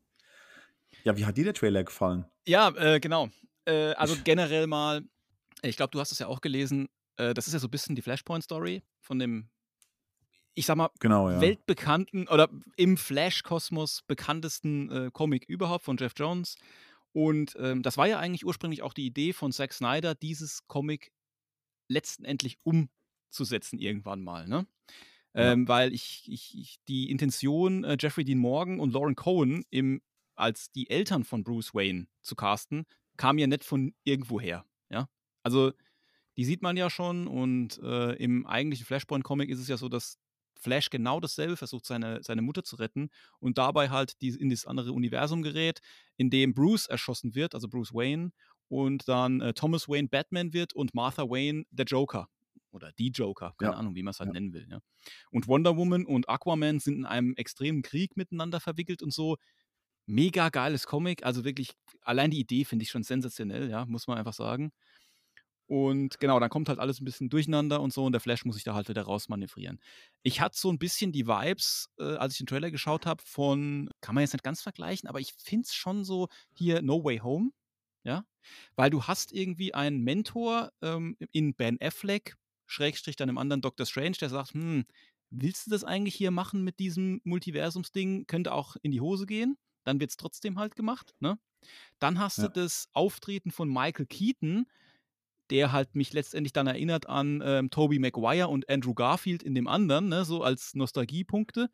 Ja, 1.03 1.17
wie 1.17 1.25
hat 1.25 1.37
dir 1.37 1.43
der 1.43 1.55
Trailer 1.55 1.83
gefallen? 1.83 2.27
Ja, 2.47 2.69
äh, 2.77 3.01
genau. 3.01 3.29
Äh, 3.65 3.93
also, 3.95 4.15
Ich 4.15 4.23
generell 4.23 4.69
mal 4.69 5.03
ich 5.63 5.77
glaube, 5.77 5.91
du 5.91 6.01
hast 6.01 6.13
es 6.13 6.19
ja 6.19 6.27
auch 6.27 6.41
gelesen, 6.41 6.89
äh, 7.17 7.35
das 7.35 7.47
ist 7.47 7.53
ja 7.55 7.59
so 7.59 7.69
bisschen 7.69 7.97
die 7.97 8.03
Flashpoint-Story 8.03 8.83
von 9.01 9.19
dem 9.19 9.49
ich 10.57 10.67
sage 10.67 10.79
mal, 10.79 10.91
Genau, 11.01 11.31
ja. 11.31 11.41
weltbekannten 11.41 12.29
oder 12.29 12.49
im 12.77 12.97
Flash-Kosmos 12.97 14.03
bekanntesten, 14.09 14.91
äh, 14.91 15.11
Comic 15.13 15.45
überhaupt 15.49 15.85
von 15.85 15.97
Geoff 15.97 16.15
Johns. 16.17 16.57
Und, 17.13 17.57
ähm, 17.59 17.83
das 17.83 17.97
war 17.99 18.09
ja 18.09 18.19
eigentlich 18.19 18.45
ursprünglich 18.47 18.83
auch 18.83 18.95
die 18.95 19.07
Idee 19.07 19.33
von 19.33 19.53
Zack 19.53 19.73
Snyder, 19.73 20.15
dieses 20.15 20.67
Comic 20.67 21.13
letztendlich 21.89 22.59
umzusetzen 22.65 23.79
irgendwann 23.79 24.23
mal, 24.23 24.49
ne? 24.49 24.67
Ja. 25.35 25.53
Ähm, 25.53 25.69
weil 25.69 25.93
ich 25.95 26.25
ich 26.33 26.59
ich 26.59 26.77
die 26.89 27.11
Intention, 27.11 27.85
äh, 27.85 27.97
Jeffrey 28.01 28.25
Dean 28.25 28.39
Morgan 28.39 28.81
und 28.81 28.93
Lauren 28.93 29.17
Cohen 29.17 29.65
im 29.71 30.03
als 30.37 30.73
die 30.73 30.91
Eltern 30.91 31.25
von 31.25 31.45
Bruce 31.45 31.75
Wayne 31.75 32.09
zu 32.23 32.37
casten, 32.37 32.87
kam 33.19 33.39
ja 33.39 33.47
nicht 33.47 33.65
von 33.65 33.95
irgendwoher, 34.05 34.67
ja? 34.91 35.09
Also, 35.45 35.73
die 36.37 36.45
sieht 36.45 36.63
man 36.63 36.77
ja 36.77 36.91
schon 36.91 37.27
und, 37.29 37.79
äh, 37.83 38.13
im 38.17 38.47
eigentlichen 38.47 38.87
Flashpoint-Comic 38.87 39.51
ist 39.51 39.61
es 39.61 39.69
ja 39.69 39.77
so, 39.79 39.89
dass 39.89 40.19
Flash 40.59 40.91
genau 40.91 41.21
dasselbe 41.21 41.57
versucht, 41.57 41.87
seine 41.87 42.23
seine 42.23 42.43
Mutter 42.43 42.65
zu 42.65 42.77
retten 42.77 43.11
und 43.41 43.59
dabei 43.59 43.91
halt 43.91 44.21
dies 44.23 44.37
in 44.37 44.49
dieses 44.49 44.67
andere 44.67 44.93
Universum 44.93 45.43
gerät, 45.43 45.81
in 46.17 46.31
dem 46.31 46.55
Bruce 46.55 46.87
erschossen 46.87 47.35
wird, 47.35 47.55
also 47.55 47.69
Bruce 47.69 47.93
Wayne, 47.93 48.31
und 48.69 49.09
dann, 49.09 49.41
äh, 49.41 49.55
Thomas 49.55 49.89
Wayne 49.89 50.09
Batman 50.09 50.53
wird 50.53 50.75
und 50.75 50.95
Martha 50.95 51.23
Wayne 51.25 51.65
der 51.71 51.87
Joker 51.87 52.29
oder 52.73 52.93
die 52.99 53.11
Joker, 53.11 53.55
keine 53.59 53.75
Ja, 53.75 53.77
Ahnung, 53.77 53.95
wie 53.95 54.03
man's 54.03 54.19
halt 54.21 54.31
ja. 54.31 54.33
nennen 54.33 54.53
will, 54.53 54.67
ja? 54.71 54.81
Und 55.31 55.47
Wonder 55.49 55.77
Woman 55.77 56.05
und 56.05 56.29
Aquaman 56.29 56.81
sind 56.81 56.97
in 56.97 57.07
einem 57.07 57.35
extremen 57.37 57.83
Krieg 57.83 58.17
miteinander 58.17 58.61
verwickelt 58.61 59.03
und 59.03 59.13
so. 59.13 59.37
Mega 60.09 60.51
geiles 60.51 60.87
Comic, 60.87 61.25
also 61.27 61.45
wirklich 61.45 61.73
allein 62.03 62.31
die 62.31 62.39
Idee 62.41 62.65
finde 62.65 62.85
ich 62.85 62.91
schon 62.91 63.03
sensationell, 63.03 63.69
ja, 63.71 63.85
muss 63.87 64.07
man 64.07 64.19
einfach 64.19 64.35
sagen. 64.35 64.71
Und 65.69 66.21
genau, 66.21 66.39
dann 66.39 66.49
kommt 66.51 66.69
halt 66.69 66.79
alles 66.79 67.01
'n 67.01 67.05
bisschen 67.05 67.29
durcheinander 67.29 67.81
und 67.81 67.93
so 67.93 68.05
und 68.05 68.13
der 68.13 68.21
Flash 68.21 68.45
muss 68.45 68.55
sich 68.55 68.65
da 68.65 68.75
halt 68.75 68.89
wieder 68.89 69.03
rausmanövrieren. 69.03 69.81
Ich 70.23 70.41
hatte 70.41 70.57
so 70.59 70.71
'n 70.71 70.79
bisschen 70.79 71.11
die 71.13 71.27
Vibes, 71.27 71.89
äh, 71.99 72.05
als 72.17 72.35
ich 72.35 72.39
den 72.39 72.47
Trailer 72.47 72.71
geschaut 72.71 73.05
habe 73.07 73.23
von 73.27 73.91
kann 74.01 74.15
man 74.15 74.23
jetzt 74.23 74.33
nicht 74.33 74.45
ganz 74.45 74.63
vergleichen, 74.63 75.09
aber 75.09 75.21
ich 75.21 75.33
finde 75.39 75.65
es 75.67 75.75
schon 75.75 76.05
so 76.05 76.29
hier 76.55 76.83
No 76.83 77.03
Way 77.05 77.19
Home, 77.19 77.51
ja? 78.05 78.25
Weil 78.77 78.91
du 78.91 79.05
hast 79.05 79.33
irgendwie 79.33 79.75
einen 79.75 80.03
Mentor, 80.05 80.71
ähm, 80.83 81.17
in 81.33 81.55
Ben 81.55 81.79
Affleck, 81.81 82.37
Schrägstrich 82.67 83.17
dann 83.17 83.29
im 83.29 83.39
anderen 83.39 83.61
Doctor 83.63 83.87
Strange, 83.87 84.17
der 84.21 84.31
sagt: 84.31 84.55
„Hm, 84.55 84.85
willst 85.31 85.67
du 85.67 85.71
das 85.73 85.83
eigentlich 85.85 86.15
hier 86.15 86.31
machen 86.31 86.63
mit 86.65 86.79
diesem 86.79 87.21
Multiversums-Ding? 87.25 88.27
Könnte 88.29 88.53
auch 88.53 88.77
in 88.83 88.93
die 88.93 89.01
Hose 89.01 89.27
gehen.“ 89.27 89.57
Dann 89.85 90.01
wird's 90.01 90.17
trotzdem 90.17 90.59
halt 90.59 90.77
gemacht, 90.77 91.15
ne? 91.21 91.39
Dann 92.01 92.19
hast 92.21 92.43
du 92.43 92.49
Ja. 92.49 92.51
das 92.51 92.89
Auftreten 92.95 93.51
von 93.53 93.69
Michael 93.73 94.07
Keaton, 94.07 94.67
der 95.51 95.73
halt 95.73 95.95
mich 95.95 96.13
letztendlich 96.13 96.53
dann 96.53 96.67
erinnert 96.67 97.09
an, 97.09 97.43
ähm, 97.45 97.71
Tobey 97.71 97.99
Maguire 97.99 98.49
und 98.49 98.69
Andrew 98.71 98.95
Garfield 98.95 99.43
in 99.43 99.55
dem 99.55 99.69
anderen, 99.69 100.09
ne, 100.09 100.25
so 100.25 100.43
als 100.43 100.75
Nostalgiepunkte. 100.75 101.69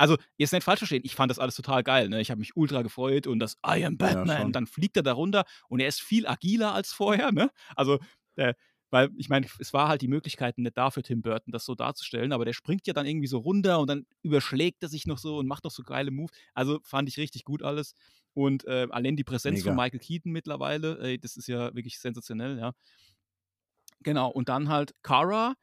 Also, 0.00 0.16
jetzt 0.36 0.52
nicht 0.52 0.62
falsch 0.64 0.78
verstehen, 0.78 1.02
ich 1.04 1.16
fand 1.16 1.28
das 1.30 1.40
alles 1.40 1.56
total 1.56 1.82
geil, 1.82 2.08
ne? 2.08 2.20
Ich 2.20 2.30
habe 2.30 2.38
mich 2.38 2.56
ultra 2.56 2.82
gefreut 2.82 3.26
und 3.26 3.40
das 3.40 3.56
„I 3.66 3.84
am 3.84 3.98
Ja, 3.98 4.26
Batman“, 4.26 4.26
schon. 4.26 4.52
dann 4.52 4.66
fliegt 4.68 4.96
er 4.96 5.02
da 5.02 5.12
runter 5.12 5.44
und 5.68 5.80
er 5.80 5.88
ist 5.88 6.00
viel 6.00 6.26
agiler 6.26 6.72
als 6.72 6.92
vorher, 6.92 7.32
ne? 7.32 7.50
Also, 7.74 7.98
äh, 8.36 8.54
weil 8.90 9.10
ich 9.16 9.28
meine, 9.28 9.46
es 9.58 9.72
war 9.74 9.88
halt 9.88 10.00
die 10.00 10.08
Möglichkeit 10.08 10.56
nicht 10.56 10.76
da 10.78 10.90
für 10.90 11.02
Tim 11.02 11.20
Burton, 11.20 11.52
das 11.52 11.64
so 11.64 11.74
darzustellen, 11.74 12.32
aber 12.32 12.44
der 12.44 12.52
springt 12.54 12.86
ja 12.86 12.94
dann 12.94 13.06
irgendwie 13.06 13.26
so 13.26 13.38
runter 13.38 13.80
und 13.80 13.88
dann 13.90 14.06
überschlägt 14.22 14.82
er 14.82 14.88
sich 14.88 15.04
noch 15.06 15.18
so 15.18 15.36
und 15.38 15.46
macht 15.48 15.64
noch 15.64 15.72
so 15.72 15.82
geile 15.82 16.10
Moves. 16.12 16.32
Also, 16.54 16.78
fand 16.84 17.08
ich 17.08 17.18
richtig 17.18 17.44
gut 17.44 17.62
alles. 17.64 17.94
Und, 18.34 18.64
äh, 18.66 18.86
allein 18.90 19.16
die 19.16 19.24
Präsenz 19.24 19.62
von 19.64 19.74
Mega. 19.74 19.74
Michael 19.74 19.98
Keaton 20.00 20.30
mittlerweile, 20.32 20.98
ey, 21.00 21.18
das 21.18 21.36
ist 21.36 21.48
ja 21.48 21.74
wirklich 21.74 21.98
sensationell, 21.98 22.56
ja. 22.58 22.72
Genau, 24.04 24.30
und 24.30 24.48
dann 24.48 24.68
halt 24.68 24.92
Kara. 25.02 25.54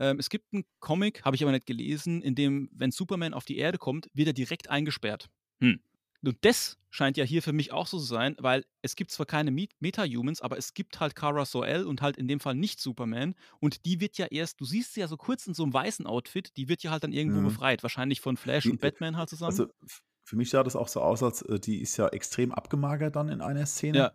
Ähm, 0.00 0.18
es 0.18 0.28
gibt 0.30 0.52
'n 0.52 0.64
Comic, 0.80 1.24
habe 1.24 1.36
ich 1.36 1.42
aber 1.42 1.52
nicht 1.52 1.66
gelesen, 1.66 2.22
in 2.22 2.34
dem, 2.34 2.68
wenn 2.72 2.90
Superman 2.92 3.34
auf 3.34 3.44
die 3.44 3.56
Erde 3.58 3.78
kommt, 3.78 4.08
wird 4.14 4.28
er 4.28 4.34
direkt 4.34 4.70
eingesperrt. 4.70 5.28
Hm. 5.62 5.78
Und 6.24 6.38
das 6.42 6.78
scheint 6.90 7.16
ja 7.16 7.24
hier 7.24 7.42
für 7.42 7.52
mich 7.52 7.72
auch 7.72 7.86
so 7.86 7.98
zu 7.98 8.04
sein, 8.04 8.36
weil 8.40 8.64
es 8.82 8.96
gibt 8.96 9.10
zwar 9.12 9.26
keine 9.26 9.50
Met 9.52 9.72
Meta-Humans, 9.80 10.40
aber 10.42 10.58
es 10.58 10.74
gibt 10.74 11.00
halt 11.00 11.14
Kara 11.16 11.44
Zor-El 11.46 11.84
und 11.86 12.02
halt 12.02 12.16
in 12.16 12.28
dem 12.28 12.40
Fall 12.40 12.54
nicht 12.56 12.80
Superman 12.80 13.34
und 13.60 13.84
die 13.86 14.00
wird 14.00 14.18
ja 14.18 14.26
erst 14.26 14.60
du 14.60 14.64
siehst 14.64 14.94
sie 14.94 15.00
ja 15.00 15.08
so 15.08 15.16
kurz 15.16 15.46
in 15.46 15.54
so 15.54 15.64
'nem 15.64 15.72
weißen 15.74 16.06
Outfit, 16.06 16.56
die 16.56 16.68
wird 16.68 16.82
ja 16.82 16.90
halt 16.90 17.04
dann 17.04 17.12
irgendwo 17.12 17.42
Mhm. 17.42 17.42
befreit, 17.42 17.82
wahrscheinlich 17.84 18.20
von 18.20 18.36
Flash 18.36 18.70
und 18.70 18.80
äh, 18.82 18.90
Batman 18.90 19.16
halt 19.16 19.28
zusammen. 19.30 19.62
also, 19.62 19.68
für 20.24 20.36
mich 20.36 20.50
sah 20.50 20.62
das 20.64 20.76
auch 20.76 20.88
so 20.88 21.00
aus, 21.02 21.22
als 21.22 21.42
äh, 21.42 21.60
die 21.60 21.80
ist 21.82 21.96
ja 21.96 22.08
extrem 22.08 22.52
abgemagert 22.52 23.16
dann 23.16 23.28
in 23.28 23.40
einer 23.42 23.66
Szene. 23.66 24.08
Ja. 24.08 24.12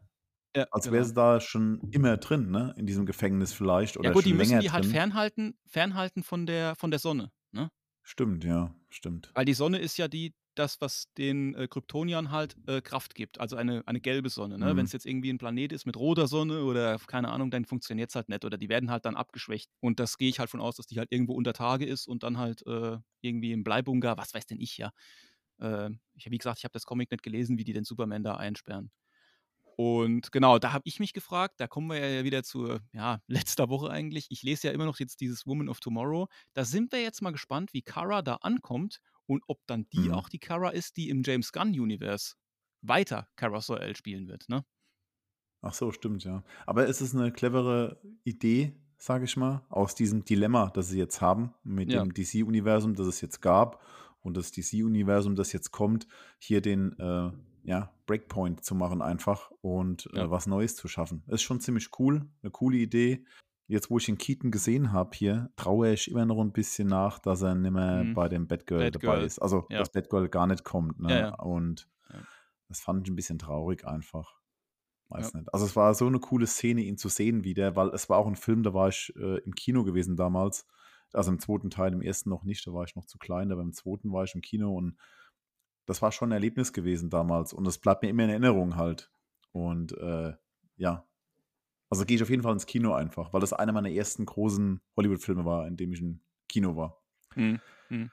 Ja, 0.55 0.67
Als 0.71 0.91
wäre 0.91 1.03
genau. 1.03 1.05
sie 1.05 1.13
da 1.13 1.39
schon 1.39 1.87
immer 1.91 2.17
drin, 2.17 2.51
ne, 2.51 2.73
in 2.77 2.85
diesem 2.87 3.05
Gefängnis 3.05 3.53
vielleicht 3.53 3.97
Ja 4.03 4.09
oder 4.09 4.11
gut, 4.11 4.25
die 4.25 4.33
müssen 4.33 4.59
länger 4.59 4.59
die 4.59 4.71
halt 4.71 4.85
drin. 4.85 4.85
fernhalten 4.85 5.57
fernhalten 5.65 6.23
von 6.23 6.45
der 6.45 6.75
von 6.75 6.91
der 6.91 6.99
Sonne, 6.99 7.31
ne? 7.51 7.71
Stimmt, 8.01 8.45
ja, 8.45 8.73
stimmt. 8.89 9.35
Weil 9.35 9.45
die 9.45 9.53
Sonne 9.53 9.79
ist 9.79 9.97
ja 9.97 10.07
die 10.07 10.35
das, 10.55 10.79
was 10.81 11.11
den, 11.17 11.55
äh, 11.55 11.67
Kryptoniern 11.67 12.29
halt, 12.29 12.55
äh, 12.67 12.79
Kraft 12.81 13.15
gibt, 13.15 13.39
also 13.39 13.55
eine 13.55 13.81
eine 13.87 13.99
gelbe 13.99 14.29
Sonne, 14.29 14.59
ne? 14.59 14.75
Mhm. 14.75 14.93
jetzt 14.93 15.05
irgendwie 15.07 15.31
'n 15.31 15.39
Planet 15.39 15.71
ist 15.73 15.87
mit 15.87 15.97
roter 15.97 16.27
Sonne 16.27 16.63
oder 16.63 16.99
keine 17.07 17.29
Ahnung, 17.29 17.49
dann 17.49 17.65
funktioniert's 17.65 18.13
halt 18.15 18.29
nicht 18.29 18.45
oder 18.45 18.57
die 18.59 18.69
werden 18.69 18.91
halt 18.91 19.05
dann 19.05 19.15
abgeschwächt. 19.15 19.71
Und 19.79 19.99
das 19.99 20.17
gehe 20.19 20.29
ich 20.29 20.37
halt 20.39 20.51
von 20.51 20.61
aus, 20.61 20.75
dass 20.75 20.85
die 20.85 20.99
halt 20.99 21.11
irgendwo 21.11 21.33
unter 21.33 21.53
Tage 21.53 21.85
ist 21.87 22.05
und 22.07 22.21
dann 22.21 22.37
halt, 22.37 22.61
äh, 22.67 22.97
irgendwie 23.21 23.51
im 23.51 23.63
Bleibunker, 23.63 24.15
was 24.17 24.33
weiß 24.35 24.45
denn 24.45 24.59
ich, 24.59 24.77
ja. 24.77 24.91
Ähm, 25.59 26.01
ich 26.15 26.29
wie 26.29 26.37
gesagt, 26.37 26.59
ich 26.59 26.65
habe 26.65 26.73
das 26.73 26.85
Comic 26.85 27.09
nicht 27.11 27.23
gelesen, 27.23 27.57
wie 27.57 27.63
die 27.63 27.73
den 27.73 27.83
Superman 27.85 28.23
da 28.23 28.35
einsperren. 28.37 28.91
Und 29.75 30.31
genau, 30.31 30.59
da 30.59 30.71
habe 30.73 30.83
ich 30.85 30.99
mich 30.99 31.13
gefragt, 31.13 31.55
da 31.59 31.67
kommen 31.67 31.87
wir 31.89 31.97
ja 31.97 32.23
wieder 32.23 32.43
zu, 32.43 32.79
ja, 32.93 33.19
letzter 33.27 33.69
Woche 33.69 33.89
eigentlich. 33.89 34.27
Ich 34.29 34.43
lese 34.43 34.67
ja 34.67 34.73
immer 34.73 34.85
noch 34.85 34.99
jetzt 34.99 35.19
dieses 35.21 35.45
Woman 35.47 35.69
of 35.69 35.79
Tomorrow. 35.79 36.27
Da 36.53 36.65
sind 36.65 36.91
wir 36.91 37.01
jetzt 37.01 37.21
mal 37.21 37.31
gespannt, 37.31 37.73
wie 37.73 37.81
Kara 37.81 38.21
da 38.21 38.35
ankommt 38.35 38.99
und 39.25 39.43
ob 39.47 39.59
dann 39.67 39.87
die 39.93 40.11
Mhm. 40.11 40.11
auch 40.11 40.29
die 40.29 40.39
Kara 40.39 40.69
ist, 40.69 40.97
die 40.97 41.09
im 41.09 41.23
James 41.23 41.51
Gunn-Universe 41.51 42.35
weiter 42.81 43.27
Kara 43.35 43.61
Soel 43.61 43.95
spielen 43.95 44.27
wird, 44.27 44.49
ne? 44.49 44.65
Ach 45.61 45.73
so, 45.73 45.91
stimmt, 45.91 46.23
ja. 46.23 46.43
Aber 46.65 46.87
es 46.87 47.01
ist 47.01 47.15
eine 47.15 47.31
clevere 47.31 48.01
Idee, 48.23 48.73
sage 48.97 49.25
ich 49.25 49.37
mal, 49.37 49.65
aus 49.69 49.95
diesem 49.95 50.25
Dilemma, 50.25 50.69
das 50.73 50.89
sie 50.89 50.97
jetzt 50.99 51.21
haben 51.21 51.53
mit 51.63 51.93
Ja. 51.93 51.93
dem 51.93 52.13
DC-Universum, 52.13 52.95
das 52.95 53.07
es 53.07 53.21
jetzt 53.21 53.41
gab 53.41 53.81
und 54.21 54.35
das 54.35 54.51
DC-Universum, 54.51 55.35
das 55.35 55.53
jetzt 55.53 55.71
kommt, 55.71 56.07
hier 56.37 56.61
den 56.61 56.97
äh, 56.99 57.31
ja, 57.63 57.91
Breakpoint 58.05 58.63
zu 58.63 58.75
machen 58.75 59.01
einfach 59.01 59.51
und 59.61 60.09
Ja. 60.13 60.23
äh, 60.25 60.31
was 60.31 60.47
Neues 60.47 60.75
zu 60.75 60.87
schaffen. 60.87 61.23
Ist 61.27 61.41
schon 61.43 61.59
ziemlich 61.59 61.89
cool, 61.99 62.27
eine 62.41 62.51
coole 62.51 62.77
Idee. 62.77 63.25
Jetzt, 63.67 63.89
wo 63.89 63.97
ich 63.97 64.05
den 64.05 64.17
Keaton 64.17 64.51
gesehen 64.51 64.91
habe 64.91 65.11
hier, 65.15 65.49
traue 65.55 65.93
ich 65.93 66.11
immer 66.11 66.25
noch 66.25 66.41
ein 66.41 66.51
bisschen 66.51 66.89
nach, 66.89 67.19
dass 67.19 67.41
er 67.41 67.55
nicht 67.55 67.71
mehr 67.71 68.03
Mhm. 68.03 68.13
bei 68.13 68.27
dem 68.27 68.47
Batgirl, 68.47 68.91
dabei 68.91 69.07
Batgirl, 69.07 69.25
ist. 69.25 69.39
Also, 69.39 69.65
ja. 69.69 69.79
dass 69.79 69.91
Batgirl 69.91 70.27
gar 70.29 70.47
nicht 70.47 70.63
kommt. 70.65 70.99
Ne? 70.99 71.17
Ja. 71.19 71.35
Und 71.35 71.89
das 72.67 72.81
fand 72.81 73.07
ich 73.07 73.11
ein 73.11 73.15
bisschen 73.15 73.39
traurig 73.39 73.85
einfach. 73.87 74.35
Weiß 75.09 75.33
nicht. 75.35 75.53
Also 75.53 75.65
es 75.65 75.75
war 75.75 75.93
so 75.93 76.07
eine 76.07 76.19
coole 76.19 76.47
Szene, 76.47 76.81
ihn 76.81 76.97
zu 76.97 77.07
sehen 77.07 77.43
wieder, 77.43 77.75
weil 77.75 77.89
es 77.89 78.09
war 78.09 78.17
auch 78.17 78.27
ein 78.27 78.35
Film, 78.35 78.63
da 78.63 78.73
war 78.73 78.89
ich 78.89 79.13
äh, 79.15 79.37
im 79.43 79.53
Kino 79.53 79.83
gewesen 79.83 80.15
damals. 80.15 80.65
Also 81.13 81.31
im 81.31 81.39
zweiten 81.39 81.69
Teil, 81.69 81.93
im 81.93 82.01
ersten 82.01 82.29
noch 82.29 82.43
nicht, 82.43 82.65
da 82.65 82.73
war 82.73 82.83
ich 82.83 82.95
noch 82.95 83.05
zu 83.05 83.19
klein, 83.19 83.51
aber 83.51 83.61
im 83.61 83.73
zweiten 83.73 84.11
war 84.11 84.23
ich 84.23 84.33
im 84.33 84.41
Kino 84.41 84.75
und 84.75 84.97
das 85.85 86.01
war 86.01 86.11
schon 86.11 86.29
ein 86.29 86.33
Erlebnis 86.33 86.73
gewesen 86.73 87.09
damals 87.09 87.53
und 87.53 87.65
das 87.65 87.77
bleibt 87.77 88.03
mir 88.03 88.09
immer 88.09 88.23
in 88.23 88.29
Erinnerung 88.29 88.75
halt. 88.75 89.11
Und 89.51 89.97
äh, 89.97 90.33
ja, 90.77 91.07
also 91.89 92.05
gehe 92.05 92.15
ich 92.15 92.23
auf 92.23 92.29
jeden 92.29 92.41
Fall 92.41 92.53
ins 92.53 92.65
Kino 92.65 92.93
einfach, 92.93 93.33
weil 93.33 93.41
das 93.41 93.53
einer 93.53 93.71
meiner 93.71 93.91
ersten 93.91 94.25
großen 94.25 94.81
Hollywood-Filme 94.97 95.45
war, 95.45 95.67
in 95.67 95.77
dem 95.77 95.93
ich 95.93 96.01
im 96.01 96.21
Kino 96.49 96.75
war. 96.75 97.01
Mhm. 97.35 97.59
Mhm. 97.89 98.11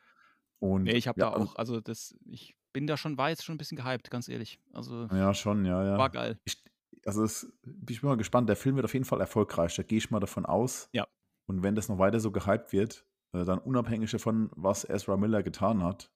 Und 0.59 0.83
Nee, 0.85 0.97
ich 0.97 1.09
habe 1.09 1.19
ja, 1.19 1.31
da 1.31 1.37
auch, 1.37 1.57
also 1.57 1.81
das, 1.81 2.15
ich 2.27 2.57
bin 2.73 2.87
da 2.87 2.97
schon, 2.97 3.17
war 3.17 3.31
jetzt 3.31 3.45
schon 3.45 3.55
ein 3.55 3.59
bisschen 3.59 3.79
gehypt, 3.79 4.11
ganz 4.11 4.29
ehrlich. 4.29 4.61
Also 4.73 5.07
Ja, 5.07 5.33
schon, 5.35 5.65
ja, 5.65 5.83
ja. 5.85 5.99
war 5.99 6.11
geil. 6.11 6.39
Ich, 6.45 6.63
also 7.07 7.25
es, 7.25 7.51
ich 7.89 8.01
bin 8.01 8.11
mal 8.11 8.17
gespannt, 8.17 8.49
der 8.49 8.57
Film 8.57 8.77
wird 8.77 8.85
auf 8.85 8.93
jeden 8.93 9.07
Fall 9.07 9.21
erfolgreich, 9.21 9.75
da 9.77 9.83
gehe 9.83 9.99
ich 9.99 10.11
mal 10.11 10.21
davon 10.21 10.45
aus. 10.45 10.89
Ja. 10.93 11.07
Und 11.47 11.63
wenn 11.63 11.75
das 11.75 11.89
noch 11.89 11.99
weiter 11.99 12.21
so 12.21 12.31
gehypt 12.31 12.73
wird, 12.73 13.07
äh, 13.33 13.45
dann 13.45 13.59
unabhängig 13.59 14.11
davon, 14.11 14.51
was 14.55 14.89
Ezra 14.89 15.17
Miller 15.17 15.43
getan 15.43 15.83
hat, 15.83 16.13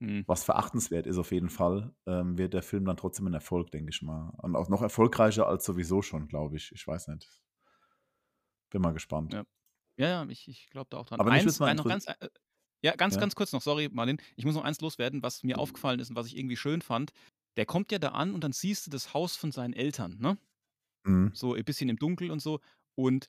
Mhm. 0.00 0.24
was 0.28 0.44
verachtenswert 0.44 1.06
ist 1.06 1.18
auf 1.18 1.32
jeden 1.32 1.48
Fall, 1.50 1.92
ähm, 2.06 2.38
wird 2.38 2.54
der 2.54 2.62
Film 2.62 2.84
dann 2.84 2.96
trotzdem 2.96 3.26
ein 3.26 3.34
Erfolg, 3.34 3.70
denke 3.72 3.90
ich 3.90 4.00
mal. 4.02 4.30
Und 4.42 4.54
auch 4.54 4.68
noch 4.68 4.82
erfolgreicher 4.82 5.46
als 5.48 5.64
sowieso 5.64 6.02
schon, 6.02 6.28
glaube 6.28 6.56
ich. 6.56 6.70
Ich 6.72 6.86
weiß 6.86 7.08
nicht. 7.08 7.28
Bin 8.70 8.82
mal 8.82 8.92
gespannt. 8.92 9.32
Ja. 9.32 9.44
Ja, 9.98 10.08
ja, 10.08 10.26
ich, 10.28 10.46
ich 10.46 10.70
glaube 10.70 10.88
da 10.90 10.98
auch 10.98 11.06
dran. 11.06 11.18
Aber 11.18 11.30
mich 11.30 11.38
eins, 11.40 11.46
würd's 11.46 11.58
mal 11.58 11.70
äh, 11.70 11.74
noch 11.74 11.84
ganz, 11.84 12.06
interess- 12.06 12.20
äh, 12.26 12.28
ja, 12.84 12.94
ganz, 12.94 13.14
Ja. 13.14 13.20
ganz 13.20 13.34
kurz 13.34 13.52
noch, 13.52 13.62
sorry, 13.62 13.88
Marlin. 13.90 14.18
Ich 14.36 14.44
muss 14.44 14.54
noch 14.54 14.62
eins 14.62 14.80
loswerden, 14.80 15.22
was 15.22 15.42
mir 15.42 15.58
aufgefallen 15.58 15.98
ist 15.98 16.10
und 16.10 16.16
was 16.16 16.26
ich 16.28 16.36
irgendwie 16.36 16.56
schön 16.56 16.80
fand. 16.82 17.12
Der 17.56 17.66
kommt 17.66 17.90
ja 17.90 17.98
da 17.98 18.10
an 18.10 18.32
und 18.34 18.44
dann 18.44 18.52
siehst 18.52 18.86
du 18.86 18.90
das 18.90 19.12
Haus 19.14 19.34
von 19.34 19.50
seinen 19.50 19.72
Eltern, 19.72 20.16
ne? 20.20 20.38
Mhm. 21.04 21.32
So 21.34 21.54
ein 21.54 21.64
bisschen 21.64 21.88
im 21.88 21.96
Dunkel 21.96 22.30
und 22.30 22.38
so. 22.40 22.60
Und 22.94 23.28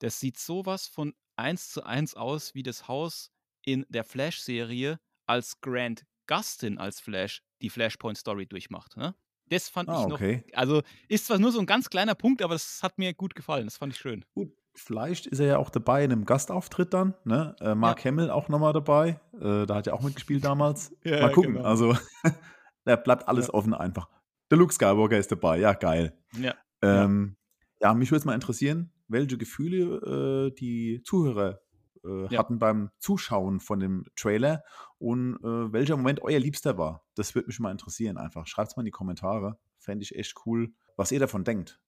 das 0.00 0.20
sieht 0.20 0.38
sowas 0.38 0.86
von 0.88 1.14
eins 1.36 1.70
zu 1.70 1.84
eins 1.84 2.14
aus 2.14 2.54
wie 2.54 2.62
das 2.62 2.88
Haus 2.88 3.30
in 3.66 3.84
der 3.90 4.04
Flash-Serie, 4.04 4.98
als 5.26 5.60
Grant 5.60 6.04
Gustin 6.26 6.78
als 6.78 7.00
Flash 7.00 7.42
die 7.60 7.70
Flashpoint-Story 7.70 8.46
durchmacht. 8.46 8.96
Ne? 8.96 9.14
Das 9.48 9.68
fand 9.68 9.88
Ah, 9.88 10.02
ich 10.02 10.08
noch. 10.08 10.14
okay. 10.16 10.44
Also 10.54 10.82
ist 11.08 11.26
zwar 11.26 11.38
nur 11.38 11.52
so 11.52 11.58
ein 11.60 11.66
ganz 11.66 11.90
kleiner 11.90 12.14
Punkt, 12.14 12.42
aber 12.42 12.54
das 12.54 12.80
hat 12.82 12.98
mir 12.98 13.12
gut 13.14 13.34
gefallen. 13.34 13.66
Das 13.66 13.76
fand 13.76 13.92
ich 13.92 13.98
schön. 13.98 14.24
Gut, 14.34 14.50
vielleicht 14.74 15.26
ist 15.26 15.40
er 15.40 15.46
ja 15.46 15.58
auch 15.58 15.68
dabei 15.70 16.04
in 16.04 16.12
einem 16.12 16.24
Gastauftritt 16.24 16.94
dann. 16.94 17.14
Ne? 17.24 17.54
Äh, 17.60 17.74
Mark 17.74 18.04
Hamill 18.04 18.30
auch 18.30 18.48
nochmal 18.48 18.72
dabei. 18.72 19.20
Äh, 19.40 19.66
da 19.66 19.74
hat 19.74 19.86
er 19.86 19.94
auch 19.94 20.02
mitgespielt 20.02 20.44
damals. 20.44 20.94
Ja, 21.04 21.20
mal 21.22 21.32
gucken. 21.32 21.54
genau. 21.54 21.66
Also, 21.66 21.96
da 22.84 22.96
bleibt 22.96 23.28
alles 23.28 23.48
Ja. 23.48 23.54
offen 23.54 23.74
einfach. 23.74 24.08
Der 24.50 24.58
Luke 24.58 24.72
Skywalker 24.72 25.18
ist 25.18 25.32
dabei. 25.32 25.58
Ja, 25.58 25.72
geil. 25.74 26.16
Ja. 26.38 26.54
Ähm, 26.82 27.36
ja. 27.80 27.94
mich 27.94 28.10
würde 28.10 28.18
es 28.20 28.24
mal 28.24 28.34
interessieren, 28.34 28.92
welche 29.08 29.38
Gefühle 29.38 30.48
äh, 30.50 30.54
die 30.54 31.02
Zuhörer 31.04 31.60
äh, 32.04 32.26
Ja. 32.32 32.38
hatten 32.40 32.58
beim 32.58 32.90
Zuschauen 32.98 33.60
von 33.60 33.80
dem 33.80 34.04
Trailer 34.16 34.62
und 34.98 35.36
äh, 35.42 35.72
welcher 35.72 35.96
Moment 35.96 36.22
euer 36.22 36.38
Liebster 36.38 36.78
war. 36.78 37.04
Das 37.14 37.34
würde 37.34 37.48
mich 37.48 37.58
mal 37.60 37.70
interessieren 37.70 38.16
einfach. 38.18 38.46
Schreibt 38.46 38.70
es 38.70 38.76
mal 38.76 38.82
in 38.82 38.86
die 38.86 38.90
Kommentare. 38.90 39.58
Fände 39.78 40.02
ich 40.04 40.14
echt 40.16 40.34
cool, 40.46 40.72
was 40.96 41.10
ihr 41.12 41.20
davon 41.20 41.44
denkt. 41.44 41.80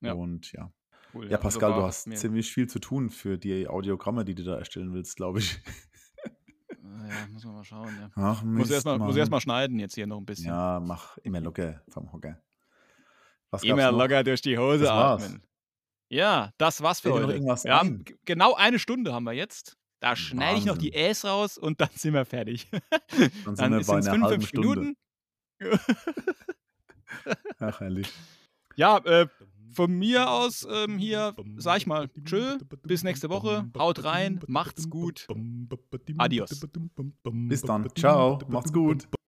Ja. 0.00 0.12
Und 0.12 0.52
ja. 0.52 0.72
Cool, 1.14 1.26
Ja, 1.26 1.36
also 1.36 1.42
Pascal, 1.42 1.70
war 1.70 1.78
du 1.80 1.84
hast 1.86 2.06
mir- 2.06 2.16
ziemlich 2.16 2.52
viel 2.52 2.66
zu 2.66 2.78
tun 2.80 3.08
für 3.10 3.38
die 3.38 3.68
Audiogramme, 3.68 4.24
die 4.24 4.34
du 4.34 4.42
da 4.44 4.56
erstellen 4.58 4.92
willst, 4.92 5.16
glaube 5.16 5.38
ich. 5.38 5.60
Ah, 6.82 7.06
Ja, 7.08 7.14
muss 7.32 7.44
man 7.44 7.54
mal 7.54 7.64
schauen. 7.64 7.94
Ja. 8.00 8.10
Ach, 8.16 8.42
Muss 8.42 8.70
erstmal 8.70 8.98
muss 8.98 9.08
Mann. 9.10 9.16
erst 9.18 9.30
mal 9.30 9.40
schneiden 9.40 9.78
jetzt 9.78 9.94
hier 9.94 10.06
noch 10.06 10.18
ein 10.18 10.24
bisschen. 10.26 10.46
Ja, 10.48 10.80
mach 10.80 11.16
immer 11.18 11.40
locker 11.40 11.82
vom 11.88 12.12
Hocker. 12.12 12.42
Was 13.50 13.62
Immer 13.62 13.92
locker 13.92 14.24
durch 14.24 14.42
die 14.42 14.58
Hose 14.58 14.90
atmen. 14.92 15.42
Ja, 16.14 16.52
das 16.58 16.80
war's 16.80 17.00
für 17.00 17.12
heute. 17.12 17.40
Wir 17.40 17.76
haben 17.76 18.04
genau 18.24 18.54
eine 18.54 18.78
Stunde 18.78 19.12
haben 19.12 19.24
wir 19.24 19.32
jetzt. 19.32 19.76
Da 19.98 20.14
schneide 20.14 20.60
ich 20.60 20.64
noch 20.64 20.78
die. 20.78 20.94
Äs 20.94 21.24
raus 21.24 21.58
und 21.58 21.80
dann 21.80 21.88
sind 21.92 22.14
wir 22.14 22.24
fertig. 22.24 22.68
Dann 22.70 22.80
sind 23.10 23.58
dann 23.58 23.72
wir 23.72 23.84
bei 23.84 23.96
einer 23.96 24.22
halben 24.22 24.42
55 24.42 24.48
Stunde. 24.48 24.94
Minuten. 25.58 25.58
Ach, 27.58 27.80
herrlich. 27.80 28.12
Ja, 28.76 28.98
äh, 28.98 29.26
von 29.72 29.92
mir 29.92 30.30
aus 30.30 30.64
ähm, 30.70 30.98
hier, 30.98 31.34
sag 31.56 31.78
ich 31.78 31.88
mal, 31.88 32.08
tschö, 32.24 32.58
bis 32.84 33.02
nächste 33.02 33.28
Woche, 33.28 33.68
haut 33.76 34.04
rein, 34.04 34.38
macht's 34.46 34.88
gut, 34.88 35.26
adios. 36.18 36.64
Bis 37.24 37.62
dann. 37.62 37.88
Ciao. 37.96 38.38
Macht's 38.46 38.72
gut. 38.72 39.08